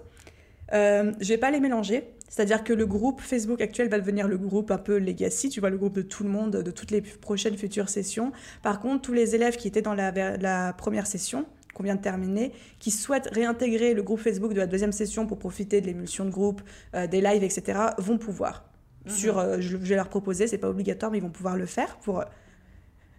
Euh, 0.74 1.12
je 1.20 1.28
vais 1.28 1.38
pas 1.38 1.52
les 1.52 1.60
mélanger, 1.60 2.04
c'est-à-dire 2.30 2.64
que 2.64 2.74
le 2.74 2.86
groupe 2.86 3.20
Facebook 3.20 3.62
actuel 3.62 3.90
va 3.90 4.00
devenir 4.00 4.28
le 4.28 4.38
groupe 4.38 4.72
un 4.72 4.78
peu 4.78 4.98
legacy, 4.98 5.50
tu 5.50 5.60
vois, 5.60 5.70
le 5.70 5.78
groupe 5.78 5.94
de 5.94 6.02
tout 6.02 6.24
le 6.24 6.30
monde, 6.30 6.52
de 6.52 6.72
toutes 6.72 6.92
les 6.92 7.02
prochaines 7.02 7.58
futures 7.58 7.90
sessions. 7.90 8.32
Par 8.64 8.80
contre, 8.80 9.02
tous 9.02 9.14
les 9.14 9.36
élèves 9.36 9.58
qui 9.58 9.68
étaient 9.68 9.82
dans 9.82 9.94
la, 9.94 10.74
première 10.78 11.08
session, 11.08 11.46
qu'on 11.74 11.84
vient 11.84 11.96
de 11.96 12.02
terminer, 12.02 12.54
qui 12.80 12.92
souhaitent 12.92 13.30
réintégrer 13.34 13.94
le 13.94 14.04
groupe 14.04 14.20
Facebook 14.20 14.54
de 14.54 14.60
la 14.60 14.68
deuxième 14.68 14.92
session 14.92 15.28
pour 15.28 15.40
profiter 15.40 15.82
de 15.82 15.88
l'émulsion 15.88 16.26
de 16.26 16.30
groupe, 16.30 16.62
euh, 16.96 17.08
des 17.08 17.22
lives, 17.22 17.44
etc., 17.44 17.80
vont 17.98 18.18
pouvoir. 18.18 18.66
Mhm. 19.06 19.12
Sur, 19.12 19.38
euh, 19.38 19.58
je, 19.60 19.76
vais 19.78 19.96
leur 19.96 20.10
proposer, 20.10 20.48
c'est 20.48 20.58
pas 20.58 20.70
obligatoire, 20.70 21.12
mais 21.12 21.18
ils 21.18 21.24
vont 21.24 21.30
pouvoir 21.30 21.58
le 21.58 21.66
faire 21.66 21.98
pour 21.98 22.24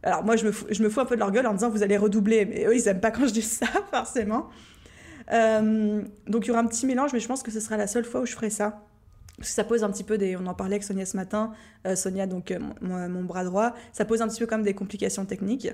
alors 0.03 0.25
moi, 0.25 0.37
je 0.37 0.45
me, 0.45 0.53
fous, 0.53 0.67
je 0.71 0.83
me 0.83 0.99
un 0.99 1.05
peu 1.05 1.15
de 1.15 1.21
leur 1.21 1.31
gueule 1.31 1.47
en 1.47 1.55
disant 1.55 1.71
vous 1.71 1.83
allez 1.83 1.97
redoubler, 1.97 2.45
mais 2.45 2.65
eux, 2.67 2.77
ils 2.77 2.85
n'aiment 2.85 3.01
pas 3.01 3.11
quand 3.11 3.27
je 3.27 3.33
dis 3.33 3.43
ça, 3.43 3.67
forcément. 3.91 4.49
Euh, 5.33 6.03
donc 6.27 6.45
il 6.45 6.49
y 6.49 6.51
aura 6.51 6.61
un 6.61 6.67
petit 6.67 6.87
mélange, 6.87 7.13
mais 7.13 7.21
je 7.21 7.29
pense 7.29 7.43
que 7.43 7.51
ce 7.51 7.61
sera 7.61 7.77
la 7.77 7.87
seule 7.87 8.05
fois 8.05 8.21
où 8.23 8.27
je 8.27 8.33
ferai 8.33 8.51
ça. 8.51 8.85
Parce 9.37 9.49
que 9.49 9.55
ça 9.55 9.65
pose 9.65 9.83
un 9.83 9.91
petit 9.91 10.05
peu 10.05 10.19
des... 10.19 10.37
On 10.37 10.47
en 10.47 10.55
parlait 10.55 10.75
avec 10.75 10.85
Sonia 10.85 11.07
ce 11.07 11.17
matin. 11.17 11.53
Euh, 11.87 11.97
Sonia, 11.97 12.27
donc 12.27 12.51
euh, 12.51 12.59
mon, 12.81 13.25
bras 13.25 13.45
droit. 13.45 13.75
Ça 13.93 14.05
pose 14.05 14.21
un 14.23 14.29
petit 14.29 14.41
peu 14.41 14.47
comme 14.47 14.63
des 14.63 14.75
complications 14.75 15.25
techniques. 15.25 15.69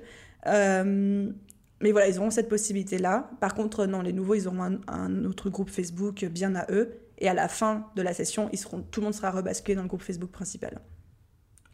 mais 0.45 1.93
voilà, 1.93 2.09
ils 2.09 2.19
auront 2.19 2.31
cette 2.31 2.49
possibilité-là. 2.49 3.31
Par 3.41 3.55
contre, 3.55 3.87
non, 3.87 4.03
les 4.03 4.13
nouveaux, 4.13 4.35
ils 4.35 4.47
auront 4.47 4.63
un, 4.63 4.79
un, 4.87 5.25
autre 5.25 5.51
groupe 5.51 5.71
Facebook 5.71 6.25
bien 6.27 6.55
à 6.55 6.71
eux. 6.71 7.01
Et 7.19 7.29
à 7.29 7.35
la 7.35 7.49
fin 7.49 7.91
de 7.97 8.03
la 8.03 8.13
session, 8.13 8.49
tout 8.91 9.01
le 9.01 9.05
monde 9.05 9.15
sera 9.15 9.31
rebasculé 9.31 9.75
dans 9.75 9.83
le 9.83 9.89
groupe 9.89 10.03
Facebook 10.03 10.31
principal. 10.31 10.81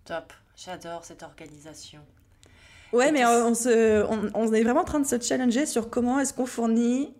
Top. 0.04 0.32
J'adore 0.56 1.04
cette 1.04 1.22
organisation. 1.22 2.00
Ouais, 2.94 3.10
mais 3.10 3.26
on, 3.26 3.54
se, 3.54 4.04
on, 4.34 4.52
est 4.52 4.62
vraiment 4.62 4.82
en 4.82 4.84
train 4.84 5.00
de 5.00 5.06
se 5.06 5.20
challenger 5.20 5.66
sur 5.66 5.90
comment 5.90 6.20
est-ce 6.20 6.32
qu'on 6.32 6.46
fournit. 6.46 7.12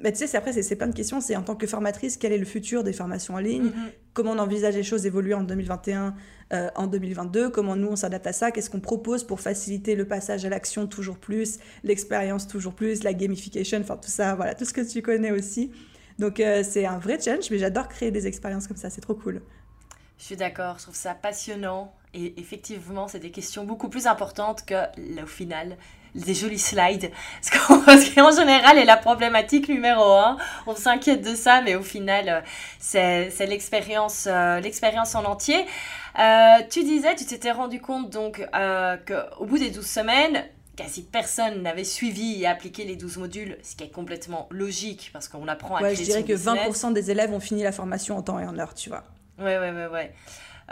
Mais 0.00 0.12
tu 0.12 0.26
sais, 0.26 0.36
après, 0.36 0.52
c'est 0.52 0.76
plein 0.76 0.88
de 0.88 0.94
questions. 0.94 1.20
C'est 1.20 1.36
en 1.36 1.42
tant 1.42 1.54
que 1.54 1.66
formatrice, 1.68 2.16
quel 2.16 2.32
est 2.32 2.38
le 2.38 2.44
futur 2.44 2.82
des 2.82 2.92
formations 2.92 3.34
en 3.34 3.38
ligne? 3.38 3.68
Mm-hmm. 3.68 3.92
Comment 4.14 4.32
on 4.32 4.38
envisage 4.38 4.74
les 4.74 4.82
choses 4.82 5.06
évoluer 5.06 5.32
en 5.32 5.44
2021, 5.44 6.14
euh, 6.52 6.68
en 6.74 6.88
2022 6.88 7.50
Comment 7.50 7.76
nous, 7.76 7.86
on 7.86 7.96
s'adapte 7.96 8.26
à 8.26 8.32
ça? 8.32 8.50
Qu'est-ce 8.50 8.68
qu'on 8.68 8.80
propose 8.80 9.24
pour 9.24 9.40
faciliter 9.40 9.94
le 9.94 10.06
passage 10.06 10.44
à 10.44 10.48
l'action 10.48 10.88
toujours 10.88 11.18
plus, 11.18 11.58
l'expérience 11.84 12.48
toujours 12.48 12.74
plus, 12.74 13.04
la 13.04 13.14
gamification, 13.14 13.78
enfin 13.80 13.96
tout 13.96 14.10
ça, 14.10 14.34
voilà, 14.34 14.54
tout 14.54 14.64
ce 14.64 14.72
que 14.72 14.80
tu 14.80 15.02
connais 15.02 15.30
aussi. 15.30 15.70
Donc, 16.18 16.40
euh, 16.40 16.64
c'est 16.68 16.84
un 16.84 16.98
vrai 16.98 17.20
challenge, 17.20 17.48
mais 17.50 17.58
j'adore 17.58 17.88
créer 17.88 18.10
des 18.10 18.26
expériences 18.26 18.66
comme 18.66 18.76
ça. 18.76 18.90
C'est 18.90 19.00
trop 19.00 19.14
cool. 19.14 19.40
Je 20.18 20.24
suis 20.24 20.36
d'accord, 20.36 20.78
je 20.78 20.84
trouve 20.84 20.96
ça 20.96 21.14
passionnant. 21.14 21.94
Et 22.16 22.34
effectivement, 22.38 23.08
c'est 23.08 23.18
des 23.18 23.30
questions 23.30 23.64
beaucoup 23.64 23.90
plus 23.90 24.06
importantes 24.06 24.64
que, 24.64 24.74
au 25.22 25.26
final, 25.26 25.76
des 26.14 26.34
jolis 26.34 26.58
slides. 26.58 27.10
Ce 27.42 27.50
qui 28.10 28.20
en 28.20 28.30
général 28.30 28.78
est 28.78 28.86
la 28.86 28.96
problématique 28.96 29.68
numéro 29.68 30.02
un. 30.02 30.38
On 30.66 30.74
s'inquiète 30.74 31.22
de 31.22 31.34
ça, 31.34 31.60
mais 31.60 31.74
au 31.74 31.82
final, 31.82 32.42
euh, 32.94 33.28
c'est 33.30 33.46
l'expérience 33.46 34.26
euh, 34.26 34.60
l'expérience 34.60 35.14
en 35.14 35.24
entier. 35.24 35.66
Euh, 36.18 36.56
tu 36.70 36.84
disais, 36.84 37.14
tu 37.14 37.26
t'étais 37.26 37.52
rendu 37.52 37.82
compte 37.82 38.08
donc 38.08 38.42
qu'au 39.06 39.44
bout 39.44 39.58
des 39.58 39.70
12 39.70 39.84
semaines, 39.84 40.44
quasi 40.74 41.02
personne 41.02 41.60
n'avait 41.60 41.84
suivi 41.84 42.42
et 42.42 42.46
appliqué 42.46 42.84
les 42.84 42.96
12 42.96 43.18
modules, 43.18 43.58
ce 43.62 43.76
qui 43.76 43.84
est 43.84 43.92
complètement 43.92 44.46
logique 44.50 45.10
parce 45.12 45.28
qu'on 45.28 45.48
apprend 45.48 45.76
à 45.76 45.82
ouais, 45.82 45.94
je 45.94 46.02
dirais 46.02 46.24
que 46.24 46.32
20% 46.32 46.94
des 46.94 47.10
élèves 47.10 47.32
ont 47.34 47.40
fini 47.40 47.62
la 47.62 47.72
formation 47.72 48.16
en 48.16 48.22
temps 48.22 48.38
et 48.38 48.46
en 48.46 48.58
heure, 48.58 48.74
tu 48.74 48.88
vois. 48.88 49.04
Ouais, 49.38 49.58
ouais, 49.58 49.70
ouais, 49.70 49.86
ouais. 49.88 50.14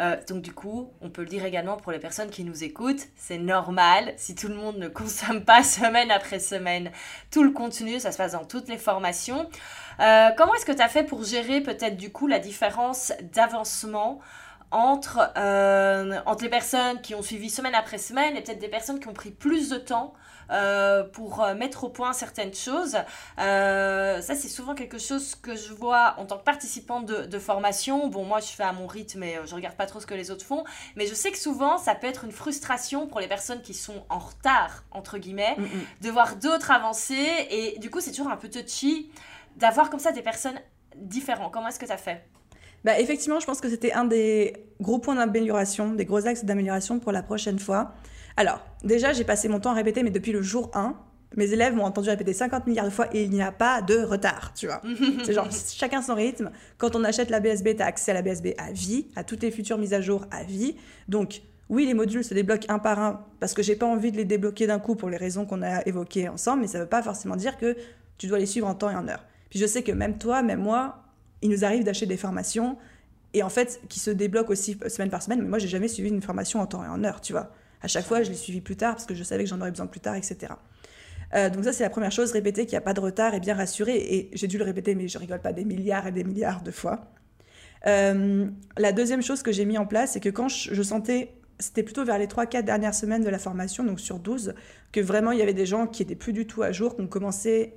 Euh, 0.01 0.17
donc 0.29 0.43
du 0.43 0.53
coup, 0.53 0.91
on 1.01 1.09
peut 1.09 1.23
le 1.23 1.29
dire 1.29 1.45
également 1.45 1.77
pour 1.77 1.93
les 1.93 2.01
personnes 2.01 2.31
qui 2.31 2.43
nous 2.43 2.65
écoutent, 2.65 3.07
c'est 3.17 3.39
normal 3.39 4.13
si 4.17 4.35
tout 4.35 4.49
le 4.49 4.55
monde 4.57 4.77
ne 4.79 4.89
consomme 4.89 5.45
pas 5.45 5.63
semaine 5.63 6.11
après 6.11 6.41
semaine 6.41 6.91
tout 7.31 7.45
le 7.45 7.51
contenu, 7.51 8.01
ça 8.01 8.11
se 8.11 8.19
passe 8.19 8.33
dans 8.33 8.45
toutes 8.45 8.69
les 8.69 8.79
formations. 8.79 9.49
Euh, 10.01 10.31
comment 10.37 10.55
est-ce 10.55 10.67
que 10.67 10.73
tu 10.73 10.83
as 10.83 10.89
fait 10.89 11.05
pour 11.05 11.23
gérer 11.23 11.61
peut-être 11.61 11.97
du 11.97 12.11
coup 12.11 12.27
la 12.27 12.41
différence 12.41 13.13
d'avancement 13.33 14.21
entre, 14.73 15.33
euh, 15.37 16.19
entre 16.27 16.43
les 16.43 16.51
personnes 16.51 17.01
qui 17.01 17.15
ont 17.15 17.23
suivi 17.23 17.49
semaine 17.49 17.77
après 17.77 17.99
semaine 17.99 18.37
et 18.37 18.43
peut-être 18.43 18.59
des 18.59 18.69
personnes 18.69 18.99
qui 18.99 19.07
ont 19.07 19.13
pris 19.13 19.31
plus 19.31 19.69
de 19.69 19.77
temps 19.77 20.15
euh, 20.51 21.05
pour 21.05 21.43
euh, 21.43 21.55
mettre 21.55 21.85
au 21.85 21.89
point 21.89 22.13
certaines 22.13 22.55
choses. 22.55 22.97
ça, 23.37 24.21
c'est 24.21 24.49
souvent 24.49 24.75
quelque 24.75 24.99
chose 24.99 25.35
que 25.35 25.57
je 25.57 25.73
vois 25.73 26.15
en 26.19 26.27
tant 26.27 26.39
que 26.39 26.45
participante 26.45 27.07
de, 27.07 27.39
formation. 27.39 28.09
Bon, 28.09 28.25
moi, 28.25 28.41
je 28.41 28.47
fais 28.47 28.63
à 28.63 28.73
mon 28.73 28.87
rythme 28.87 29.23
et 29.23 29.39
je 29.45 29.55
regarde 29.55 29.77
pas 29.77 29.87
trop 29.87 30.01
ce 30.01 30.07
que 30.07 30.15
les 30.15 30.31
autres 30.31 30.45
font. 30.45 30.65
Mais 30.97 31.07
je 31.07 31.15
sais 31.15 31.31
que 31.31 31.39
souvent, 31.39 31.79
ça 31.79 31.95
peut 31.95 32.07
être 32.07 32.25
une 32.25 32.33
frustration 32.33 33.07
pour 33.07 33.21
les 33.21 33.29
personnes 33.29 33.61
qui 33.63 33.75
sont 33.75 34.05
en 34.09 34.19
retard, 34.19 34.85
entre 34.93 35.19
guillemets, 35.19 35.57
mm, 35.59 35.63
mm. 35.63 35.69
de 36.03 36.11
voir 36.11 36.37
d'autres 36.37 36.71
avancer. 36.71 37.47
Et 37.51 37.79
du 37.79 37.91
coup, 37.91 38.01
c'est 38.01 38.13
toujours 38.13 38.31
un 38.31 38.37
peu 38.37 38.49
touchy 38.49 39.11
d'avoir 39.57 39.91
comme 39.91 40.01
ça 40.01 40.13
des 40.13 40.23
personnes 40.23 40.59
différentes. 40.97 41.53
Comment 41.53 41.69
est-ce 41.69 41.79
que 41.79 41.87
tu 41.87 41.93
as 41.93 41.99
fait? 41.99 42.25
Bah, 42.85 43.01
effectivement, 43.01 43.41
je 43.41 43.47
pense 43.47 43.61
que 43.61 43.69
c'était 43.69 43.93
un 43.93 44.05
des 44.05 44.55
gros 44.81 44.99
points 44.99 45.15
d'amélioration, 45.15 45.93
des 45.93 46.05
gros 46.05 46.27
axes 46.27 46.45
d'amélioration 46.45 46.99
pour 47.01 47.13
la 47.13 47.23
prochaine 47.23 47.59
fois. 47.59 47.95
Alors, 48.37 48.61
déjà, 48.83 49.13
j'ai 49.13 49.25
passé 49.25 49.49
mon 49.49 49.61
temps 49.61 49.71
à 49.71 49.75
répéter, 49.75 50.03
mais 50.03 50.11
depuis 50.11 50.33
le 50.33 50.43
jour 50.43 50.71
1, 50.75 50.97
mes 51.37 51.53
élèves 51.53 51.75
m'ont 51.75 51.85
entendu 51.85 52.09
répéter 52.09 52.33
50 52.33 52.67
milliards 52.67 52.85
de 52.85 52.91
fois 52.91 53.09
et 53.13 53.25
il 53.25 53.31
n'y 53.31 53.43
a 53.43 53.53
pas 53.53 53.83
de 53.83 53.99
retard, 53.99 54.53
tu 54.55 54.67
vois. 54.67 54.81
c'est 55.25 55.33
genre 55.33 55.49
chacun 55.51 56.03
son 56.03 56.15
rythme. 56.15 56.51
Quand 56.79 56.97
on 56.97 57.05
achète 57.05 57.31
la 57.31 57.41
BSB, 57.41 57.77
tu 57.77 57.83
as 57.83 57.87
accès 57.87 58.13
à 58.13 58.15
la 58.15 58.23
BSB 58.23 58.55
à 58.59 58.73
vie, 58.73 59.07
à 59.17 59.25
toutes 59.25 59.43
les 59.43 59.51
futures 59.51 59.79
mises 59.79 59.95
à 59.95 60.01
jour 60.01 60.27
à 60.31 60.45
vie. 60.45 60.77
Donc, 61.09 61.43
oui, 61.69 61.87
les 61.87 61.95
modules 61.95 62.25
se 62.25 62.35
débloquent 62.35 62.67
un 62.69 62.79
par 62.79 62.99
un 62.99 63.25
parce 63.41 63.55
que 63.55 63.63
j'ai 63.63 63.77
pas 63.77 63.87
envie 63.87 64.13
de 64.13 64.17
les 64.17 64.25
débloquer 64.25 64.67
d'un 64.67 64.79
coup 64.79 64.95
pour 64.95 65.09
les 65.09 65.17
raisons 65.17 65.47
qu'on 65.47 65.63
a 65.63 65.83
évoquées 65.87 66.29
ensemble, 66.29 66.63
mais 66.63 66.69
ça 66.69 66.79
veut 66.79 66.87
pas 66.89 67.03
forcément 67.03 67.37
dire 67.37 67.57
que 67.57 67.77
tu 68.19 68.27
dois 68.27 68.39
les 68.39 68.47
suivre 68.47 68.67
en 68.67 68.75
temps 68.75 68.91
et 68.91 68.95
en 68.95 69.09
heure. 69.09 69.25
Puis 69.51 69.59
je 69.59 69.67
sais 69.67 69.83
que 69.83 69.93
même 69.93 70.19
toi, 70.19 70.43
même 70.43 70.61
moi, 70.61 71.03
il 71.43 71.51
nous 71.51 71.65
arrive 71.65 71.85
d'acheter 71.85 72.07
des 72.07 72.17
formations 72.17 72.77
et 73.33 73.43
en 73.43 73.49
fait 73.49 73.81
qui 73.89 73.99
se 73.99 74.11
débloquent 74.11 74.53
aussi 74.53 74.79
semaine 74.89 75.11
par 75.11 75.23
semaine. 75.23 75.41
Mais 75.43 75.49
moi, 75.49 75.59
j'ai 75.59 75.69
jamais 75.69 75.89
suivi 75.89 76.11
une 76.11 76.23
formation 76.23 76.61
en 76.61 76.67
temps 76.67 76.85
et 76.85 76.89
en 76.89 77.03
heure, 77.03 77.21
tu 77.21 77.33
vois. 77.33 77.51
À 77.85 77.87
chaque 77.87 78.07
fois, 78.07 78.23
je 78.23 78.31
l'ai 78.31 78.37
suivi 78.37 78.63
plus 78.63 78.77
tard 78.77 78.95
parce 78.95 79.05
que 79.05 79.15
je 79.15 79.23
savais 79.23 79.45
que 79.45 79.51
j'en 79.51 79.61
aurais 79.61 79.71
besoin 79.71 79.87
plus 79.87 80.01
tard, 80.01 80.15
etc. 80.15 80.55
Euh, 81.35 81.51
donc 81.51 81.65
ça, 81.65 81.73
c'est 81.75 81.83
la 81.83 81.91
première 81.91 82.11
chose, 82.11 82.33
répéter 82.33 82.65
qu'il 82.65 82.73
n'y 82.73 82.79
a 82.79 82.81
pas 82.81 82.95
de 82.95 83.01
retard 83.01 83.35
et 83.35 83.41
bien 83.41 83.55
rassurer. 83.55 83.97
Et 83.97 84.31
j'ai 84.33 84.47
dû 84.47 84.57
le 84.57 84.65
répéter, 84.65 84.95
mais 84.95 85.07
je 85.07 85.19
rigole 85.19 85.43
pas 85.43 85.53
des 85.53 85.67
milliards 85.67 86.07
et 86.07 86.13
des 86.13 86.25
milliards 86.25 86.63
de 86.63 86.71
fois. 86.71 87.13
Euh, 87.87 88.47
la 88.79 88.93
deuxième 88.93 89.21
chose 89.21 89.43
que 89.43 89.53
j'ai 89.53 89.67
mis 89.67 89.77
en 89.77 89.85
place, 89.85 90.13
c'est 90.13 90.21
que 90.21 90.31
quand 90.31 90.49
je, 90.49 90.83
sentais, 90.83 91.35
c'était 91.59 91.83
plutôt 91.83 92.07
vers 92.07 92.17
les 92.17 92.27
3-4 92.27 92.63
dernières 92.63 92.95
semaines 92.95 93.23
de 93.23 93.29
la 93.29 93.39
formation, 93.39 93.85
donc 93.85 94.01
sur 94.01 94.19
12, 94.19 94.55
que 94.91 95.01
vraiment 95.01 95.33
il 95.33 95.39
y 95.39 95.43
avait 95.43 95.53
des 95.53 95.67
gens 95.67 95.87
qui 95.87 96.03
étaient 96.03 96.15
plus 96.15 96.33
du 96.33 96.47
tout 96.47 96.63
à 96.63 96.73
jour, 96.73 96.97
qu'on 96.97 97.07
commençait 97.07 97.75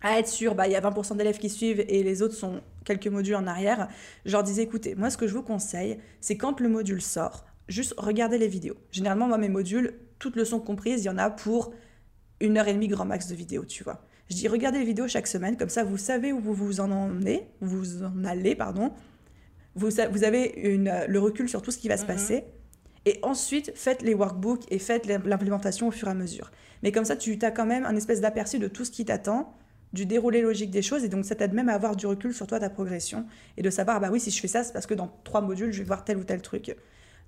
à 0.00 0.18
être 0.18 0.28
sûr, 0.28 0.54
bah, 0.54 0.66
il 0.66 0.72
y 0.72 0.76
a 0.76 0.80
20% 0.80 1.18
d'élèves 1.18 1.38
qui 1.38 1.50
suivent 1.50 1.84
et 1.86 2.02
les 2.02 2.22
autres 2.22 2.34
sont 2.34 2.62
quelques 2.86 3.08
modules 3.08 3.34
en 3.34 3.46
arrière, 3.46 3.88
je 4.24 4.32
leur 4.32 4.42
disais, 4.42 4.62
écoutez, 4.62 4.94
moi 4.94 5.10
ce 5.10 5.18
que 5.18 5.26
je 5.26 5.34
vous 5.34 5.42
conseille, 5.42 5.98
c'est 6.22 6.38
quand 6.38 6.60
le 6.60 6.70
module 6.70 7.02
sort, 7.02 7.44
juste 7.68 7.94
regardez 7.98 8.38
les 8.38 8.48
vidéos. 8.48 8.76
Généralement, 8.90 9.28
moi, 9.28 9.38
mes 9.38 9.48
modules, 9.48 9.94
toutes 10.18 10.36
leçons 10.36 10.60
comprises, 10.60 11.02
il 11.02 11.06
y 11.06 11.10
en 11.10 11.18
a 11.18 11.30
pour 11.30 11.72
une 12.40 12.58
heure 12.58 12.68
et 12.68 12.74
demie 12.74 12.88
grand 12.88 13.04
max 13.04 13.28
de 13.28 13.34
vidéos, 13.34 13.64
tu 13.64 13.84
vois. 13.84 14.04
Je 14.28 14.34
dis, 14.34 14.48
regardez 14.48 14.78
les 14.78 14.84
vidéos 14.84 15.08
chaque 15.08 15.26
semaine, 15.26 15.56
comme 15.56 15.68
ça, 15.68 15.84
vous 15.84 15.96
savez 15.96 16.32
où 16.32 16.40
vous 16.40 16.54
vous 16.54 16.80
en 16.80 16.90
emmenez, 16.90 17.48
vous 17.60 18.02
en 18.02 18.24
allez, 18.24 18.54
pardon. 18.54 18.92
Vous, 19.74 19.88
vous 20.10 20.24
avez 20.24 20.52
une, 20.56 20.92
le 21.06 21.18
recul 21.20 21.48
sur 21.48 21.62
tout 21.62 21.70
ce 21.70 21.78
qui 21.78 21.88
va 21.88 21.96
se 21.96 22.02
mhm. 22.02 22.08
passer. 22.08 22.44
Et 23.04 23.20
ensuite, 23.22 23.72
faites 23.76 24.02
les 24.02 24.14
workbooks 24.14 24.64
et 24.68 24.80
faites 24.80 25.06
l'implémentation 25.06 25.88
au 25.88 25.90
fur 25.92 26.08
et 26.08 26.10
à 26.10 26.14
mesure. 26.14 26.50
Mais 26.82 26.90
comme 26.90 27.04
ça, 27.04 27.14
tu 27.16 27.38
as 27.40 27.50
quand 27.52 27.66
même 27.66 27.86
un 27.86 27.94
espèce 27.94 28.20
d'aperçu 28.20 28.58
de 28.58 28.66
tout 28.66 28.84
ce 28.84 28.90
qui 28.90 29.04
t'attend 29.04 29.54
du 29.92 30.06
déroulé 30.06 30.42
logique 30.42 30.72
des 30.72 30.82
choses. 30.82 31.04
Et 31.04 31.08
donc, 31.08 31.24
ça 31.24 31.36
t'aide 31.36 31.52
même 31.52 31.68
à 31.68 31.74
avoir 31.74 31.94
du 31.94 32.06
recul 32.06 32.34
sur 32.34 32.48
toi, 32.48 32.58
ta 32.58 32.68
progression. 32.68 33.24
Et 33.56 33.62
de 33.62 33.70
savoir, 33.70 34.00
bah 34.00 34.08
oui, 34.10 34.18
si 34.18 34.32
je 34.32 34.40
fais 34.40 34.48
ça, 34.48 34.64
c'est 34.64 34.72
parce 34.72 34.86
que 34.86 34.94
dans 34.94 35.08
trois 35.22 35.40
modules, 35.40 35.70
je 35.72 35.78
vais 35.78 35.84
voir 35.84 36.04
tel 36.04 36.16
ou 36.16 36.24
tel 36.24 36.42
truc. 36.42 36.74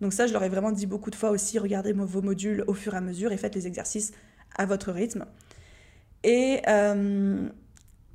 Donc 0.01 0.13
ça, 0.13 0.27
je 0.27 0.33
leur 0.33 0.45
ai 0.45 0.49
vraiment 0.49 0.73
dit 0.73 0.87
beaucoup 0.87 1.11
de 1.11 1.17
fois 1.17 1.31
aussi, 1.31 1.59
regardez 1.59 1.93
vos 1.93 2.23
modules 2.23 2.65
au 2.67 2.75
fur 2.75 2.95
et 2.95 2.97
à 2.97 3.01
mesure 3.01 3.33
et 3.33 3.37
faites 3.37 3.55
les 3.55 3.67
exercices 3.67 4.13
à 4.57 4.67
votre 4.67 4.93
rythme. 4.93 5.25
Et 6.25 6.61
euh, 6.69 7.49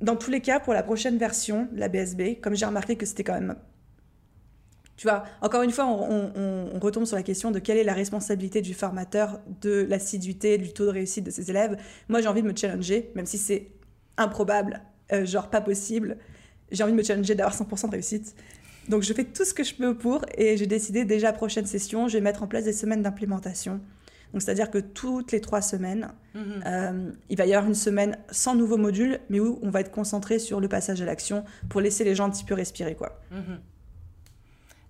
dans 0.02 0.16
tous 0.16 0.32
les 0.32 0.42
cas, 0.42 0.60
pour 0.60 0.74
la 0.74 0.84
prochaine 0.84 1.18
version 1.18 1.68
de 1.72 1.80
la 1.80 1.90
BSB, 1.90 2.42
comme 2.42 2.56
j'ai 2.56 2.66
remarqué 2.66 2.96
que 2.96 3.06
c'était 3.06 3.24
quand 3.24 3.34
même... 3.34 3.56
Tu 4.96 5.08
vois, 5.08 5.24
encore 5.42 5.64
une 5.64 5.72
fois, 5.72 5.86
on, 5.88 6.80
retombe 6.80 7.06
sur 7.06 7.16
la 7.16 7.24
question 7.24 7.50
de 7.50 7.60
quelle 7.60 7.78
est 7.78 7.84
la 7.84 7.94
responsabilité 7.94 8.62
du 8.62 8.74
formateur 8.74 9.42
de 9.62 9.86
l'assiduité, 9.90 10.58
du 10.58 10.72
taux 10.72 10.86
de 10.86 10.92
réussite 10.92 11.26
de 11.26 11.32
ses 11.32 11.50
élèves. 11.50 11.78
Moi, 12.10 12.22
j'ai 12.22 12.28
envie 12.28 12.44
de 12.44 12.48
me 12.48 12.56
challenger, 12.56 13.12
même 13.16 13.26
si 13.26 13.38
c'est 13.38 13.72
improbable, 14.18 14.82
euh, 15.12 15.26
genre 15.26 15.50
pas 15.50 15.62
possible. 15.62 16.18
J'ai 16.72 16.84
envie 16.84 16.92
de 16.92 16.98
me 16.98 17.04
challenger 17.04 17.34
d'avoir 17.34 17.56
100% 17.56 17.88
de 17.88 17.92
réussite. 17.92 18.36
Donc 18.90 19.04
je 19.04 19.14
fais 19.14 19.24
tout 19.24 19.46
ce 19.46 19.54
que 19.54 19.64
je 19.64 19.74
peux 19.76 19.96
pour 19.96 20.26
et 20.38 20.58
j'ai 20.58 20.68
décidé 20.68 21.06
déjà 21.06 21.32
prochaine 21.34 21.66
session, 21.66 22.08
je 22.08 22.18
vais 22.18 22.22
mettre 22.22 22.44
en 22.44 22.48
place 22.48 22.66
des 22.66 22.74
semaines 22.74 23.02
d'implémentation. 23.02 23.80
Donc 24.34 24.42
c'est-à-dire 24.42 24.72
que 24.72 24.80
toutes 24.80 25.32
les 25.32 25.42
trois 25.42 25.62
semaines, 25.62 26.12
mhm. 26.34 26.64
euh, 26.66 27.12
il 27.30 27.38
va 27.38 27.46
y 27.46 27.54
avoir 27.54 27.68
une 27.68 27.76
semaine 27.76 28.18
sans 28.32 28.56
nouveaux 28.56 28.78
modules, 28.78 29.20
mais 29.30 29.40
où 29.40 29.60
on 29.62 29.70
va 29.70 29.82
être 29.82 29.92
concentré 29.92 30.40
sur 30.40 30.60
le 30.60 30.68
passage 30.68 31.02
à 31.02 31.06
l'action 31.06 31.44
pour 31.70 31.82
laisser 31.82 32.04
les 32.04 32.16
gens 32.16 32.26
un 32.26 32.32
petit 32.32 32.44
peu 32.44 32.56
respirer 32.56 32.96
quoi. 32.96 33.22
Mhm. 33.32 33.60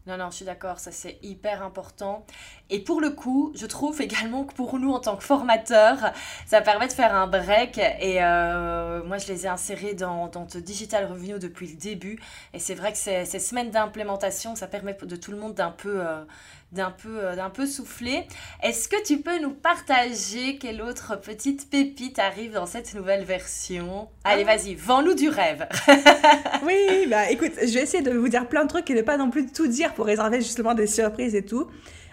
Non, 0.05 0.17
non, 0.17 0.29
je 0.31 0.35
suis 0.35 0.45
d'accord, 0.45 0.79
ça 0.79 0.91
c'est 0.91 1.17
hyper 1.21 1.63
important. 1.63 2.25
Et 2.69 2.79
pour 2.83 2.99
le 2.99 3.09
coup, 3.11 3.53
je 3.55 3.65
trouve 3.65 4.01
également 4.01 4.43
que 4.43 4.53
pour 4.53 4.77
nous 4.77 4.91
en 4.91 4.99
tant 4.99 5.15
que 5.15 5.23
formateurs, 5.23 6.11
ça 6.45 6.59
permet 6.59 6.87
de 6.87 6.91
faire 6.91 7.15
un 7.15 7.25
break. 7.25 7.77
Et 7.77 8.21
euh, 8.21 9.01
moi, 9.05 9.17
je 9.17 9.27
les 9.27 9.45
ai 9.45 9.47
insérés 9.47 9.93
dans, 9.93 10.27
dans 10.27 10.43
Digital 10.43 11.05
Revenue 11.05 11.39
depuis 11.39 11.67
le 11.67 11.77
début. 11.77 12.19
Et 12.53 12.59
c'est 12.59 12.75
vrai 12.75 12.91
que 12.91 12.97
ces, 12.97 13.23
ces 13.23 13.39
semaines 13.39 13.71
d'implémentation, 13.71 14.55
ça 14.55 14.67
permet 14.67 14.93
de 14.93 15.15
tout 15.15 15.31
le 15.31 15.37
monde 15.37 15.53
d'un 15.53 15.71
peu 15.71 16.01
euh, 16.05 16.25
d'un 16.73 16.91
peu, 16.91 17.19
euh, 17.19 17.35
d'un 17.35 17.49
peu 17.49 17.65
soufflé. 17.65 18.25
Est-ce 18.61 18.87
que 18.87 19.01
tu 19.03 19.19
peux 19.19 19.39
nous 19.39 19.51
partager 19.51 20.57
quelle 20.57 20.81
autre 20.81 21.19
petite 21.19 21.69
pépite 21.69 22.19
arrive 22.19 22.53
dans 22.53 22.65
cette 22.65 22.93
nouvelle 22.95 23.23
version? 23.23 24.09
Allez, 24.23 24.45
ah. 24.47 24.55
vas-y, 24.55 24.75
vends-nous 24.75 25.13
du 25.13 25.29
rêve. 25.29 25.67
oui, 26.65 27.07
bah 27.09 27.29
écoute, 27.29 27.51
je 27.61 27.73
vais 27.73 27.81
essayer 27.81 28.03
de 28.03 28.11
vous 28.11 28.29
dire 28.29 28.47
plein 28.47 28.63
de 28.63 28.69
trucs 28.69 28.89
et 28.89 28.95
de 28.95 29.01
pas 29.01 29.17
non 29.17 29.29
plus 29.29 29.51
tout 29.51 29.67
dire 29.67 29.93
pour 29.93 30.05
réserver 30.05 30.41
justement 30.41 30.73
des 30.73 30.87
surprises 30.87 31.35
et 31.35 31.45
tout. 31.45 31.67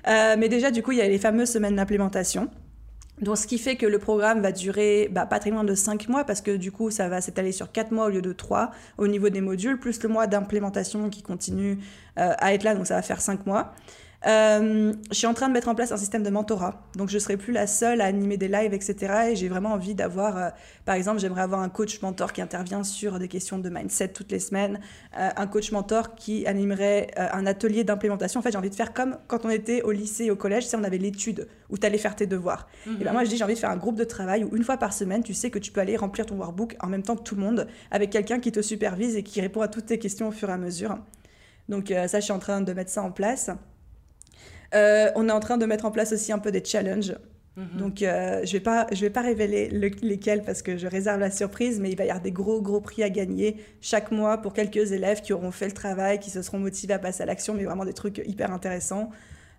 Euh, 0.09 0.37
mais 0.39 0.49
déjà, 0.49 0.71
du 0.71 0.83
coup, 0.83 0.93
il 0.93 0.99
y 0.99 1.03
a 1.03 1.09
les 1.09 1.19
fameuses 1.19 1.51
semaines 1.51 1.77
d'implémentation. 1.77 2.51
Donc, 3.21 3.37
ce 3.37 3.47
qui 3.47 3.59
fait 3.59 3.77
que 3.77 3.85
le 3.85 3.99
programme 3.99 4.41
va 4.41 4.51
durer 4.51 5.09
bah, 5.11 5.27
pas 5.27 5.39
très 5.39 5.51
loin 5.51 5.63
de 5.63 5.75
5 5.75 6.09
mois, 6.09 6.25
parce 6.25 6.41
que 6.41 6.57
du 6.57 6.73
coup, 6.73 6.91
ça 6.91 7.09
va 7.09 7.21
s'étaler 7.21 7.53
sur 7.53 7.71
4 7.71 7.93
mois 7.93 8.07
au 8.07 8.09
lieu 8.09 8.23
de 8.23 8.33
3 8.33 8.71
au 8.97 9.07
niveau 9.09 9.29
des 9.29 9.43
modules, 9.43 9.79
plus 9.79 10.03
le 10.03 10.09
mois 10.09 10.27
d'implémentation 10.27 11.11
qui 11.11 11.23
continue 11.23 11.79
euh, 12.19 12.33
à 12.39 12.55
être 12.55 12.63
là, 12.63 12.75
donc 12.75 12.87
ça 12.87 12.95
va 12.95 13.03
faire 13.03 13.21
5 13.21 13.45
mois. 13.45 13.75
Euh, 14.27 14.93
je 15.11 15.17
suis 15.17 15.27
en 15.27 15.33
train 15.33 15.49
de 15.49 15.53
mettre 15.53 15.69
en 15.69 15.75
place 15.75 15.93
un 15.93 15.97
système 15.97 16.23
de 16.23 16.31
mentorat. 16.31 16.83
Donc, 16.97 17.09
je 17.09 17.15
ne 17.15 17.19
serai 17.21 17.37
plus 17.37 17.53
la 17.53 17.67
seule 17.67 18.01
à 18.01 18.05
animer 18.05 18.37
des 18.37 18.49
lives, 18.49 18.75
etc. 18.75 19.31
Et 19.31 19.37
j'ai 19.37 19.49
vraiment 19.49 19.73
envie 19.73 19.95
d'avoir, 19.95 20.37
euh, 20.37 20.49
par 20.85 20.95
exemple, 20.95 21.21
j'aimerais 21.21 21.41
avoir 21.43 21.61
un 21.61 21.71
coach 21.71 22.03
mentor 22.03 22.33
qui 22.33 22.43
intervient 22.43 22.85
sur 22.85 23.19
des 23.19 23.29
questions 23.29 23.59
de 23.59 23.69
mindset 23.71 24.09
toutes 24.09 24.31
les 24.31 24.41
semaines, 24.41 24.81
euh, 25.19 25.31
un 25.35 25.47
coach 25.47 25.73
mentor 25.73 26.15
qui 26.15 26.47
animerait 26.47 27.11
un 27.17 27.47
atelier 27.47 27.85
d'implémentation. 27.85 28.41
En 28.41 28.43
fait, 28.43 28.53
j'ai 28.53 28.59
envie 28.59 28.71
de 28.71 28.75
faire 28.75 28.93
comme 28.93 29.17
quand 29.27 29.45
on 29.45 29.51
était 29.51 29.83
au 29.83 29.91
lycée 29.91 30.25
et 30.25 30.31
au 30.31 30.37
collège, 30.37 30.67
sais, 30.67 30.77
on 30.77 30.85
avait 30.85 30.99
l'étude 30.99 31.49
où 31.71 31.79
tu 31.79 31.87
allais 31.87 31.99
faire 31.99 32.17
tes 32.17 32.27
devoirs. 32.27 32.69
Et 32.87 32.91
ben 32.91 33.07
mhm. 33.07 33.13
moi, 33.13 33.25
je 33.25 33.31
dis, 33.31 33.37
j'ai 33.37 33.45
envie 33.45 33.55
de 33.55 33.59
faire 33.59 33.71
un 33.71 33.77
groupe 33.77 33.97
de 33.97 34.05
travail 34.05 34.45
où 34.45 34.55
une 34.55 34.65
fois 34.65 34.77
par 34.77 34.93
semaine, 34.93 35.23
tu 35.23 35.33
sais 35.33 35.51
que 35.51 35.59
tu 35.59 35.73
peux 35.73 35.81
aller 35.81 35.97
remplir 35.97 36.27
ton 36.27 36.37
workbook 36.37 36.77
en 36.81 36.89
même 36.89 37.03
temps 37.03 37.17
que 37.17 37.23
tout 37.23 37.37
le 37.37 37.43
monde, 37.43 37.67
avec 37.91 38.11
quelqu'un 38.11 38.39
qui 38.39 38.53
te 38.53 38.61
supervise 38.61 39.17
et 39.17 39.23
qui 39.23 39.41
répond 39.41 39.63
à 39.63 39.69
toutes 39.69 39.87
tes 39.87 39.99
questions 39.99 40.29
au 40.29 40.33
fur 40.33 40.51
et 40.51 40.53
à 40.53 40.59
mesure. 40.59 40.99
Donc, 41.69 41.89
ça, 41.89 42.19
je 42.19 42.25
suis 42.25 42.33
en 42.33 42.41
train 42.41 42.61
de 42.61 42.73
mettre 42.73 42.91
ça 42.91 43.03
en 43.03 43.13
place. 43.13 43.51
Euh, 44.75 45.11
on 45.15 45.29
est 45.29 45.33
en 45.33 45.41
train 45.41 45.59
de 45.59 45.67
mettre 45.67 45.85
en 45.85 45.91
place 45.91 46.13
aussi 46.13 46.33
un 46.33 46.39
peu 46.39 46.53
des 46.53 46.65
challenges. 46.65 47.15
Mhm. 47.57 47.79
Donc, 47.79 48.03
euh, 48.03 48.41
je 48.45 48.49
ne 48.49 48.53
vais, 48.53 48.61
pas, 48.61 48.87
je 48.93 49.01
vais 49.01 49.11
pas 49.11 49.23
révéler 49.23 49.69
lesquels 49.69 50.43
parce 50.43 50.63
que 50.63 50.77
je 50.77 50.87
réserve 50.87 51.21
la 51.21 51.31
surprise, 51.31 51.81
mais 51.81 51.91
il 51.91 51.97
va 51.97 52.05
y 52.05 52.09
avoir 52.09 52.23
des 52.23 52.31
gros, 52.31 52.61
gros 52.61 52.81
prix 52.81 53.03
à 53.03 53.11
gagner 53.11 53.57
chaque 53.81 54.13
mois 54.13 54.39
pour 54.39 54.53
quelques 54.53 54.93
élèves 54.93 55.21
qui 55.21 55.33
auront 55.33 55.51
fait 55.51 55.67
le 55.67 55.73
travail, 55.73 56.21
qui 56.21 56.31
se 56.31 56.43
seront 56.43 56.59
motivés 56.59 56.95
à 56.95 56.99
passer 56.99 57.23
à 57.23 57.27
l'action, 57.27 57.55
mais 57.55 57.65
vraiment 57.65 57.85
des 57.85 57.93
trucs 57.93 58.23
hyper 58.25 58.53
intéressants. 58.53 59.11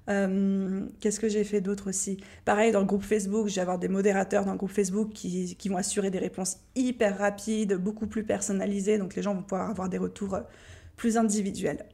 Euh, 0.10 0.88
qu'est-ce 1.00 1.20
que 1.20 1.30
j'ai 1.30 1.44
fait 1.44 1.62
d'autre 1.62 1.90
aussi? 1.90 2.18
Pareil, 2.44 2.72
dans 2.72 2.80
le 2.80 2.86
groupe 2.86 3.04
Facebook, 3.04 3.48
je 3.48 3.56
vais 3.56 3.62
avoir 3.62 3.78
des 3.78 3.88
modérateurs 3.88 4.46
dans 4.46 4.54
le 4.54 4.58
groupe 4.58 4.72
Facebook 4.72 5.12
qui, 5.14 5.56
qui, 5.56 5.70
vont 5.70 5.78
assurer 5.78 6.10
des 6.10 6.18
réponses 6.18 6.58
hyper 6.76 7.20
rapides, 7.20 7.76
beaucoup 7.76 8.08
plus 8.08 8.24
personnalisées, 8.24 8.98
donc 8.98 9.16
les 9.16 9.22
gens 9.22 9.36
vont 9.36 9.44
pouvoir 9.44 9.70
avoir 9.70 9.90
des 9.90 10.00
retours 10.00 10.40
plus 10.98 11.18
individuels. 11.18 11.86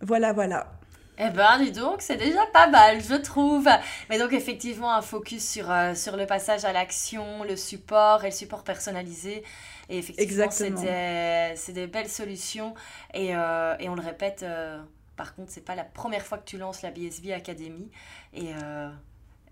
Voilà, 0.00 0.32
voilà. 0.32 0.80
Eh 1.24 1.30
ben, 1.30 1.58
dis 1.58 1.70
donc, 1.70 2.02
c'est 2.02 2.16
déjà 2.16 2.44
pas 2.52 2.66
mal, 2.66 3.00
je 3.00 3.14
trouve. 3.14 3.68
Mais 4.10 4.18
donc, 4.18 4.32
effectivement, 4.32 4.92
un 4.92 5.02
focus 5.02 5.48
sur, 5.48 5.70
euh, 5.70 5.94
sur 5.94 6.16
le 6.16 6.26
passage 6.26 6.64
à 6.64 6.72
l'action, 6.72 7.44
le 7.44 7.54
support 7.54 8.24
et 8.24 8.28
le 8.28 8.34
support 8.34 8.64
personnalisé. 8.64 9.44
Et 9.88 9.98
effectivement, 9.98 10.50
c'est 10.50 10.70
des, 10.70 11.72
des, 11.72 11.86
belles 11.86 12.08
solutions. 12.08 12.74
Et, 13.14 13.36
euh, 13.36 13.76
et 13.78 13.88
on 13.88 13.94
le 13.94 14.02
répète, 14.02 14.42
euh, 14.42 14.80
par 15.16 15.34
contre, 15.34 15.52
c'est 15.52 15.64
pas 15.64 15.76
la 15.76 15.84
première 15.84 16.22
fois 16.22 16.38
que 16.38 16.44
tu 16.44 16.58
lances 16.58 16.82
la 16.82 16.90
BSB 16.90 17.32
Academy. 17.32 17.88
Et 18.34 18.50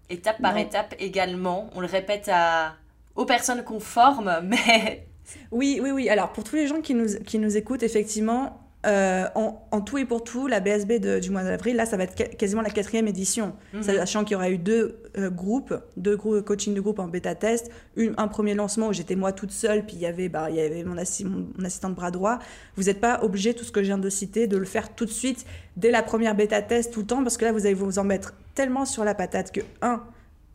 étape 0.08 0.42
par 0.42 0.56
étape 0.56 0.94
également, 0.98 1.70
on 1.74 1.80
le 1.80 1.86
répète 1.86 2.28
à, 2.32 2.74
aux 3.14 3.26
personnes 3.26 3.62
qu'on 3.62 3.80
forme, 3.80 4.40
mais... 4.42 5.06
Oui, 5.52 5.78
oui, 5.80 5.92
oui. 5.92 6.08
Alors, 6.08 6.32
pour 6.32 6.42
tous 6.42 6.56
les 6.56 6.66
gens 6.66 6.80
qui 6.80 6.92
nous, 6.94 7.06
qui 7.24 7.38
nous 7.38 7.56
écoutent, 7.56 7.84
effectivement, 7.84 8.69
euh, 8.86 9.26
en, 9.34 9.80
tout 9.82 9.98
et 9.98 10.06
pour 10.06 10.24
tout, 10.24 10.46
la 10.46 10.60
BSB 10.60 11.20
du 11.20 11.30
mois 11.30 11.42
d'avril, 11.42 11.76
là, 11.76 11.84
ça 11.84 11.96
va 11.96 12.04
être 12.04 12.36
quasiment 12.36 12.62
la 12.62 12.70
quatrième 12.70 13.08
édition. 13.08 13.54
Mhm. 13.74 13.82
Sachant 13.82 14.24
qu'il 14.24 14.32
y 14.32 14.36
aura 14.36 14.50
eu 14.50 14.58
deux 14.58 15.02
euh, 15.18 15.28
groupes, 15.28 15.74
deux 15.96 16.16
groupes 16.16 16.42
coaching 16.44 16.74
de 16.74 16.80
groupe 16.80 16.98
en 16.98 17.08
bêta-test. 17.08 17.70
Un 18.16 18.28
premier 18.28 18.54
lancement 18.54 18.88
où 18.88 18.92
j'étais 18.92 19.16
moi 19.16 19.32
toute 19.32 19.52
seule, 19.52 19.84
puis 19.84 19.96
il 19.96 20.02
y 20.02 20.06
avait, 20.06 20.28
bah, 20.28 20.48
il 20.48 20.56
y 20.56 20.60
avait 20.60 20.84
mon, 20.84 20.94
mon, 20.94 21.64
assistant 21.64 21.90
de 21.90 21.94
bras 21.94 22.10
droit. 22.10 22.38
Vous 22.76 22.84
n'êtes 22.84 23.00
pas 23.00 23.22
obligé, 23.22 23.52
tout 23.52 23.64
ce 23.64 23.72
que 23.72 23.80
je 23.80 23.86
viens 23.86 23.98
de 23.98 24.08
citer, 24.08 24.46
de 24.46 24.56
le 24.56 24.64
faire 24.64 24.94
tout 24.94 25.04
de 25.04 25.10
suite, 25.10 25.44
dès 25.76 25.90
la 25.90 26.02
première 26.02 26.34
bêta-test, 26.34 26.92
tout 26.92 27.00
le 27.00 27.06
temps, 27.06 27.22
parce 27.22 27.36
que 27.36 27.44
là, 27.44 27.52
vous 27.52 27.66
allez 27.66 27.74
vous 27.74 27.98
en 27.98 28.04
mettre 28.04 28.34
tellement 28.54 28.86
sur 28.86 29.04
la 29.04 29.14
patate 29.14 29.52
que, 29.52 29.60
un, 29.82 30.02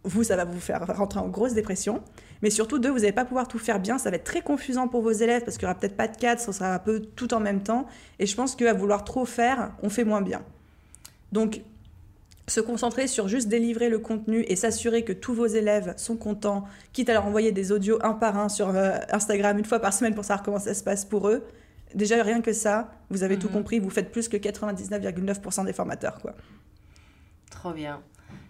vous, 0.05 0.23
ça 0.23 0.35
va 0.35 0.45
vous 0.45 0.59
faire 0.59 0.85
rentrer 0.95 1.19
en 1.19 1.27
grosse 1.27 1.53
dépression. 1.53 2.01
Mais 2.41 2.49
surtout, 2.49 2.79
deux, 2.79 2.89
vous 2.89 2.99
n'allez 2.99 3.11
pas 3.11 3.25
pouvoir 3.25 3.47
tout 3.47 3.59
faire 3.59 3.79
bien. 3.79 3.97
Ça 3.97 4.09
va 4.09 4.17
être 4.17 4.23
très 4.23 4.41
confusant 4.41 4.87
pour 4.87 5.01
vos 5.01 5.11
élèves 5.11 5.43
parce 5.43 5.57
qu'il 5.57 5.67
n'y 5.67 5.71
aura 5.71 5.79
peut-être 5.79 5.97
pas 5.97 6.07
de 6.07 6.15
cadre, 6.17 6.39
ça 6.39 6.53
sera 6.53 6.73
un 6.73 6.79
peu 6.79 7.01
tout 7.01 7.33
en 7.33 7.39
même 7.39 7.61
temps. 7.61 7.87
Et 8.19 8.25
je 8.25 8.35
pense 8.35 8.55
qu'à 8.55 8.73
vouloir 8.73 9.03
trop 9.03 9.25
faire, 9.25 9.71
on 9.81 9.89
fait 9.89 10.03
moins 10.03 10.21
bien. 10.21 10.41
Donc, 11.31 11.61
se 12.47 12.61
concentrer 12.61 13.07
sur 13.07 13.27
juste 13.27 13.47
délivrer 13.47 13.89
le 13.89 13.99
contenu 13.99 14.45
et 14.47 14.55
s'assurer 14.55 15.03
que 15.03 15.13
tous 15.13 15.33
vos 15.33 15.47
élèves 15.47 15.95
sont 15.97 16.15
contents, 16.15 16.65
quitte 16.93 17.09
à 17.09 17.13
leur 17.13 17.25
envoyer 17.25 17.51
des 17.51 17.71
audios 17.71 17.97
un 18.03 18.13
par 18.13 18.37
un 18.37 18.49
sur 18.49 18.69
euh, 18.69 18.97
Instagram 19.09 19.57
une 19.57 19.65
fois 19.65 19.79
par 19.79 19.93
semaine 19.93 20.13
pour 20.13 20.23
savoir 20.23 20.43
comment 20.43 20.59
ça 20.59 20.73
se 20.73 20.83
passe 20.83 21.05
pour 21.05 21.27
eux. 21.27 21.43
Déjà, 21.95 22.21
rien 22.21 22.41
que 22.41 22.53
ça, 22.53 22.91
vous 23.09 23.23
avez 23.23 23.39
tout 23.39 23.47
mhm. 23.47 23.53
compris, 23.53 23.79
vous 23.79 23.89
faites 23.89 24.11
plus 24.11 24.27
que 24.27 24.37
99,9% 24.37 25.65
des 25.65 25.73
formateurs. 25.73 26.19
quoi. 26.21 26.35
Trop 27.49 27.71
bien. 27.71 28.01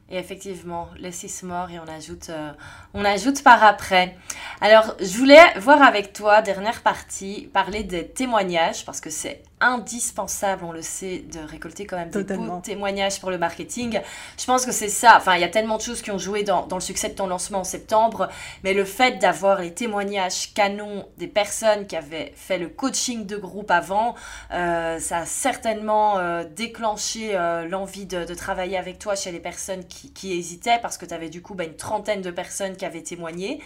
Et 0.09 0.17
effectivement, 0.17 0.89
les 0.99 1.11
six 1.11 1.41
morts 1.41 1.71
et 1.71 1.79
on 1.79 1.87
ajoute, 1.87 2.29
euh, 2.29 2.51
on 2.93 3.03
ajoute 3.03 3.43
par 3.43 3.63
après. 3.63 4.15
Alors, 4.61 4.95
je 4.99 5.17
voulais 5.17 5.41
voir 5.59 5.81
avec 5.81 6.13
toi, 6.13 6.43
dernière 6.43 6.81
partie, 6.83 7.49
parler 7.51 7.83
des 7.83 8.07
témoignages 8.07 8.85
parce 8.85 9.01
que 9.01 9.09
c'est 9.09 9.41
indispensable, 9.61 10.65
on 10.65 10.71
le 10.71 10.81
sait, 10.81 11.19
de 11.31 11.39
récolter 11.39 11.85
quand 11.85 11.95
même 11.95 12.09
des 12.09 12.23
beaux 12.23 12.59
témoignages 12.61 13.19
pour 13.19 13.31
le 13.31 13.37
marketing. 13.37 14.01
Je 14.37 14.45
pense 14.45 14.65
que 14.65 14.71
c'est 14.71 14.89
ça. 14.89 15.15
Enfin, 15.17 15.35
il 15.35 15.41
y 15.41 15.45
a 15.45 15.49
tellement 15.49 15.77
de 15.77 15.81
choses 15.81 16.01
qui 16.01 16.11
ont 16.11 16.17
joué 16.17 16.43
dans, 16.43 16.65
dans, 16.67 16.75
le 16.75 16.81
succès 16.81 17.09
de 17.09 17.15
ton 17.15 17.27
lancement 17.27 17.59
en 17.59 17.63
septembre, 17.63 18.29
mais 18.63 18.73
le 18.73 18.83
fait 18.83 19.17
d'avoir 19.19 19.61
les 19.61 19.73
témoignages 19.73 20.53
canons 20.53 21.07
des 21.17 21.27
personnes 21.27 21.87
qui 21.87 21.95
avaient 21.95 22.33
fait 22.35 22.57
le 22.57 22.67
coaching 22.67 23.25
de 23.25 23.37
groupe 23.37 23.71
avant, 23.71 24.15
euh, 24.51 24.99
ça 24.99 25.19
a 25.19 25.25
certainement 25.25 26.17
euh, 26.17 26.43
déclenché 26.43 27.31
euh, 27.33 27.67
l'envie 27.67 28.05
de, 28.05 28.25
de, 28.25 28.33
travailler 28.33 28.77
avec 28.77 28.99
toi 28.99 29.15
chez 29.15 29.31
les 29.31 29.39
personnes 29.39 29.85
qui, 29.85 30.11
qui 30.11 30.33
hésitaient 30.33 30.79
parce 30.81 30.97
que 30.97 31.05
tu 31.05 31.13
avais 31.13 31.29
du 31.29 31.41
coup 31.41 31.53
bah, 31.53 31.63
une 31.63 31.77
trentaine 31.77 32.21
de 32.21 32.31
personnes 32.31 32.75
qui 32.75 32.85
avaient 32.85 33.03
témoigné. 33.03 33.61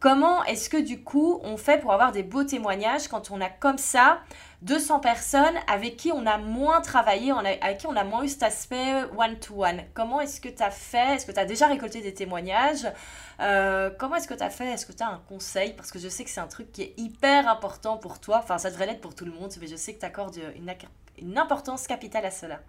Comment 0.00 0.44
est-ce 0.44 0.70
que 0.70 0.76
du 0.76 1.02
coup 1.02 1.40
on 1.42 1.56
fait 1.56 1.80
pour 1.80 1.92
avoir 1.92 2.12
des 2.12 2.22
beaux 2.22 2.44
témoignages 2.44 3.08
quand 3.08 3.32
on 3.32 3.40
a 3.40 3.48
comme 3.48 3.78
ça 3.78 4.20
200 4.62 5.00
personnes 5.00 5.56
avec 5.66 5.96
qui 5.96 6.12
on 6.12 6.24
a 6.24 6.38
moins 6.38 6.80
travaillé, 6.80 7.32
avec 7.32 7.78
qui 7.78 7.86
on 7.88 7.96
a 7.96 8.04
moins 8.04 8.22
eu 8.22 8.28
cet 8.28 8.44
aspect 8.44 9.04
one-to-one? 9.16 9.82
Comment 9.94 10.20
est-ce 10.20 10.40
que 10.40 10.48
tu 10.48 10.62
as 10.62 10.70
fait? 10.70 11.14
Est-ce 11.14 11.26
que 11.26 11.32
tu 11.32 11.40
as 11.40 11.44
déjà 11.44 11.66
récolté 11.66 12.00
des 12.00 12.14
témoignages? 12.14 12.86
Euh, 13.40 13.90
Comment 13.98 14.16
est-ce 14.16 14.28
que 14.28 14.34
tu 14.34 14.42
as 14.42 14.50
fait? 14.50 14.66
Est-ce 14.66 14.86
que 14.86 14.92
tu 14.92 15.02
as 15.02 15.08
un 15.08 15.20
conseil? 15.28 15.72
Parce 15.74 15.90
que 15.90 15.98
je 15.98 16.08
sais 16.08 16.22
que 16.22 16.30
c'est 16.30 16.40
un 16.40 16.46
truc 16.46 16.70
qui 16.70 16.82
est 16.82 16.94
hyper 16.96 17.48
important 17.48 17.96
pour 17.96 18.20
toi. 18.20 18.40
Enfin, 18.42 18.58
ça 18.58 18.70
devrait 18.70 18.86
l'être 18.86 19.00
pour 19.00 19.16
tout 19.16 19.24
le 19.24 19.32
monde, 19.32 19.52
mais 19.60 19.66
je 19.66 19.76
sais 19.76 19.94
que 19.94 20.00
tu 20.00 20.06
accordes 20.06 20.38
une, 20.56 21.38
importance 21.38 21.88
capitale 21.88 22.24
à 22.24 22.30
cela. 22.30 22.60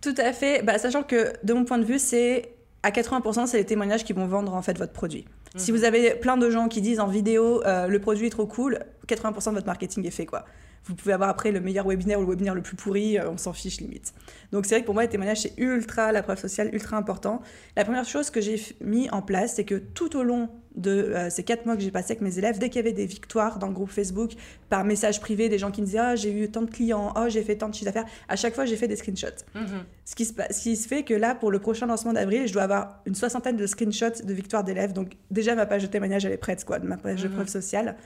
Tout 0.00 0.14
à 0.16 0.32
fait. 0.32 0.62
Bah, 0.62 0.78
sachant 0.78 1.02
que 1.02 1.32
de 1.44 1.52
mon 1.52 1.64
point 1.64 1.78
de 1.78 1.84
vue, 1.84 1.98
c'est 1.98 2.54
à 2.84 2.90
80%, 2.90 3.46
c'est 3.46 3.58
les 3.58 3.66
témoignages 3.66 4.04
qui 4.04 4.12
vont 4.12 4.26
vendre 4.26 4.54
en 4.54 4.62
fait 4.62 4.78
votre 4.78 4.92
produit. 4.92 5.26
Si 5.56 5.72
mhm. 5.72 5.78
vous 5.78 5.84
avez 5.84 6.14
plein 6.14 6.36
de 6.36 6.48
gens 6.50 6.68
qui 6.68 6.80
disent 6.80 7.00
en 7.00 7.08
vidéo 7.08 7.62
euh, 7.64 7.86
le 7.86 7.98
produit 7.98 8.26
est 8.26 8.30
trop 8.30 8.46
cool, 8.46 8.78
80% 9.08 9.50
de 9.50 9.54
votre 9.54 9.66
marketing 9.66 10.06
est 10.06 10.10
fait 10.10 10.26
quoi. 10.26 10.44
Vous 10.84 10.94
pouvez 10.94 11.12
avoir 11.12 11.28
après 11.28 11.52
le 11.52 11.60
meilleur 11.60 11.86
webinaire 11.86 12.18
ou 12.18 12.22
le 12.22 12.28
webinaire 12.28 12.54
le 12.54 12.62
plus 12.62 12.76
pourri, 12.76 13.18
euh, 13.18 13.30
on 13.30 13.36
s'en 13.36 13.52
fiche 13.52 13.80
limite. 13.80 14.14
Donc 14.52 14.66
c'est 14.66 14.74
vrai 14.74 14.80
que 14.80 14.86
pour 14.86 14.94
moi, 14.94 15.02
les 15.02 15.08
témoignages, 15.08 15.42
c'est 15.42 15.58
ultra, 15.58 16.10
la 16.12 16.22
preuve 16.22 16.38
sociale, 16.38 16.70
ultra 16.72 16.96
important. 16.96 17.42
La 17.76 17.84
première 17.84 18.04
chose 18.04 18.30
que 18.30 18.40
j'ai 18.40 18.60
mis 18.80 19.10
en 19.10 19.22
place, 19.22 19.54
c'est 19.56 19.64
que 19.64 19.74
tout 19.74 20.16
au 20.16 20.22
long 20.22 20.48
de 20.76 20.90
euh, 20.90 21.30
ces 21.30 21.42
quatre 21.42 21.66
mois 21.66 21.76
que 21.76 21.82
j'ai 21.82 21.90
passé 21.90 22.12
avec 22.12 22.22
mes 22.22 22.38
élèves, 22.38 22.58
dès 22.58 22.68
qu'il 22.68 22.76
y 22.76 22.78
avait 22.80 22.92
des 22.92 23.06
victoires 23.06 23.58
dans 23.58 23.66
le 23.66 23.72
groupe 23.72 23.90
Facebook, 23.90 24.32
par 24.68 24.84
message 24.84 25.20
privé, 25.20 25.48
des 25.48 25.58
gens 25.58 25.70
qui 25.70 25.80
me 25.80 25.86
disaient 25.86 26.12
oh, 26.12 26.16
j'ai 26.16 26.32
eu 26.32 26.50
tant 26.50 26.62
de 26.62 26.70
clients, 26.70 27.12
oh, 27.16 27.28
j'ai 27.28 27.42
fait 27.42 27.56
tant 27.56 27.68
de 27.68 27.74
chiffres 27.74 27.86
d'affaires, 27.86 28.08
à 28.28 28.36
chaque 28.36 28.54
fois, 28.54 28.64
j'ai 28.64 28.76
fait 28.76 28.88
des 28.88 28.96
screenshots. 28.96 29.44
Mhm. 29.54 29.84
ce, 30.04 30.14
qui 30.14 30.24
se, 30.24 30.32
ce 30.50 30.62
qui 30.62 30.76
se 30.76 30.88
fait 30.88 31.02
que 31.02 31.14
là, 31.14 31.34
pour 31.34 31.50
le 31.50 31.58
prochain 31.58 31.86
lancement 31.86 32.12
d'avril, 32.12 32.46
je 32.46 32.52
dois 32.52 32.62
avoir 32.62 33.00
une 33.06 33.14
soixantaine 33.14 33.56
de 33.56 33.66
screenshots 33.66 34.22
de 34.24 34.32
victoires 34.32 34.64
d'élèves. 34.64 34.92
Donc 34.92 35.16
déjà, 35.30 35.54
ma 35.54 35.66
page 35.66 35.82
de 35.82 35.88
témoignage, 35.88 36.24
elle 36.24 36.32
est 36.32 36.36
prête, 36.36 36.64
quoi, 36.64 36.78
ma 36.78 36.96
page 36.96 37.22
de 37.22 37.28
mhm. 37.28 37.34
preuve 37.34 37.48
sociale. 37.48 37.96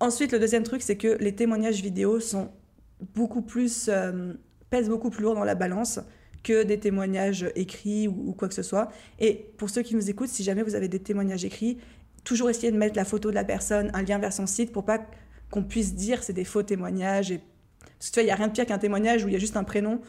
Ensuite, 0.00 0.32
le 0.32 0.38
deuxième 0.38 0.62
truc, 0.62 0.82
c'est 0.82 0.96
que 0.96 1.16
les 1.20 1.34
témoignages 1.34 1.82
vidéo 1.82 2.20
sont 2.20 2.50
beaucoup 3.14 3.42
plus, 3.42 3.88
euh, 3.88 4.34
pèsent 4.70 4.88
beaucoup 4.88 5.10
plus 5.10 5.22
lourd 5.22 5.34
dans 5.34 5.44
la 5.44 5.54
balance 5.54 6.00
que 6.42 6.62
des 6.62 6.78
témoignages 6.78 7.50
écrits 7.56 8.08
ou, 8.08 8.32
quoi 8.32 8.48
que 8.48 8.54
ce 8.54 8.62
soit. 8.62 8.90
Et 9.18 9.50
pour 9.56 9.70
ceux 9.70 9.82
qui 9.82 9.94
nous 9.94 10.08
écoutent, 10.08 10.28
si 10.28 10.44
jamais 10.44 10.62
vous 10.62 10.74
avez 10.74 10.88
des 10.88 11.00
témoignages 11.00 11.44
écrits, 11.44 11.78
toujours 12.24 12.48
essayer 12.48 12.70
de 12.70 12.76
mettre 12.76 12.96
la 12.96 13.04
photo 13.04 13.30
de 13.30 13.34
la 13.34 13.44
personne, 13.44 13.90
un 13.92 14.02
lien 14.02 14.18
vers 14.18 14.32
son 14.32 14.46
site 14.46 14.72
pour 14.72 14.84
pas 14.84 15.00
qu'on 15.50 15.64
puisse 15.64 15.94
dire 15.94 16.22
c'est 16.22 16.32
des 16.32 16.44
faux 16.44 16.62
témoignages. 16.62 17.32
Et... 17.32 17.40
Parce 17.98 18.10
que 18.10 18.14
tu 18.14 18.20
vois, 18.20 18.22
il 18.22 18.26
n'y 18.26 18.32
a 18.32 18.36
rien 18.36 18.48
de 18.48 18.52
pire 18.52 18.66
qu'un 18.66 18.78
témoignage 18.78 19.24
où 19.24 19.28
il 19.28 19.32
y 19.32 19.36
a 19.36 19.40
juste 19.40 19.56
un 19.56 19.64
prénom 19.64 20.00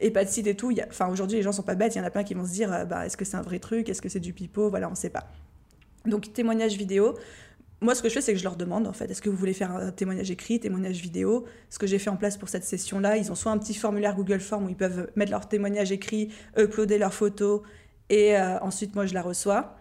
et 0.00 0.10
pas 0.10 0.24
de 0.24 0.30
site 0.30 0.46
et 0.46 0.56
tout. 0.56 0.72
Enfin, 0.88 1.08
aujourd'hui, 1.08 1.36
les 1.36 1.42
gens 1.42 1.52
sont 1.52 1.62
pas 1.62 1.76
bêtes. 1.76 1.94
Il 1.94 1.98
y 1.98 2.00
en 2.00 2.04
a 2.04 2.10
plein 2.10 2.24
qui 2.24 2.34
vont 2.34 2.44
se 2.44 2.52
dire 2.52 2.72
euh, 2.72 2.84
bah, 2.84 3.06
est-ce 3.06 3.16
que 3.16 3.24
c'est 3.24 3.36
un 3.36 3.42
vrai 3.42 3.60
truc? 3.60 3.88
Est-ce 3.88 4.02
que 4.02 4.08
c'est 4.08 4.20
du 4.20 4.32
pipeau? 4.32 4.68
Voilà, 4.68 4.88
on 4.88 4.92
ne 4.92 4.96
sait 4.96 5.10
pas. 5.10 5.30
Donc, 6.06 6.32
témoignage 6.32 6.76
vidéo. 6.76 7.16
Moi, 7.82 7.96
ce 7.96 8.02
que 8.02 8.08
je 8.08 8.14
fais, 8.14 8.20
c'est 8.20 8.32
que 8.32 8.38
je 8.38 8.44
leur 8.44 8.54
demande, 8.54 8.86
en 8.86 8.92
fait, 8.92 9.10
est-ce 9.10 9.20
que 9.20 9.28
vous 9.28 9.36
voulez 9.36 9.54
faire 9.54 9.72
un 9.72 9.90
témoignage 9.90 10.30
écrit, 10.30 10.60
témoignage 10.60 11.00
vidéo? 11.00 11.46
Ce 11.68 11.80
que 11.80 11.88
j'ai 11.88 11.98
fait 11.98 12.10
en 12.10 12.16
place 12.16 12.36
pour 12.36 12.48
cette 12.48 12.62
session-là, 12.62 13.16
ils 13.16 13.32
ont 13.32 13.34
soit 13.34 13.50
un 13.50 13.58
petit 13.58 13.74
formulaire 13.74 14.14
Google 14.14 14.38
Form 14.38 14.66
où 14.66 14.68
ils 14.68 14.76
peuvent 14.76 15.10
mettre 15.16 15.32
leur 15.32 15.48
témoignage 15.48 15.90
écrit, 15.90 16.32
uploader 16.56 16.96
leurs 16.98 17.12
photos, 17.12 17.62
et 18.08 18.38
euh, 18.38 18.60
ensuite, 18.60 18.94
moi, 18.94 19.04
je 19.04 19.14
la 19.14 19.22
reçois. 19.22 19.74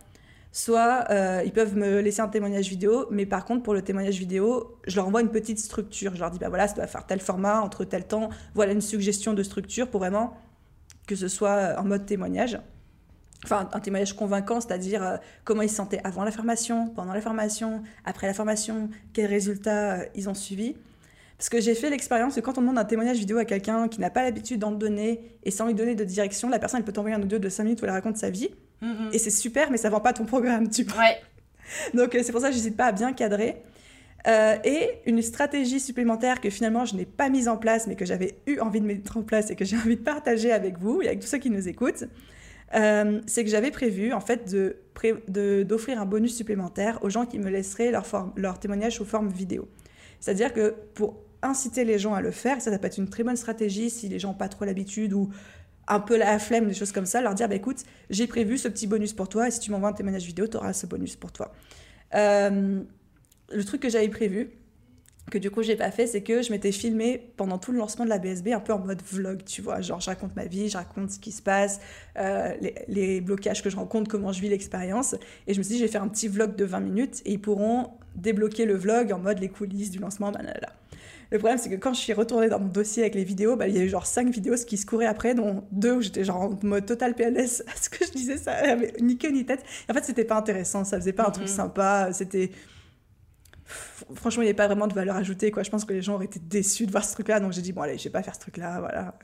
Soit 0.51 1.05
euh, 1.11 1.43
ils 1.45 1.53
peuvent 1.53 1.77
me 1.77 2.01
laisser 2.01 2.21
un 2.21 2.27
témoignage 2.27 2.69
vidéo, 2.69 3.05
mais 3.11 3.27
par 3.27 3.45
contre, 3.45 3.61
pour 3.61 3.75
le 3.75 3.83
témoignage 3.83 4.17
vidéo, 4.17 4.79
je 4.87 4.95
leur 4.95 5.05
envoie 5.07 5.21
une 5.21 5.29
petite 5.29 5.59
structure. 5.59 6.15
Je 6.15 6.21
leur 6.21 6.31
dis, 6.31 6.39
bah 6.39 6.49
voilà, 6.49 6.67
ça 6.67 6.73
doit 6.73 6.87
faire 6.87 7.05
tel 7.05 7.19
format, 7.19 7.61
entre 7.61 7.83
tel 7.83 8.07
temps. 8.07 8.29
Voilà 8.55 8.73
une 8.73 8.81
suggestion 8.81 9.35
de 9.35 9.43
structure 9.43 9.87
pour 9.87 9.99
vraiment 9.99 10.35
que 11.05 11.15
ce 11.15 11.27
soit 11.27 11.75
en 11.77 11.83
mode 11.83 12.07
témoignage 12.07 12.57
enfin 13.43 13.69
un 13.73 13.79
témoignage 13.79 14.13
convaincant, 14.13 14.61
c'est-à-dire 14.61 15.03
euh, 15.03 15.17
comment 15.43 15.61
ils 15.61 15.69
se 15.69 15.75
sentaient 15.75 16.01
avant 16.03 16.23
la 16.23 16.31
formation, 16.31 16.87
pendant 16.89 17.13
la 17.13 17.21
formation, 17.21 17.83
après 18.05 18.27
la 18.27 18.33
formation, 18.33 18.89
quels 19.13 19.27
résultats 19.27 19.93
euh, 19.93 20.05
ils 20.15 20.29
ont 20.29 20.33
suivis. 20.33 20.75
Parce 21.37 21.49
que 21.49 21.59
j'ai 21.59 21.73
fait 21.73 21.89
l'expérience 21.89 22.35
que 22.35 22.39
quand 22.39 22.59
on 22.59 22.61
demande 22.61 22.77
un 22.77 22.85
témoignage 22.85 23.17
vidéo 23.17 23.39
à 23.39 23.45
quelqu'un 23.45 23.87
qui 23.87 23.99
n'a 23.99 24.11
pas 24.11 24.21
l'habitude 24.21 24.59
d'en 24.59 24.71
donner 24.71 25.21
et 25.43 25.49
sans 25.49 25.65
lui 25.65 25.73
donner 25.73 25.95
de 25.95 26.03
direction, 26.03 26.49
la 26.49 26.59
personne 26.59 26.79
elle 26.79 26.85
peut 26.85 26.91
t'envoyer 26.91 27.15
un 27.15 27.21
audio 27.21 27.39
de 27.39 27.49
5 27.49 27.63
minutes 27.63 27.81
où 27.81 27.85
elle 27.85 27.91
raconte 27.91 28.17
sa 28.17 28.29
vie. 28.29 28.51
Mm-hmm. 28.83 29.13
Et 29.13 29.17
c'est 29.17 29.31
super, 29.31 29.71
mais 29.71 29.77
ça 29.77 29.89
vend 29.89 30.01
pas 30.01 30.13
ton 30.13 30.25
programme, 30.25 30.69
tu 30.69 30.83
vois. 30.83 30.99
Ouais. 30.99 31.17
Donc 31.95 32.13
euh, 32.13 32.21
c'est 32.23 32.31
pour 32.31 32.41
ça 32.41 32.49
que 32.49 32.53
j'hésite 32.53 32.77
pas 32.77 32.85
à 32.85 32.91
bien 32.91 33.11
cadrer. 33.13 33.63
et 34.63 34.89
une 35.07 35.19
stratégie 35.23 35.79
supplémentaire 35.79 36.41
que 36.41 36.51
finalement 36.51 36.85
je 36.85 36.95
n'ai 36.95 37.05
pas 37.05 37.29
mise 37.29 37.47
en 37.47 37.57
place, 37.57 37.87
mais 37.87 37.95
que 37.95 38.05
j'avais 38.05 38.35
eu 38.45 38.59
envie 38.59 38.79
de 38.79 38.85
mettre 38.85 39.17
en 39.17 39.23
place 39.23 39.49
et 39.49 39.55
que 39.55 39.65
j'ai 39.65 39.77
envie 39.77 39.95
de 39.95 40.03
partager 40.03 40.51
avec 40.51 40.77
vous 40.77 41.01
et 41.01 41.07
avec 41.07 41.21
tous 41.21 41.27
ceux 41.27 41.39
qui 41.39 41.49
nous 41.49 41.67
écoutent, 41.67 42.03
euh, 42.73 43.21
c'est 43.25 43.43
que 43.43 43.49
j'avais 43.49 43.71
prévu 43.71 44.13
en 44.13 44.21
fait 44.21 44.49
de, 44.49 45.63
d'offrir 45.63 45.99
un 45.99 46.05
bonus 46.05 46.35
supplémentaire 46.35 46.99
aux 47.03 47.09
gens 47.09 47.25
qui 47.25 47.39
me 47.39 47.49
laisseraient 47.49 47.91
leur, 47.91 48.05
leur 48.35 48.59
témoignage 48.59 48.95
sous 48.95 49.05
forme 49.05 49.29
vidéo. 49.29 49.67
C'est-à-dire 50.19 50.53
que 50.53 50.75
pour 50.93 51.21
inciter 51.41 51.83
les 51.83 51.99
gens 51.99 52.13
à 52.13 52.21
le 52.21 52.31
faire, 52.31 52.61
ça, 52.61 52.71
ça 52.71 52.77
peut 52.77 52.87
être 52.87 52.97
une 52.97 53.09
très 53.09 53.23
bonne 53.23 53.35
stratégie 53.35 53.89
si 53.89 54.07
les 54.07 54.19
gens 54.19 54.29
n'ont 54.29 54.35
pas 54.35 54.49
trop 54.49 54.65
l'habitude 54.65 55.13
ou 55.13 55.29
un 55.87 55.99
peu 55.99 56.17
la 56.17 56.39
flemme, 56.39 56.67
des 56.67 56.73
choses 56.73 56.91
comme 56.91 57.05
ça, 57.05 57.21
leur 57.21 57.33
dire 57.33 57.49
bah, 57.49 57.55
écoute, 57.55 57.83
j'ai 58.09 58.27
prévu 58.27 58.57
ce 58.57 58.67
petit 58.67 58.87
bonus 58.87 59.13
pour 59.13 59.27
toi 59.27 59.47
et 59.47 59.51
si 59.51 59.59
tu 59.59 59.71
m'envoies 59.71 59.89
un 59.89 59.93
témoignage 59.93 60.25
vidéo, 60.25 60.47
tu 60.47 60.57
auras 60.57 60.73
ce 60.73 60.85
bonus 60.85 61.15
pour 61.15 61.31
toi. 61.31 61.53
Euh, 62.13 62.81
le 63.53 63.63
truc 63.65 63.81
que 63.81 63.89
j'avais 63.89 64.07
prévu, 64.09 64.51
que 65.29 65.37
du 65.37 65.51
coup 65.51 65.61
j'ai 65.63 65.75
pas 65.75 65.91
fait, 65.91 66.07
c'est 66.07 66.21
que 66.21 66.41
je 66.41 66.51
m'étais 66.51 66.71
filmée 66.71 67.31
pendant 67.37 67.57
tout 67.57 67.71
le 67.71 67.77
lancement 67.77 68.05
de 68.05 68.09
la 68.09 68.17
BSB 68.17 68.49
un 68.49 68.59
peu 68.59 68.73
en 68.73 68.79
mode 68.79 69.01
vlog, 69.03 69.43
tu 69.45 69.61
vois. 69.61 69.81
Genre 69.81 69.99
je 69.99 70.07
raconte 70.09 70.35
ma 70.35 70.45
vie, 70.45 70.69
je 70.69 70.77
raconte 70.77 71.11
ce 71.11 71.19
qui 71.19 71.31
se 71.31 71.41
passe, 71.41 71.79
euh, 72.17 72.53
les, 72.87 73.21
blocages 73.21 73.61
que 73.61 73.69
je 73.69 73.75
rencontre, 73.75 74.09
comment 74.09 74.31
je 74.31 74.41
vis 74.41 74.49
l'expérience. 74.49 75.15
Et 75.47 75.53
je 75.53 75.59
me 75.59 75.63
suis 75.63 75.73
dit, 75.73 75.79
je 75.79 75.85
vais 75.85 75.91
faire 75.91 76.03
un 76.03 76.07
petit 76.07 76.27
vlog 76.27 76.55
de 76.55 76.65
20 76.65 76.79
minutes 76.79 77.21
et 77.25 77.33
ils 77.33 77.41
pourront 77.41 77.91
débloquer 78.15 78.65
le 78.65 78.75
vlog 78.75 79.13
en 79.13 79.19
mode 79.19 79.39
les 79.39 79.49
coulisses 79.49 79.91
du 79.91 79.99
lancement. 79.99 80.31
Le 81.31 81.37
problème, 81.37 81.57
c'est 81.57 81.69
que 81.69 81.75
quand 81.75 81.93
je 81.93 81.99
suis 81.99 82.11
retournée 82.11 82.49
dans 82.49 82.59
mon 82.59 82.67
dossier 82.67 83.03
avec 83.03 83.15
les 83.15 83.23
vidéos, 83.23 83.55
bah, 83.55 83.69
il 83.69 83.75
y 83.75 83.79
a 83.79 83.83
eu 83.83 83.87
genre 83.87 84.05
5 84.05 84.29
vidéos 84.29 84.55
qui 84.67 84.75
se 84.75 84.85
couraient 84.85 85.05
après, 85.05 85.33
dont 85.33 85.63
deux 85.71 85.93
où 85.93 86.01
j'étais 86.01 86.25
genre 86.25 86.41
en 86.41 86.59
mode 86.61 86.85
total 86.85 87.15
PLS. 87.15 87.63
Ce 87.81 87.89
que 87.89 88.05
je 88.05 88.11
disais, 88.11 88.37
ça 88.37 88.51
avait 88.51 88.93
ni 88.99 89.17
queue 89.17 89.31
ni 89.31 89.45
tête. 89.45 89.63
en 89.89 89.93
fait, 89.93 90.03
c'était 90.03 90.25
pas 90.25 90.35
intéressant, 90.35 90.83
ça 90.83 90.97
faisait 90.97 91.13
pas 91.13 91.25
un 91.25 91.31
truc 91.31 91.47
mhm. 91.47 91.55
sympa. 91.55 92.09
C'était 92.11 92.51
franchement, 94.15 94.43
il 94.43 94.45
n'y 94.45 94.49
avait 94.49 94.55
pas 94.55 94.67
vraiment 94.67 94.87
de 94.87 94.93
valeur 94.93 95.15
ajoutée. 95.15 95.51
Quoi. 95.51 95.63
Je 95.63 95.69
pense 95.69 95.85
que 95.85 95.93
les 95.93 96.01
gens 96.01 96.15
auraient 96.15 96.25
été 96.25 96.39
déçus 96.39 96.85
de 96.85 96.91
voir 96.91 97.03
ce 97.03 97.13
truc-là. 97.13 97.39
Donc 97.39 97.53
j'ai 97.53 97.61
dit, 97.61 97.73
bon, 97.73 97.81
allez, 97.81 97.97
je 97.97 98.03
vais 98.05 98.09
pas 98.09 98.23
faire 98.23 98.35
ce 98.35 98.39
truc-là. 98.39 98.79
Voilà. 98.79 99.15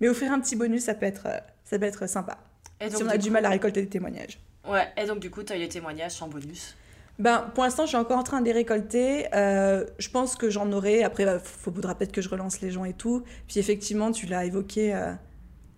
Mais 0.00 0.08
offrir 0.08 0.32
un 0.32 0.40
petit 0.40 0.56
bonus, 0.56 0.84
ça 0.84 0.94
peut 0.94 1.06
être, 1.06 1.26
euh, 1.26 1.38
ça 1.64 1.78
peut 1.78 1.86
être 1.86 2.08
sympa. 2.08 2.38
Et 2.80 2.88
donc, 2.88 2.96
si 2.96 3.02
on 3.02 3.08
a 3.08 3.16
du 3.16 3.30
mal 3.30 3.44
à 3.44 3.50
récolter 3.50 3.82
des 3.82 3.88
témoignages. 3.88 4.38
Ouais, 4.68 4.86
et 4.96 5.06
donc 5.06 5.20
du 5.20 5.30
coup, 5.30 5.42
tu 5.42 5.52
as 5.52 5.56
eu 5.56 5.60
les 5.60 5.68
témoignages 5.68 6.12
sans 6.12 6.28
bonus? 6.28 6.76
Ben, 7.18 7.50
pour 7.54 7.64
l'instant, 7.64 7.84
je 7.84 7.88
suis 7.88 7.96
encore 7.96 8.18
en 8.18 8.22
train 8.22 8.40
de 8.40 8.46
les 8.46 8.52
récolter. 8.52 9.26
Euh, 9.34 9.86
je 9.98 10.10
pense 10.10 10.36
que 10.36 10.50
j'en 10.50 10.70
aurai. 10.72 11.02
Après, 11.02 11.22
il 11.22 11.38
faudra 11.42 11.94
peut-être 11.94 12.12
que 12.12 12.20
je 12.20 12.28
relance 12.28 12.60
les 12.60 12.70
gens 12.70 12.84
et 12.84 12.92
tout. 12.92 13.22
Puis 13.48 13.58
effectivement, 13.58 14.12
tu 14.12 14.26
l'as 14.26 14.44
évoqué. 14.44 14.94
Euh... 14.94 15.12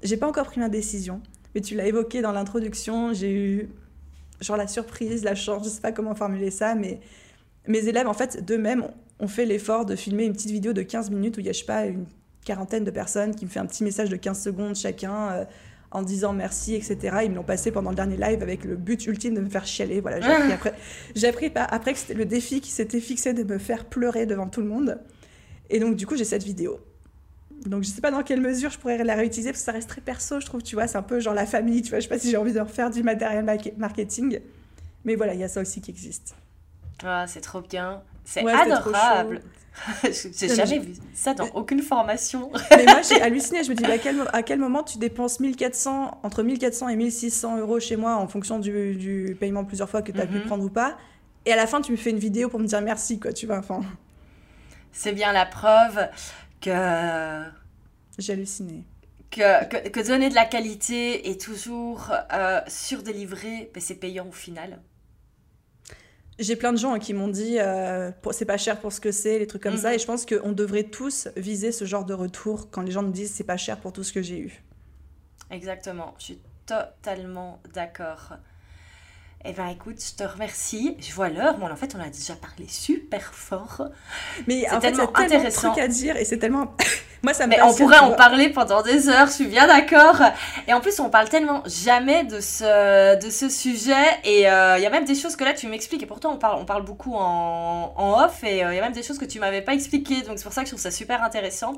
J'ai 0.02 0.16
pas 0.16 0.26
encore 0.26 0.46
pris 0.46 0.58
ma 0.58 0.68
décision, 0.68 1.20
mais 1.54 1.60
tu 1.60 1.76
l'as 1.76 1.86
évoqué 1.86 2.22
dans 2.22 2.32
l'introduction. 2.32 3.12
J'ai 3.12 3.32
eu 3.32 3.70
genre 4.40 4.56
la 4.56 4.66
surprise, 4.66 5.24
la 5.24 5.34
chance, 5.34 5.64
je 5.64 5.70
sais 5.70 5.80
pas 5.80 5.92
comment 5.92 6.14
formuler 6.14 6.50
ça, 6.50 6.74
mais 6.74 7.00
mes 7.68 7.86
élèves, 7.86 8.08
en 8.08 8.14
fait, 8.14 8.44
d'eux-mêmes, 8.44 8.88
ont 9.20 9.28
fait 9.28 9.44
l'effort 9.44 9.84
de 9.84 9.94
filmer 9.94 10.24
une 10.24 10.32
petite 10.32 10.50
vidéo 10.50 10.72
de 10.72 10.82
15 10.82 11.10
minutes 11.10 11.36
où 11.36 11.40
il 11.40 11.46
y 11.46 11.48
a, 11.48 11.52
je 11.52 11.60
sais 11.60 11.64
pas, 11.64 11.86
une 11.86 12.06
quarantaine 12.44 12.84
de 12.84 12.90
personnes 12.90 13.34
qui 13.34 13.44
me 13.44 13.50
fait 13.50 13.60
un 13.60 13.66
petit 13.66 13.84
message 13.84 14.08
de 14.08 14.16
15 14.16 14.42
secondes 14.42 14.74
chacun. 14.74 15.30
Euh, 15.30 15.44
en 15.90 16.02
disant 16.02 16.32
merci, 16.32 16.74
etc. 16.74 17.18
Ils 17.24 17.30
me 17.30 17.36
l'ont 17.36 17.44
passé 17.44 17.70
pendant 17.70 17.90
le 17.90 17.96
dernier 17.96 18.16
live 18.16 18.42
avec 18.42 18.64
le 18.64 18.76
but 18.76 19.06
ultime 19.06 19.34
de 19.34 19.40
me 19.40 19.48
faire 19.48 19.64
chialer. 19.64 20.00
Voilà, 20.00 20.20
j'ai 20.20 20.30
appris 20.30 20.52
après, 20.52 20.74
j'ai 21.14 21.28
appris 21.28 21.52
après 21.54 21.92
que 21.92 21.98
c'était 21.98 22.14
le 22.14 22.26
défi 22.26 22.60
qui 22.60 22.70
s'était 22.70 23.00
fixé 23.00 23.32
de 23.32 23.42
me 23.42 23.58
faire 23.58 23.86
pleurer 23.86 24.26
devant 24.26 24.48
tout 24.48 24.60
le 24.60 24.66
monde. 24.68 24.98
Et 25.70 25.80
donc, 25.80 25.96
du 25.96 26.06
coup, 26.06 26.16
j'ai 26.16 26.24
cette 26.24 26.42
vidéo. 26.42 26.80
Donc, 27.66 27.82
je 27.82 27.88
sais 27.88 28.00
pas 28.00 28.10
dans 28.10 28.22
quelle 28.22 28.40
mesure 28.40 28.70
je 28.70 28.78
pourrais 28.78 29.02
la 29.02 29.14
réutiliser 29.14 29.50
parce 29.50 29.60
que 29.60 29.64
ça 29.64 29.72
reste 29.72 29.88
très 29.88 30.00
perso, 30.00 30.40
je 30.40 30.46
trouve, 30.46 30.62
tu 30.62 30.76
vois. 30.76 30.86
C'est 30.86 30.98
un 30.98 31.02
peu 31.02 31.20
genre 31.20 31.34
la 31.34 31.46
famille, 31.46 31.82
tu 31.82 31.90
vois. 31.90 31.98
Je 31.98 32.04
sais 32.04 32.08
pas 32.08 32.18
si 32.18 32.30
j'ai 32.30 32.36
envie 32.36 32.52
de 32.52 32.60
refaire 32.60 32.90
du 32.90 33.02
matériel 33.02 33.44
marketing. 33.76 34.40
Mais 35.04 35.16
voilà, 35.16 35.34
il 35.34 35.40
y 35.40 35.44
a 35.44 35.48
ça 35.48 35.60
aussi 35.60 35.80
qui 35.80 35.90
existe. 35.90 36.34
Ah, 37.04 37.26
c'est 37.26 37.40
trop 37.40 37.60
bien. 37.60 38.02
C'est 38.24 38.46
adorable. 38.46 39.42
j'ai 40.02 40.48
jamais 40.48 40.80
vu 40.80 40.94
ça 41.14 41.34
dans 41.34 41.46
aucune 41.54 41.82
formation. 41.82 42.50
mais 42.70 42.84
moi, 42.84 43.00
j'ai 43.02 43.20
halluciné. 43.22 43.62
Je 43.64 43.70
me 43.70 43.74
dis, 43.74 43.84
à, 43.84 43.98
quel, 43.98 44.22
à 44.32 44.42
quel 44.42 44.58
moment 44.58 44.82
tu 44.82 44.98
dépenses 44.98 45.40
1400, 45.40 46.20
entre 46.22 46.42
1400 46.42 46.88
et 46.88 46.96
1600 46.96 47.58
euros 47.58 47.80
chez 47.80 47.96
moi 47.96 48.16
en 48.16 48.26
fonction 48.26 48.58
du, 48.58 48.96
du 48.96 49.36
paiement 49.38 49.64
plusieurs 49.64 49.88
fois 49.88 50.02
que 50.02 50.12
tu 50.12 50.20
as 50.20 50.26
pu 50.26 50.38
mhm. 50.38 50.46
prendre 50.46 50.64
ou 50.64 50.70
pas? 50.70 50.96
Et 51.46 51.52
à 51.52 51.56
la 51.56 51.66
fin, 51.66 51.80
tu 51.80 51.92
me 51.92 51.96
fais 51.96 52.10
une 52.10 52.18
vidéo 52.18 52.48
pour 52.48 52.60
me 52.60 52.66
dire 52.66 52.80
merci, 52.80 53.18
quoi, 53.18 53.32
tu 53.32 53.46
vois. 53.46 53.58
Enfin... 53.58 53.80
C'est 54.92 55.12
bien 55.12 55.32
la 55.32 55.46
preuve 55.46 56.08
que. 56.60 57.44
J'ai 58.18 58.32
halluciné. 58.32 58.84
Que, 59.30 59.64
que, 59.66 59.88
que, 59.90 60.06
donner 60.06 60.30
de 60.30 60.34
la 60.34 60.46
qualité 60.46 61.30
et 61.30 61.36
toujours 61.36 62.10
euh, 62.32 62.60
surdélivrer, 62.66 63.70
ben, 63.72 63.80
c'est 63.80 63.94
payant 63.94 64.26
au 64.26 64.32
final 64.32 64.80
j'ai 66.38 66.56
plein 66.56 66.72
de 66.72 66.78
gens 66.78 66.98
qui 66.98 67.14
m'ont 67.14 67.28
dit 67.28 67.58
euh, 67.58 68.10
c'est 68.30 68.44
pas 68.44 68.56
cher 68.56 68.80
pour 68.80 68.92
ce 68.92 69.00
que 69.00 69.12
c'est, 69.12 69.38
les 69.38 69.46
trucs 69.46 69.62
comme 69.62 69.76
ça. 69.76 69.88
Mhm. 69.88 69.94
Et 69.94 69.98
je 69.98 70.06
pense 70.06 70.26
qu'on 70.26 70.52
devrait 70.52 70.84
tous 70.84 71.28
viser 71.36 71.72
ce 71.72 71.84
genre 71.84 72.04
de 72.04 72.14
retour 72.14 72.70
quand 72.70 72.82
les 72.82 72.92
gens 72.92 73.02
nous 73.02 73.12
disent 73.12 73.32
c'est 73.32 73.44
pas 73.44 73.56
cher 73.56 73.78
pour 73.78 73.92
tout 73.92 74.04
ce 74.04 74.12
que 74.12 74.22
j'ai 74.22 74.38
eu. 74.38 74.62
Exactement, 75.50 76.14
je 76.18 76.24
suis 76.24 76.40
totalement 76.66 77.60
d'accord. 77.74 78.34
Eh 79.44 79.52
bien, 79.52 79.68
écoute, 79.68 80.02
je 80.04 80.16
te 80.16 80.28
remercie. 80.28 80.96
Je 80.98 81.12
vois 81.12 81.28
l'heure, 81.28 81.58
mais 81.58 81.66
en 81.66 81.76
fait, 81.76 81.94
on 81.96 82.00
a 82.00 82.10
déjà 82.10 82.34
parlé 82.34 82.66
super 82.66 83.32
fort. 83.32 83.88
Mais 84.48 84.66
c'est 84.68 84.80
tellement 84.80 85.16
intéressant. 85.16 85.72
à 85.74 85.88
dire 85.88 86.16
et 86.16 86.24
c'est 86.24 86.38
tellement. 86.38 86.76
Moi, 87.22 87.34
ça 87.34 87.46
me 87.46 87.50
Mais 87.50 87.62
on 87.62 87.74
pourrait 87.74 87.98
en 87.98 88.12
parler 88.12 88.48
pendant 88.48 88.82
des 88.82 89.08
heures, 89.08 89.26
je 89.26 89.32
suis 89.32 89.46
bien 89.46 89.66
d'accord. 89.66 90.22
Et 90.66 90.72
en 90.72 90.80
plus, 90.80 91.00
on 91.00 91.10
parle 91.10 91.28
tellement 91.28 91.62
jamais 91.66 92.24
de 92.24 92.40
ce, 92.40 93.18
de 93.20 93.30
ce 93.30 93.48
sujet. 93.48 93.94
Et 94.24 94.48
euh, 94.48 94.78
il 94.78 94.82
y 94.82 94.86
a 94.86 94.90
même 94.90 95.04
des 95.04 95.16
choses 95.16 95.34
que 95.34 95.44
là, 95.44 95.52
tu 95.52 95.66
m'expliques. 95.66 96.02
Et 96.02 96.06
pourtant, 96.06 96.32
on 96.32 96.36
parle, 96.36 96.58
on 96.60 96.64
parle 96.64 96.82
beaucoup 96.84 97.14
en, 97.14 97.92
en 97.96 98.24
off. 98.24 98.44
Et 98.44 98.64
euh, 98.64 98.72
il 98.72 98.76
y 98.76 98.78
a 98.78 98.82
même 98.82 98.92
des 98.92 99.02
choses 99.02 99.18
que 99.18 99.24
tu 99.24 99.40
m'avais 99.40 99.62
pas 99.62 99.74
expliquées. 99.74 100.22
Donc, 100.22 100.38
c'est 100.38 100.44
pour 100.44 100.52
ça 100.52 100.62
que 100.62 100.68
je 100.68 100.72
trouve 100.72 100.82
ça 100.82 100.92
super 100.92 101.22
intéressant. 101.22 101.72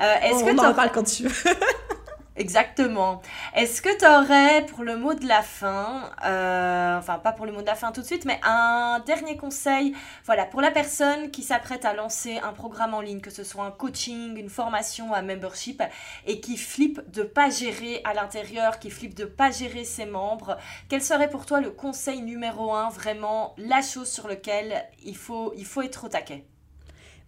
Euh, 0.00 0.14
est-ce 0.24 0.44
que 0.44 0.58
on 0.58 0.64
en 0.64 0.74
parle 0.74 0.92
quand 0.92 1.04
tu 1.04 1.24
veux. 1.24 1.30
Exactement. 2.40 3.20
Est-ce 3.54 3.82
que 3.82 3.94
tu 3.98 4.06
aurais 4.06 4.64
pour 4.64 4.82
le 4.82 4.96
mot 4.96 5.12
de 5.12 5.28
la 5.28 5.42
fin, 5.42 6.10
euh, 6.24 6.96
enfin 6.96 7.18
pas 7.18 7.32
pour 7.32 7.44
le 7.44 7.52
mot 7.52 7.60
de 7.60 7.66
la 7.66 7.74
fin 7.74 7.92
tout 7.92 8.00
de 8.00 8.06
suite, 8.06 8.24
mais 8.24 8.40
un 8.42 9.02
dernier 9.04 9.36
conseil, 9.36 9.94
voilà, 10.24 10.46
pour 10.46 10.62
la 10.62 10.70
personne 10.70 11.30
qui 11.30 11.42
s'apprête 11.42 11.84
à 11.84 11.92
lancer 11.92 12.38
un 12.38 12.54
programme 12.54 12.94
en 12.94 13.02
ligne, 13.02 13.20
que 13.20 13.28
ce 13.28 13.44
soit 13.44 13.64
un 13.64 13.70
coaching, 13.70 14.38
une 14.38 14.48
formation, 14.48 15.12
un 15.12 15.20
membership, 15.20 15.82
et 16.26 16.40
qui 16.40 16.56
flippe 16.56 17.02
de 17.12 17.24
pas 17.24 17.50
gérer 17.50 18.00
à 18.04 18.14
l'intérieur, 18.14 18.78
qui 18.78 18.88
flippe 18.88 19.14
de 19.14 19.26
pas 19.26 19.50
gérer 19.50 19.84
ses 19.84 20.06
membres, 20.06 20.56
quel 20.88 21.02
serait 21.02 21.28
pour 21.28 21.44
toi 21.44 21.60
le 21.60 21.70
conseil 21.70 22.22
numéro 22.22 22.72
un, 22.72 22.88
vraiment 22.88 23.54
la 23.58 23.82
chose 23.82 24.08
sur 24.08 24.28
laquelle 24.28 24.82
il 25.04 25.16
faut, 25.16 25.52
il 25.58 25.66
faut 25.66 25.82
être 25.82 26.06
au 26.06 26.08
taquet? 26.08 26.46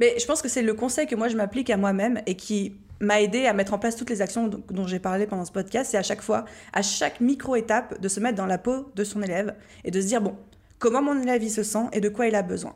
Mais 0.00 0.18
je 0.18 0.24
pense 0.24 0.40
que 0.40 0.48
c'est 0.48 0.62
le 0.62 0.72
conseil 0.72 1.06
que 1.06 1.14
moi 1.14 1.28
je 1.28 1.36
m'applique 1.36 1.68
à 1.68 1.76
moi-même 1.76 2.22
et 2.24 2.34
qui 2.34 2.76
m'a 3.02 3.20
aidé 3.20 3.46
à 3.46 3.52
mettre 3.52 3.74
en 3.74 3.78
place 3.78 3.96
toutes 3.96 4.10
les 4.10 4.22
actions 4.22 4.48
dont 4.48 4.86
j'ai 4.86 5.00
parlé 5.00 5.26
pendant 5.26 5.44
ce 5.44 5.52
podcast. 5.52 5.90
C'est 5.90 5.98
à 5.98 6.02
chaque 6.02 6.22
fois, 6.22 6.44
à 6.72 6.82
chaque 6.82 7.20
micro-étape, 7.20 8.00
de 8.00 8.08
se 8.08 8.20
mettre 8.20 8.36
dans 8.36 8.46
la 8.46 8.58
peau 8.58 8.90
de 8.94 9.04
son 9.04 9.22
élève 9.22 9.54
et 9.84 9.90
de 9.90 10.00
se 10.00 10.06
dire, 10.06 10.22
bon, 10.22 10.36
comment 10.78 11.02
mon 11.02 11.20
élève 11.20 11.42
il 11.42 11.50
se 11.50 11.64
sent 11.64 11.86
et 11.92 12.00
de 12.00 12.08
quoi 12.08 12.28
il 12.28 12.34
a 12.36 12.42
besoin. 12.42 12.74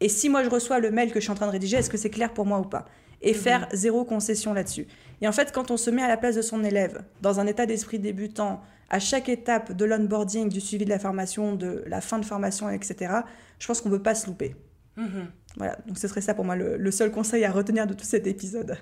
Et 0.00 0.08
si 0.08 0.30
moi 0.30 0.42
je 0.42 0.48
reçois 0.48 0.80
le 0.80 0.90
mail 0.90 1.12
que 1.12 1.20
je 1.20 1.24
suis 1.24 1.30
en 1.30 1.34
train 1.34 1.46
de 1.46 1.52
rédiger, 1.52 1.76
est-ce 1.76 1.90
que 1.90 1.98
c'est 1.98 2.10
clair 2.10 2.32
pour 2.32 2.46
moi 2.46 2.58
ou 2.58 2.64
pas? 2.64 2.86
Et 3.20 3.32
mhm. 3.32 3.38
faire 3.38 3.68
zéro 3.72 4.04
concession 4.04 4.54
là-dessus. 4.54 4.86
Et 5.20 5.28
en 5.28 5.32
fait, 5.32 5.52
quand 5.52 5.70
on 5.70 5.76
se 5.76 5.90
met 5.90 6.02
à 6.02 6.08
la 6.08 6.16
place 6.16 6.36
de 6.36 6.42
son 6.42 6.64
élève, 6.64 7.02
dans 7.20 7.38
un 7.38 7.46
état 7.46 7.66
d'esprit 7.66 7.98
débutant, 7.98 8.62
à 8.88 9.00
chaque 9.00 9.28
étape 9.28 9.72
de 9.72 9.84
l'onboarding, 9.84 10.48
du 10.48 10.62
suivi 10.62 10.86
de 10.86 10.90
la 10.90 10.98
formation, 10.98 11.54
de 11.54 11.84
la 11.86 12.00
fin 12.00 12.18
de 12.18 12.24
formation, 12.24 12.70
etc., 12.70 13.12
je 13.58 13.66
pense 13.66 13.82
qu'on 13.82 13.90
ne 13.90 13.96
peut 13.96 14.02
pas 14.02 14.14
se 14.14 14.28
louper. 14.28 14.56
Mhm. 14.96 15.26
Voilà, 15.58 15.76
donc 15.86 15.98
ce 15.98 16.08
serait 16.08 16.22
ça 16.22 16.32
pour 16.32 16.46
moi 16.46 16.56
le 16.56 16.90
seul 16.90 17.10
conseil 17.10 17.44
à 17.44 17.50
retenir 17.50 17.86
de 17.86 17.92
tout 17.92 18.04
cet 18.06 18.26
épisode. 18.26 18.78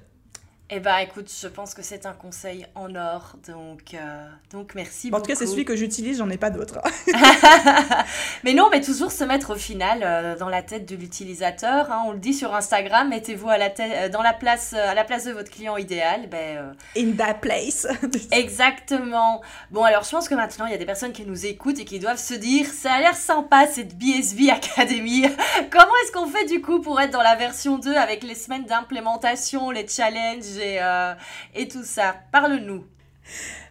Eh 0.68 0.80
bien, 0.80 0.98
écoute, 0.98 1.30
je 1.40 1.46
pense 1.46 1.74
que 1.74 1.82
c'est 1.82 2.06
un 2.06 2.12
conseil 2.12 2.66
en 2.74 2.92
or, 2.96 3.36
donc, 3.46 3.94
euh, 3.94 4.28
donc 4.50 4.74
merci 4.74 5.10
beaucoup. 5.10 5.20
En 5.20 5.24
tout 5.24 5.30
cas, 5.30 5.36
c'est 5.36 5.46
celui 5.46 5.64
que 5.64 5.76
j'utilise, 5.76 6.18
j'en 6.18 6.28
ai 6.28 6.38
pas 6.38 6.50
d'autre. 6.50 6.80
mais 8.44 8.52
non, 8.52 8.68
mais 8.72 8.80
toujours 8.80 9.12
se 9.12 9.22
mettre 9.22 9.52
au 9.52 9.56
final 9.56 10.00
euh, 10.02 10.36
dans 10.36 10.48
la 10.48 10.62
tête 10.62 10.84
de 10.84 10.96
l'utilisateur. 10.96 11.92
Hein. 11.92 12.02
on 12.06 12.10
le 12.10 12.18
dit 12.18 12.34
sur 12.34 12.52
Instagram, 12.52 13.08
mettez-vous 13.10 13.48
à 13.48 13.58
la 13.58 13.70
tête, 13.70 13.92
euh, 13.94 14.08
dans 14.08 14.22
la 14.22 14.32
place, 14.32 14.72
à 14.72 14.94
la 14.94 15.04
place 15.04 15.26
de 15.26 15.30
votre 15.30 15.52
client 15.52 15.76
idéal. 15.76 16.28
Ben, 16.28 16.74
In 16.96 17.12
that 17.12 17.34
place. 17.34 17.86
exactement. 18.32 19.42
Bon, 19.70 19.84
alors 19.84 20.02
je 20.02 20.10
pense 20.10 20.28
que 20.28 20.34
maintenant, 20.34 20.66
il 20.66 20.72
y 20.72 20.74
a 20.74 20.78
des 20.78 20.84
personnes 20.84 21.12
qui 21.12 21.26
nous 21.26 21.46
écoutent 21.46 21.78
et 21.78 21.84
qui 21.84 22.00
doivent 22.00 22.18
se 22.18 22.34
dire, 22.34 22.66
ça 22.66 22.94
a 22.94 22.98
l'air 22.98 23.14
sympa 23.14 23.68
cette 23.68 23.96
BSB 23.96 24.50
Academy. 24.50 25.26
Comment 25.70 25.92
est-ce 26.02 26.10
qu'on 26.10 26.26
fait 26.26 26.46
du 26.46 26.60
coup 26.60 26.80
pour 26.80 27.00
être 27.00 27.12
dans 27.12 27.22
la 27.22 27.36
version 27.36 27.78
2 27.78 27.94
avec 27.94 28.24
les 28.24 28.34
semaines 28.34 28.64
d'implémentation, 28.64 29.70
les 29.70 29.86
challenges 29.86 30.55
euh, 30.58 31.14
et, 31.54 31.68
tout 31.68 31.84
ça. 31.84 32.14
Parle-nous. 32.32 32.84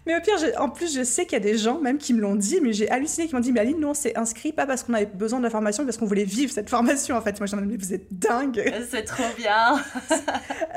Mais 0.06 0.16
au 0.16 0.22
pire, 0.22 0.36
en 0.60 0.70
plus, 0.70 0.96
je 0.96 1.04
sais 1.04 1.26
qu'il 1.26 1.34
y 1.34 1.42
a 1.42 1.44
des 1.44 1.58
gens 1.58 1.80
même 1.80 1.98
qui 1.98 2.14
me 2.14 2.22
l'ont 2.22 2.36
dit, 2.36 2.60
mais 2.62 2.74
j'ai 2.74 2.90
halluciné, 2.90 3.28
qui 3.28 3.34
m'ont 3.34 3.42
dit, 3.42 3.52
mais 3.52 3.62
Aline, 3.62 3.80
nous, 3.80 3.88
on 3.88 3.94
s'est 3.94 4.18
inscrit 4.18 4.52
pas 4.52 4.68
parce 4.68 4.84
qu'on 4.84 4.94
avait 4.94 5.06
besoin 5.06 5.40
de 5.40 5.44
la 5.44 5.50
formation, 5.50 5.84
mais 5.84 5.88
parce 5.88 5.98
qu'on 5.98 6.06
voulait 6.06 6.26
vivre 6.26 6.52
cette 6.52 6.70
formation, 6.70 7.16
en 7.16 7.22
fait. 7.22 7.40
Moi, 7.40 7.48
j'en 7.48 7.64
ai 7.64 7.66
dit, 7.66 7.78
vous 7.78 7.94
êtes 7.94 8.08
dingue. 8.12 8.72
C'est 8.90 9.04
trop 9.04 9.24
bien. 9.38 9.76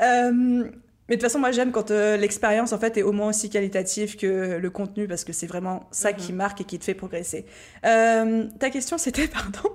Euh, 0.01 0.31
mais 0.31 1.15
de 1.17 1.21
toute 1.21 1.23
façon, 1.23 1.39
moi, 1.39 1.51
j'aime 1.51 1.73
quand 1.73 1.91
euh, 1.91 2.15
l'expérience, 2.15 2.71
en 2.71 2.79
fait, 2.79 2.95
est 2.95 3.01
au 3.01 3.11
moins 3.11 3.29
aussi 3.29 3.49
qualitative 3.49 4.15
que 4.15 4.57
le 4.57 4.69
contenu, 4.69 5.09
parce 5.09 5.25
que 5.25 5.33
c'est 5.33 5.45
vraiment 5.45 5.85
ça 5.91 6.13
qui 6.13 6.31
mhm. 6.31 6.37
marque 6.37 6.61
et 6.61 6.63
qui 6.63 6.79
te 6.79 6.85
fait 6.85 6.93
progresser. 6.93 7.45
ta 7.83 8.69
question, 8.71 8.97
c'était, 8.97 9.27
pardon? 9.27 9.69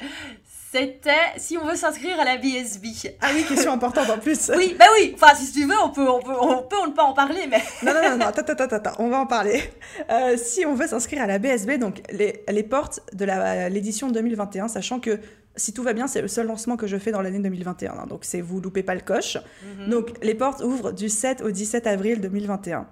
c'était 0.74 1.10
si 1.36 1.56
on 1.56 1.64
veut 1.64 1.76
s'inscrire 1.76 2.18
à 2.18 2.24
la 2.24 2.36
BSB. 2.36 2.86
Ah 3.20 3.28
oui, 3.32 3.44
question 3.44 3.72
importante 3.72 4.10
en 4.10 4.18
plus. 4.18 4.50
oui, 4.56 4.74
bah 4.76 4.86
oui. 4.98 5.14
Enfin, 5.14 5.34
si 5.36 5.52
tu 5.52 5.66
veux, 5.66 5.78
on 5.82 5.90
peut, 5.90 6.08
on 6.08 6.20
peut, 6.20 6.34
on 6.40 6.62
peut, 6.62 6.76
on 6.82 6.88
ne 6.88 6.92
pas 6.92 7.04
en 7.04 7.12
parler, 7.12 7.46
mais. 7.48 7.62
non, 7.84 7.94
non, 7.94 8.10
non, 8.10 8.16
non, 8.18 8.26
attends, 8.26 8.42
attends, 8.42 8.76
attends, 8.76 8.94
on 8.98 9.08
va 9.08 9.20
en 9.20 9.26
parler. 9.26 9.62
Euh, 10.10 10.36
si 10.36 10.66
on 10.66 10.74
veut 10.74 10.88
s'inscrire 10.88 11.22
à 11.22 11.26
la 11.26 11.38
BSB, 11.38 11.78
donc 11.78 12.02
les, 12.10 12.44
les 12.48 12.62
portes 12.64 13.00
de 13.12 13.24
l'édition 13.68 14.10
2021, 14.10 14.66
sachant 14.66 14.98
que 14.98 15.20
si 15.56 15.72
tout 15.72 15.84
va 15.84 15.92
bien, 15.92 16.08
c'est 16.08 16.20
le 16.20 16.28
seul 16.28 16.48
lancement 16.48 16.76
que 16.76 16.88
je 16.88 16.96
fais 16.96 17.12
dans 17.12 17.22
l'année 17.22 17.38
2021. 17.38 17.92
Hein, 17.92 18.06
donc, 18.08 18.24
c'est 18.24 18.40
vous 18.40 18.60
loupez 18.60 18.82
pas 18.82 18.96
le 18.96 19.00
coche. 19.00 19.38
Mhm. 19.78 19.90
Donc, 19.90 20.08
les 20.22 20.34
portes 20.34 20.62
ouvrent 20.62 20.92
du 20.92 21.08
7 21.08 21.42
au 21.42 21.50
17 21.52 21.86
avril 21.86 22.20
2021. 22.20 22.86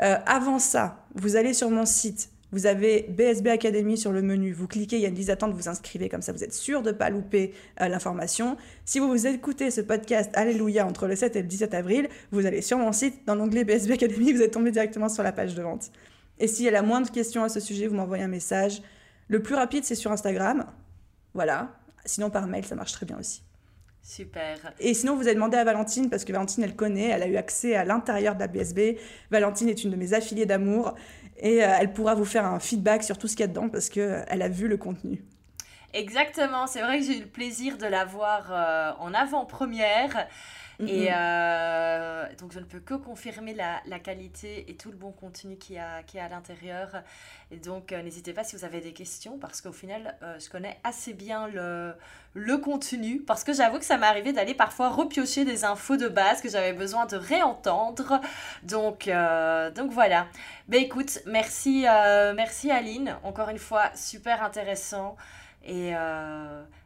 Euh, 0.00 0.16
avant 0.26 0.58
ça, 0.58 1.04
vous 1.14 1.36
allez 1.36 1.54
sur 1.54 1.70
mon 1.70 1.86
site 1.86 2.30
vous 2.54 2.66
avez 2.66 3.02
BSB 3.08 3.48
Academy 3.48 3.98
sur 3.98 4.12
le 4.12 4.22
menu, 4.22 4.52
vous 4.52 4.68
cliquez, 4.68 4.94
il 4.94 5.02
y 5.02 5.06
a 5.06 5.08
une 5.08 5.16
liste 5.16 5.26
d'attente, 5.26 5.52
vous 5.52 5.68
inscrivez, 5.68 6.08
comme 6.08 6.22
ça 6.22 6.30
vous 6.30 6.44
êtes 6.44 6.54
sûr 6.54 6.82
de 6.82 6.92
ne 6.92 6.94
pas 6.94 7.10
louper 7.10 7.52
euh, 7.80 7.88
l'information. 7.88 8.56
Si 8.84 9.00
vous 9.00 9.08
vous 9.08 9.26
écoutez 9.26 9.72
ce 9.72 9.80
podcast, 9.80 10.30
Alléluia, 10.34 10.86
entre 10.86 11.08
le 11.08 11.16
7 11.16 11.34
et 11.34 11.42
le 11.42 11.48
17 11.48 11.74
avril, 11.74 12.08
vous 12.30 12.46
allez 12.46 12.62
sur 12.62 12.78
mon 12.78 12.92
site, 12.92 13.26
dans 13.26 13.34
l'onglet 13.34 13.64
BSB 13.64 13.90
Academy, 13.90 14.32
vous 14.32 14.40
êtes 14.40 14.52
tombé 14.52 14.70
directement 14.70 15.08
sur 15.08 15.24
la 15.24 15.32
page 15.32 15.56
de 15.56 15.62
vente. 15.62 15.90
Et 16.38 16.46
s'il 16.46 16.64
y 16.64 16.68
a 16.68 16.70
la 16.70 16.82
moindre 16.82 17.10
question 17.10 17.42
à 17.42 17.48
ce 17.48 17.58
sujet, 17.58 17.88
vous 17.88 17.96
m'envoyez 17.96 18.22
un 18.22 18.28
message. 18.28 18.82
Le 19.26 19.42
plus 19.42 19.56
rapide, 19.56 19.84
c'est 19.84 19.96
sur 19.96 20.12
Instagram. 20.12 20.64
Voilà. 21.34 21.74
Sinon, 22.04 22.30
par 22.30 22.46
mail, 22.46 22.64
ça 22.64 22.76
marche 22.76 22.92
très 22.92 23.04
bien 23.04 23.18
aussi. 23.18 23.42
Super. 24.04 24.74
Et 24.80 24.92
sinon, 24.92 25.16
vous 25.16 25.22
avez 25.22 25.34
demandé 25.34 25.56
à 25.56 25.64
Valentine, 25.64 26.10
parce 26.10 26.24
que 26.26 26.32
Valentine, 26.32 26.62
elle 26.62 26.76
connaît, 26.76 27.08
elle 27.08 27.22
a 27.22 27.26
eu 27.26 27.36
accès 27.36 27.74
à 27.74 27.86
l'intérieur 27.86 28.34
de 28.34 28.40
la 28.40 28.48
BSB. 28.48 28.98
Valentine 29.30 29.70
est 29.70 29.82
une 29.82 29.90
de 29.90 29.96
mes 29.96 30.12
affiliées 30.12 30.44
d'amour 30.44 30.94
et 31.38 31.64
euh, 31.64 31.76
elle 31.80 31.92
pourra 31.92 32.14
vous 32.14 32.24
faire 32.24 32.46
un 32.46 32.60
feedback 32.60 33.02
sur 33.02 33.18
tout 33.18 33.28
ce 33.28 33.36
qu'il 33.36 33.42
y 33.42 33.44
a 33.44 33.48
dedans 33.48 33.68
parce 33.68 33.88
qu'elle 33.88 34.42
a 34.42 34.48
vu 34.48 34.68
le 34.68 34.76
contenu. 34.76 35.24
Exactement, 35.92 36.66
c'est 36.66 36.82
vrai 36.82 36.98
que 36.98 37.04
j'ai 37.04 37.18
eu 37.18 37.22
le 37.22 37.28
plaisir 37.28 37.78
de 37.78 37.86
la 37.86 38.04
voir 38.04 38.96
en 38.98 39.14
avant-première. 39.14 40.26
Et 40.80 41.08
euh, 41.12 42.26
donc, 42.38 42.52
je 42.52 42.58
ne 42.58 42.64
peux 42.64 42.80
que 42.80 42.94
confirmer 42.94 43.54
la, 43.54 43.80
la, 43.86 43.98
qualité 43.98 44.68
et 44.68 44.76
tout 44.76 44.90
le 44.90 44.96
bon 44.96 45.12
contenu 45.12 45.56
qui 45.56 45.78
a, 45.78 46.02
qui 46.02 46.18
est 46.18 46.20
à 46.20 46.28
l'intérieur. 46.28 47.02
Et 47.50 47.56
donc, 47.56 47.92
euh, 47.92 48.02
n'hésitez 48.02 48.32
pas 48.32 48.44
si 48.44 48.56
vous 48.56 48.64
avez 48.64 48.80
des 48.80 48.92
questions, 48.92 49.38
parce 49.38 49.60
qu'au 49.60 49.72
final, 49.72 50.16
euh, 50.22 50.38
je 50.40 50.50
connais 50.50 50.78
assez 50.82 51.12
bien 51.12 51.46
le, 51.48 51.94
le 52.34 52.58
contenu, 52.58 53.20
parce 53.20 53.44
que 53.44 53.52
j'avoue 53.52 53.78
que 53.78 53.84
ça 53.84 53.98
m'est 53.98 54.06
arrivé 54.06 54.32
d'aller 54.32 54.54
parfois 54.54 54.90
repiocher 54.90 55.44
des 55.44 55.64
infos 55.64 55.96
de 55.96 56.08
base 56.08 56.42
que 56.42 56.48
j'avais 56.48 56.72
besoin 56.72 57.06
de 57.06 57.16
réentendre. 57.16 58.20
Donc, 58.64 59.08
donc 59.74 59.92
voilà. 59.92 60.26
Ben 60.68 60.82
écoute, 60.82 61.20
merci, 61.26 61.84
merci 62.34 62.70
Aline. 62.70 63.16
Encore 63.22 63.48
une 63.50 63.58
fois, 63.58 63.90
super 63.94 64.42
intéressant. 64.42 65.16
Et, 65.66 65.92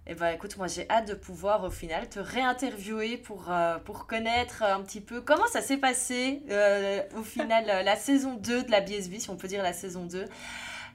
euh, 0.08 0.12
et 0.12 0.14
ben 0.14 0.30
écoute, 0.30 0.56
moi 0.56 0.66
j'ai 0.66 0.88
hâte 0.90 1.08
de 1.08 1.14
pouvoir 1.14 1.64
au 1.64 1.70
final 1.70 2.08
te 2.08 2.18
réinterviewer 2.18 3.16
pour, 3.16 3.50
euh, 3.50 3.78
connaître 4.06 4.62
un 4.62 4.82
petit 4.82 5.00
peu 5.00 5.20
comment 5.20 5.46
ça 5.48 5.60
s'est 5.60 5.76
passé 5.76 6.42
euh, 6.50 7.02
au 7.16 7.22
final 7.22 7.66
la 7.66 7.96
saison 7.96 8.34
2 8.34 8.64
de 8.64 8.70
la 8.70 8.80
BSB, 8.80 9.18
si 9.18 9.30
on 9.30 9.36
peut 9.36 9.48
dire 9.48 9.62
la 9.62 9.72
saison 9.72 10.04
2. 10.06 10.26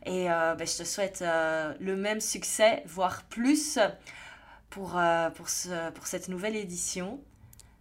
Et 0.05 0.25
ben, 0.25 0.57
je 0.59 0.77
te 0.79 0.83
souhaite 0.83 1.23
le 1.23 1.95
même 1.95 2.19
succès, 2.19 2.83
voire 2.85 3.23
plus, 3.23 3.79
pour, 4.69 4.99
pour, 5.35 5.47
pour 5.93 6.07
cette 6.07 6.27
nouvelle 6.27 6.57
édition. 6.57 7.21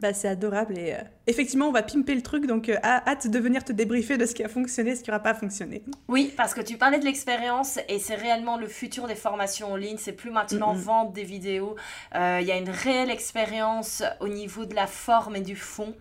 Bah, 0.03 0.13
c'est 0.13 0.27
adorable 0.27 0.77
et 0.79 0.95
euh, 0.95 0.99
effectivement, 1.29 1.69
on 1.69 1.73
va 1.73 1.85
pimper 1.85 2.17
le 2.17 2.23
truc, 2.23 2.49
donc 2.49 2.69
euh, 2.69 2.77
hâte 2.83 3.29
de 3.29 3.39
venir 3.39 3.63
te 3.63 3.71
débriefer 3.71 4.19
de 4.19 4.27
ce 4.27 4.35
qui 4.35 4.43
a 4.43 4.49
fonctionné, 4.49 4.97
ce 4.97 5.05
qui 5.05 5.11
n'aura 5.11 5.23
pas 5.23 5.33
fonctionné. 5.33 5.85
Oui, 6.09 6.35
parce 6.37 6.55
que 6.55 6.61
tu 6.61 6.77
parlais 6.77 6.99
de 6.99 7.05
l'expérience 7.05 7.79
et 7.89 8.01
c'est 8.01 8.17
réellement 8.17 8.57
le 8.57 8.67
futur 8.67 9.07
des 9.07 9.15
formations 9.15 9.71
en 9.71 9.77
ligne. 9.77 9.99
C'est 9.99 10.11
plus 10.11 10.33
maintenant 10.33 10.73
vendre 10.75 11.13
des 11.13 11.23
vidéos. 11.23 11.77
Euh, 12.17 12.39
il 12.41 12.47
y 12.49 12.51
a 12.51 12.57
une 12.57 12.69
réelle 12.69 13.11
expérience 13.11 14.03
au 14.19 14.27
niveau 14.27 14.65
de 14.65 14.75
la 14.75 14.89
forme 14.89 15.37
et 15.37 15.41
du 15.41 15.55
fond. 15.55 15.95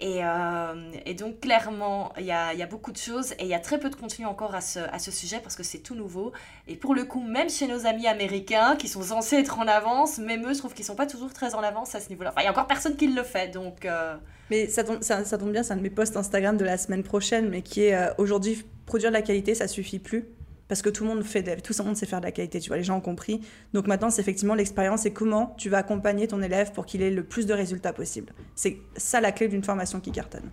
Et, 0.00 0.24
euh, 0.24 0.90
et, 1.04 1.12
donc, 1.12 1.40
clairement, 1.40 2.12
il 2.18 2.24
y 2.24 2.32
a, 2.32 2.54
y 2.54 2.62
a, 2.62 2.66
beaucoup 2.66 2.90
de 2.90 2.96
choses 2.96 3.32
et 3.32 3.42
il 3.42 3.48
y 3.48 3.54
a 3.54 3.58
très 3.58 3.78
peu 3.78 3.90
de 3.90 3.96
contenu 3.96 4.24
encore 4.24 4.54
à 4.54 4.62
ce, 4.62 4.78
à 4.78 4.98
ce 4.98 5.10
sujet 5.10 5.40
parce 5.42 5.56
que 5.56 5.62
c'est 5.62 5.80
tout 5.80 5.94
nouveau. 5.94 6.32
Et 6.68 6.76
pour 6.76 6.94
le 6.94 7.04
coup, 7.04 7.20
même 7.20 7.50
chez 7.50 7.68
nos 7.68 7.86
amis 7.86 8.06
américains 8.06 8.76
qui 8.76 8.88
sont 8.88 9.02
censés 9.02 9.36
être 9.36 9.58
en 9.58 9.68
avance, 9.68 10.18
même 10.18 10.46
eux, 10.48 10.54
je 10.54 10.58
trouve 10.58 10.72
qu'ils 10.72 10.86
sont 10.86 10.94
pas 10.94 11.06
toujours 11.06 11.34
très 11.34 11.54
en 11.54 11.60
avance 11.60 11.94
à 11.94 12.00
ce 12.00 12.08
niveau-là. 12.08 12.30
Enfin, 12.30 12.40
il 12.40 12.44
y 12.44 12.48
a 12.48 12.50
encore 12.50 12.66
personne 12.66 12.96
qui 12.96 13.08
le 13.08 13.22
fait, 13.22 13.48
donc... 13.48 13.84
Euh, 13.84 14.16
mais 14.50 14.68
ça 14.68 14.82
tombe, 14.82 15.02
ça, 15.02 15.24
ça 15.24 15.36
tombe 15.36 15.52
bien, 15.52 15.62
c'est 15.62 15.74
un 15.74 15.76
de 15.76 15.82
mes 15.82 15.90
posts 15.90 16.16
Instagram 16.16 16.56
de 16.56 16.64
la 16.64 16.78
semaine 16.78 17.02
prochaine, 17.02 17.50
mais 17.50 17.60
qui 17.60 17.84
est 17.84 17.94
euh, 17.94 18.12
aujourd'hui, 18.16 18.64
produire 18.86 19.10
de 19.10 19.16
la 19.16 19.22
qualité, 19.22 19.54
ça 19.54 19.68
suffit 19.68 19.98
plus 19.98 20.24
parce 20.70 20.82
que 20.82 20.88
tout 20.88 21.02
le 21.02 21.10
monde 21.10 21.24
fait 21.24 21.42
tout 21.62 21.72
le 21.76 21.84
monde 21.84 21.96
sait 21.96 22.06
faire 22.06 22.20
de 22.20 22.26
la 22.26 22.30
qualité, 22.30 22.60
tu 22.60 22.68
vois, 22.68 22.76
les 22.76 22.84
gens 22.84 22.96
ont 22.96 23.00
compris. 23.00 23.40
Donc 23.72 23.88
maintenant, 23.88 24.08
c'est 24.08 24.20
effectivement 24.22 24.54
l'expérience 24.54 25.04
et 25.04 25.12
comment 25.12 25.52
tu 25.58 25.68
vas 25.68 25.78
accompagner 25.78 26.28
ton 26.28 26.40
élève 26.40 26.70
pour 26.70 26.86
qu'il 26.86 27.02
ait 27.02 27.10
le 27.10 27.24
plus 27.24 27.44
de 27.44 27.52
résultats 27.52 27.92
possible. 27.92 28.32
C'est 28.54 28.78
ça 28.96 29.20
la 29.20 29.32
clé 29.32 29.48
d'une 29.48 29.64
formation 29.64 29.98
qui 29.98 30.12
cartonne. 30.12 30.48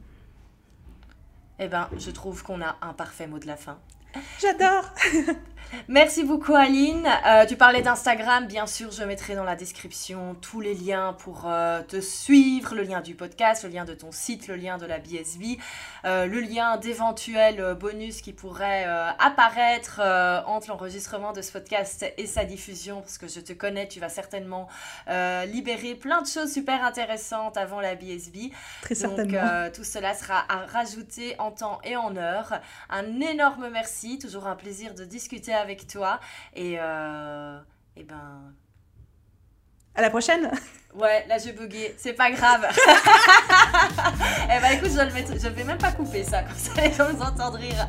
Eh 1.59 1.68
ben, 1.68 1.88
je 1.99 2.09
trouve 2.09 2.41
qu'on 2.41 2.63
a 2.63 2.78
un 2.82 2.93
parfait 2.93 3.28
mot 3.28 3.38
de 3.38 3.45
la 3.45 3.57
fin. 3.57 3.78
J'adore 4.41 4.91
Merci 5.88 6.24
beaucoup 6.24 6.55
Aline. 6.55 7.07
Euh, 7.26 7.45
tu 7.45 7.55
parlais 7.55 7.82
d'Instagram, 7.82 8.47
bien 8.47 8.68
sûr, 8.68 8.91
je 8.91 9.03
mettrai 9.03 9.36
dans 9.36 9.43
la 9.43 9.55
description 9.55 10.36
tous 10.41 10.61
les 10.61 10.74
liens 10.74 11.13
pour 11.20 11.43
euh, 11.45 11.82
te 11.82 11.99
suivre, 12.01 12.76
le 12.76 12.84
lien 12.84 13.01
du 13.01 13.15
podcast, 13.15 13.63
le 13.63 13.70
lien 13.70 13.86
de 13.86 13.93
ton 13.93 14.11
site, 14.11 14.47
le 14.47 14.55
lien 14.55 14.78
de 14.78 14.86
la 14.86 14.99
BSB, 14.99 15.57
euh, 16.05 16.26
le 16.26 16.39
lien 16.39 16.78
d'éventuels 16.78 17.76
bonus 17.76 18.22
qui 18.22 18.34
pourraient 18.34 18.86
apparaître 19.20 20.01
entre 20.45 20.70
l'enregistrement 20.70 21.34
de 21.34 21.41
ce 21.41 21.51
podcast 21.51 22.05
et 22.18 22.26
sa 22.26 22.45
diffusion, 22.45 23.01
parce 23.01 23.18
que 23.18 23.28
je 23.28 23.39
te 23.39 23.53
connais, 23.53 23.88
tu 23.88 23.99
vas 23.99 24.09
certainement 24.09 24.68
libérer 25.47 25.95
plein 25.95 26.22
de 26.22 26.28
choses 26.28 26.51
super 26.51 26.84
intéressantes 26.84 27.57
avant 27.57 27.82
la 27.82 27.95
BSB. 27.95 28.51
Très 28.82 28.95
certainement. 28.95 29.63
Donc 29.63 29.74
tout 29.74 29.84
cela 29.84 30.13
sera 30.13 30.45
à 30.49 30.65
rajouter 30.65 31.36
en 31.39 31.51
temps 31.51 31.80
et 31.84 31.95
en 31.95 32.15
heure. 32.15 32.59
Un 32.89 33.20
énorme 33.22 33.70
merci, 33.72 34.20
toujours 34.20 34.47
un 34.47 34.55
plaisir 34.55 34.93
de 34.93 35.03
discuter 35.03 35.53
avec 35.58 35.88
toi. 35.88 36.20
Et, 36.55 36.78
euh, 36.80 37.60
et 37.95 38.03
ben. 38.03 38.53
À 39.95 40.01
la 40.01 40.10
prochaine 40.10 40.51
Ouais, 40.97 41.26
là 41.28 41.38
j'ai 41.38 41.51
bugué, 41.51 41.93
c'est 41.97 42.14
pas 42.14 42.32
grave. 42.32 42.66
eh 44.45 44.62
ben 44.62 44.72
écoute, 44.74 44.89
je, 44.91 45.05
le 45.05 45.14
mettre, 45.14 45.34
je 45.34 45.47
vais 45.47 45.64
même 45.64 45.78
pas 45.78 45.91
couper 45.91 46.24
ça, 46.24 46.41
comme 46.41 46.58
ça 46.58 46.82
les 46.82 46.91
gens 46.91 47.12
nous 47.14 47.22
entendent 47.22 47.55
rire. 47.55 47.88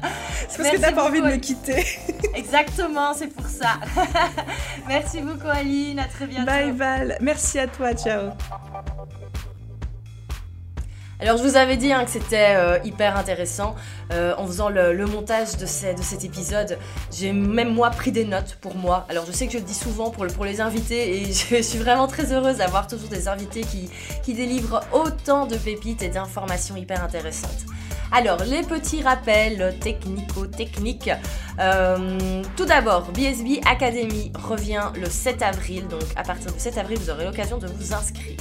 C'est 0.48 0.58
parce 0.58 0.70
que 0.70 0.76
t'as 0.76 0.92
pas 0.92 1.04
envie 1.04 1.22
de 1.22 1.26
me 1.26 1.36
quitter. 1.36 1.86
Exactement, 2.34 3.14
c'est 3.14 3.28
pour 3.28 3.46
ça. 3.46 3.78
Merci 4.88 5.22
beaucoup 5.22 5.48
Aline, 5.48 6.00
à 6.00 6.04
très 6.04 6.26
bientôt. 6.26 6.46
Bye 6.46 6.72
Val, 6.72 7.16
merci 7.20 7.58
à 7.58 7.66
toi, 7.66 7.94
ciao. 7.94 8.32
Alors 11.20 11.36
je 11.36 11.42
vous 11.42 11.56
avais 11.56 11.76
dit 11.76 11.92
hein, 11.92 12.04
que 12.04 12.10
c'était 12.10 12.54
euh, 12.56 12.78
hyper 12.84 13.16
intéressant. 13.16 13.74
Euh, 14.12 14.34
en 14.38 14.46
faisant 14.46 14.68
le, 14.68 15.04
montage 15.06 15.56
de, 15.56 15.66
cet 15.66 16.24
épisode, 16.24 16.78
j'ai 17.12 17.32
même 17.32 17.74
moi 17.74 17.90
pris 17.90 18.12
des 18.12 18.24
notes 18.24 18.56
pour 18.60 18.76
moi. 18.76 19.04
Alors 19.08 19.26
je 19.26 19.32
sais 19.32 19.46
que 19.46 19.52
je 19.52 19.58
le 19.58 19.64
dis 19.64 19.74
souvent 19.74 20.10
pour, 20.10 20.44
les 20.44 20.60
invités 20.60 21.22
et 21.22 21.32
je 21.50 21.60
suis 21.60 21.78
vraiment 21.78 22.06
très 22.06 22.32
heureuse 22.32 22.58
d'avoir 22.58 22.86
toujours 22.86 23.08
des 23.08 23.26
invités 23.26 23.62
qui, 23.62 23.90
qui 24.22 24.34
délivrent 24.34 24.80
autant 24.92 25.46
de 25.46 25.56
pépites 25.56 26.02
et 26.02 26.08
d'informations 26.08 26.76
hyper 26.76 27.02
intéressantes. 27.02 27.66
Alors, 28.10 28.42
les 28.44 28.62
petits 28.62 29.02
rappels 29.02 29.74
technico-techniques. 29.80 31.10
Euh, 31.60 32.42
tout 32.56 32.64
d'abord, 32.64 33.02
BSB 33.12 33.60
Academy 33.66 34.32
revient 34.34 34.84
le 34.94 35.10
7 35.10 35.42
avril. 35.42 35.86
Donc, 35.88 36.04
à 36.16 36.22
partir 36.22 36.50
du 36.50 36.58
7 36.58 36.78
avril, 36.78 36.98
vous 36.98 37.10
aurez 37.10 37.26
l'occasion 37.26 37.58
de 37.58 37.66
vous 37.66 37.92
inscrire. 37.92 38.38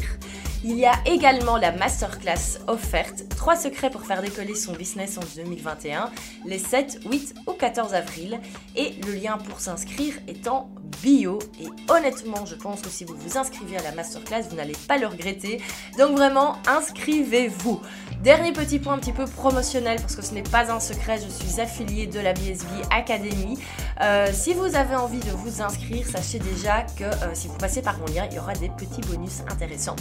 Il 0.64 0.78
y 0.78 0.86
a 0.86 0.95
également 1.05 1.58
la 1.58 1.72
masterclass 1.72 2.60
offerte 2.68 3.24
3 3.30 3.55
secrets 3.55 3.91
pour 3.91 4.05
faire 4.05 4.22
décoller 4.22 4.55
son 4.55 4.74
business 4.74 5.18
en 5.18 5.22
2021 5.36 6.10
les 6.45 6.58
7, 6.58 7.01
8 7.10 7.36
ou 7.45 7.53
14 7.53 7.93
avril 7.93 8.39
et 8.76 8.93
le 9.05 9.14
lien 9.14 9.38
pour 9.38 9.60
s'inscrire 9.60 10.16
est 10.28 10.47
en 10.47 10.70
bio 11.01 11.38
et 11.62 11.68
honnêtement 11.91 12.45
je 12.45 12.55
pense 12.55 12.82
que 12.82 12.89
si 12.89 13.05
vous 13.05 13.16
vous 13.16 13.38
inscrivez 13.38 13.78
à 13.78 13.84
la 13.84 13.91
masterclass 13.91 14.43
vous 14.49 14.55
n'allez 14.55 14.76
pas 14.88 14.97
le 14.97 15.05
regretter 15.05 15.62
donc 15.97 16.18
vraiment 16.18 16.58
inscrivez-vous. 16.68 17.82
Dernier 18.24 18.51
petit 18.51 18.80
point 18.80 18.93
un 18.93 18.97
petit 18.97 19.14
peu 19.14 19.26
promotionnel 19.26 20.01
parce 20.01 20.16
que 20.16 20.24
ce 20.24 20.34
n'est 20.34 20.41
pas 20.41 20.72
un 20.72 20.80
secret, 20.80 21.20
je 21.24 21.30
suis 21.30 21.62
affiliée 21.62 22.08
de 22.08 22.20
la 22.20 22.34
BSB 22.34 22.68
Academy. 22.91 23.60
Euh, 24.01 24.28
si 24.34 24.53
vous 24.53 24.76
avez 24.76 24.95
envie 24.95 25.20
de 25.20 25.30
vous 25.30 25.62
inscrire, 25.62 26.05
sachez 26.08 26.39
déjà 26.39 26.82
que 26.97 27.03
euh, 27.03 27.34
si 27.34 27.47
vous 27.47 27.58
passez 27.58 27.84
par 27.84 27.97
mon 27.99 28.05
lien, 28.08 28.28
il 28.30 28.36
y 28.36 28.39
aura 28.39 28.53
des 28.53 28.70
petits 28.70 29.01
bonus 29.01 29.41
intéressants. 29.51 29.95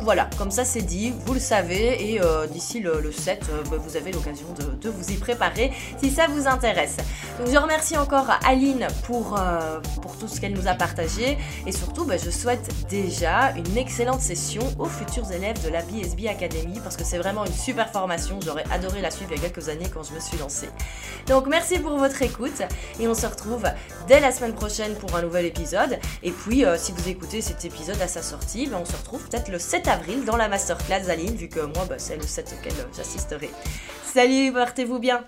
Voilà, 0.00 0.28
comme 0.38 0.50
ça 0.50 0.64
c'est 0.64 0.82
dit, 0.82 1.12
vous 1.24 1.34
le 1.34 1.40
savez, 1.40 2.12
et 2.12 2.20
euh, 2.20 2.46
d'ici 2.46 2.80
le, 2.80 3.12
7, 3.12 3.44
bah, 3.70 3.76
vous 3.78 3.96
avez 3.96 4.12
l'occasion 4.12 4.46
de, 4.80 4.88
vous 4.88 5.10
y 5.10 5.16
préparer 5.16 5.72
si 6.02 6.10
ça 6.10 6.26
vous 6.28 6.46
intéresse. 6.46 6.96
Donc 7.38 7.48
je 7.52 7.58
remercie 7.58 7.96
encore 7.96 8.26
Aline 8.44 8.86
pour, 9.04 9.38
pour 10.02 10.16
tout 10.16 10.28
ce 10.28 10.40
qu'elle 10.40 10.54
nous 10.54 10.68
a 10.68 10.74
partagé, 10.74 11.38
et 11.66 11.72
surtout 11.72 12.04
bah, 12.04 12.16
je 12.16 12.30
souhaite 12.30 12.68
déjà 12.88 13.52
une 13.56 13.76
excellente 13.76 14.20
session 14.20 14.62
aux 14.78 14.86
futurs 14.86 15.30
élèves 15.32 15.62
de 15.64 15.70
la 15.70 15.82
BSB 15.82 16.26
Academy 16.28 16.80
parce 16.82 16.96
que 16.96 17.04
c'est 17.04 17.18
vraiment 17.18 17.44
une 17.44 17.52
super 17.52 17.90
formation, 17.90 18.38
j'aurais 18.44 18.64
adoré 18.70 19.00
la 19.00 19.10
suivre 19.10 19.32
il 19.32 19.42
y 19.42 19.44
a 19.44 19.48
quelques 19.48 19.68
années 19.68 19.88
quand 19.92 20.02
je 20.02 20.12
me 20.12 20.20
suis 20.20 20.38
lancée. 20.38 20.68
Donc 21.26 21.46
merci 21.46 21.78
pour 21.78 21.96
votre 21.96 22.22
écoute, 22.22 22.62
et 23.00 23.08
on 23.08 23.14
se 23.14 23.26
retrouve 23.26 23.64
dès 24.08 24.20
la 24.20 24.32
semaine 24.32 24.54
prochaine 24.54 24.94
pour 24.94 25.14
un 25.16 25.22
nouvel 25.22 25.46
épisode. 25.46 25.98
Et 26.22 26.30
puis, 26.30 26.64
euh, 26.64 26.76
si 26.78 26.92
vous 26.92 27.08
écoutez 27.08 27.40
cet 27.40 27.64
épisode 27.64 28.00
à 28.00 28.08
sa 28.08 28.22
sortie, 28.22 28.66
ben, 28.66 28.78
on 28.80 28.84
se 28.84 28.96
retrouve 28.96 29.28
peut-être 29.28 29.48
le 29.48 29.58
7 29.58 29.75
avril 29.86 30.24
dans 30.24 30.36
la 30.36 30.48
masterclass 30.48 31.10
Aline, 31.10 31.36
vu 31.36 31.48
que 31.48 31.60
moi, 31.60 31.84
ben, 31.88 31.98
c'est 31.98 32.16
le 32.16 32.22
7 32.22 32.56
auquel 32.58 32.72
j'assisterai. 32.96 33.50
Salut, 34.04 34.52
portez-vous 34.52 34.98
bien 34.98 35.24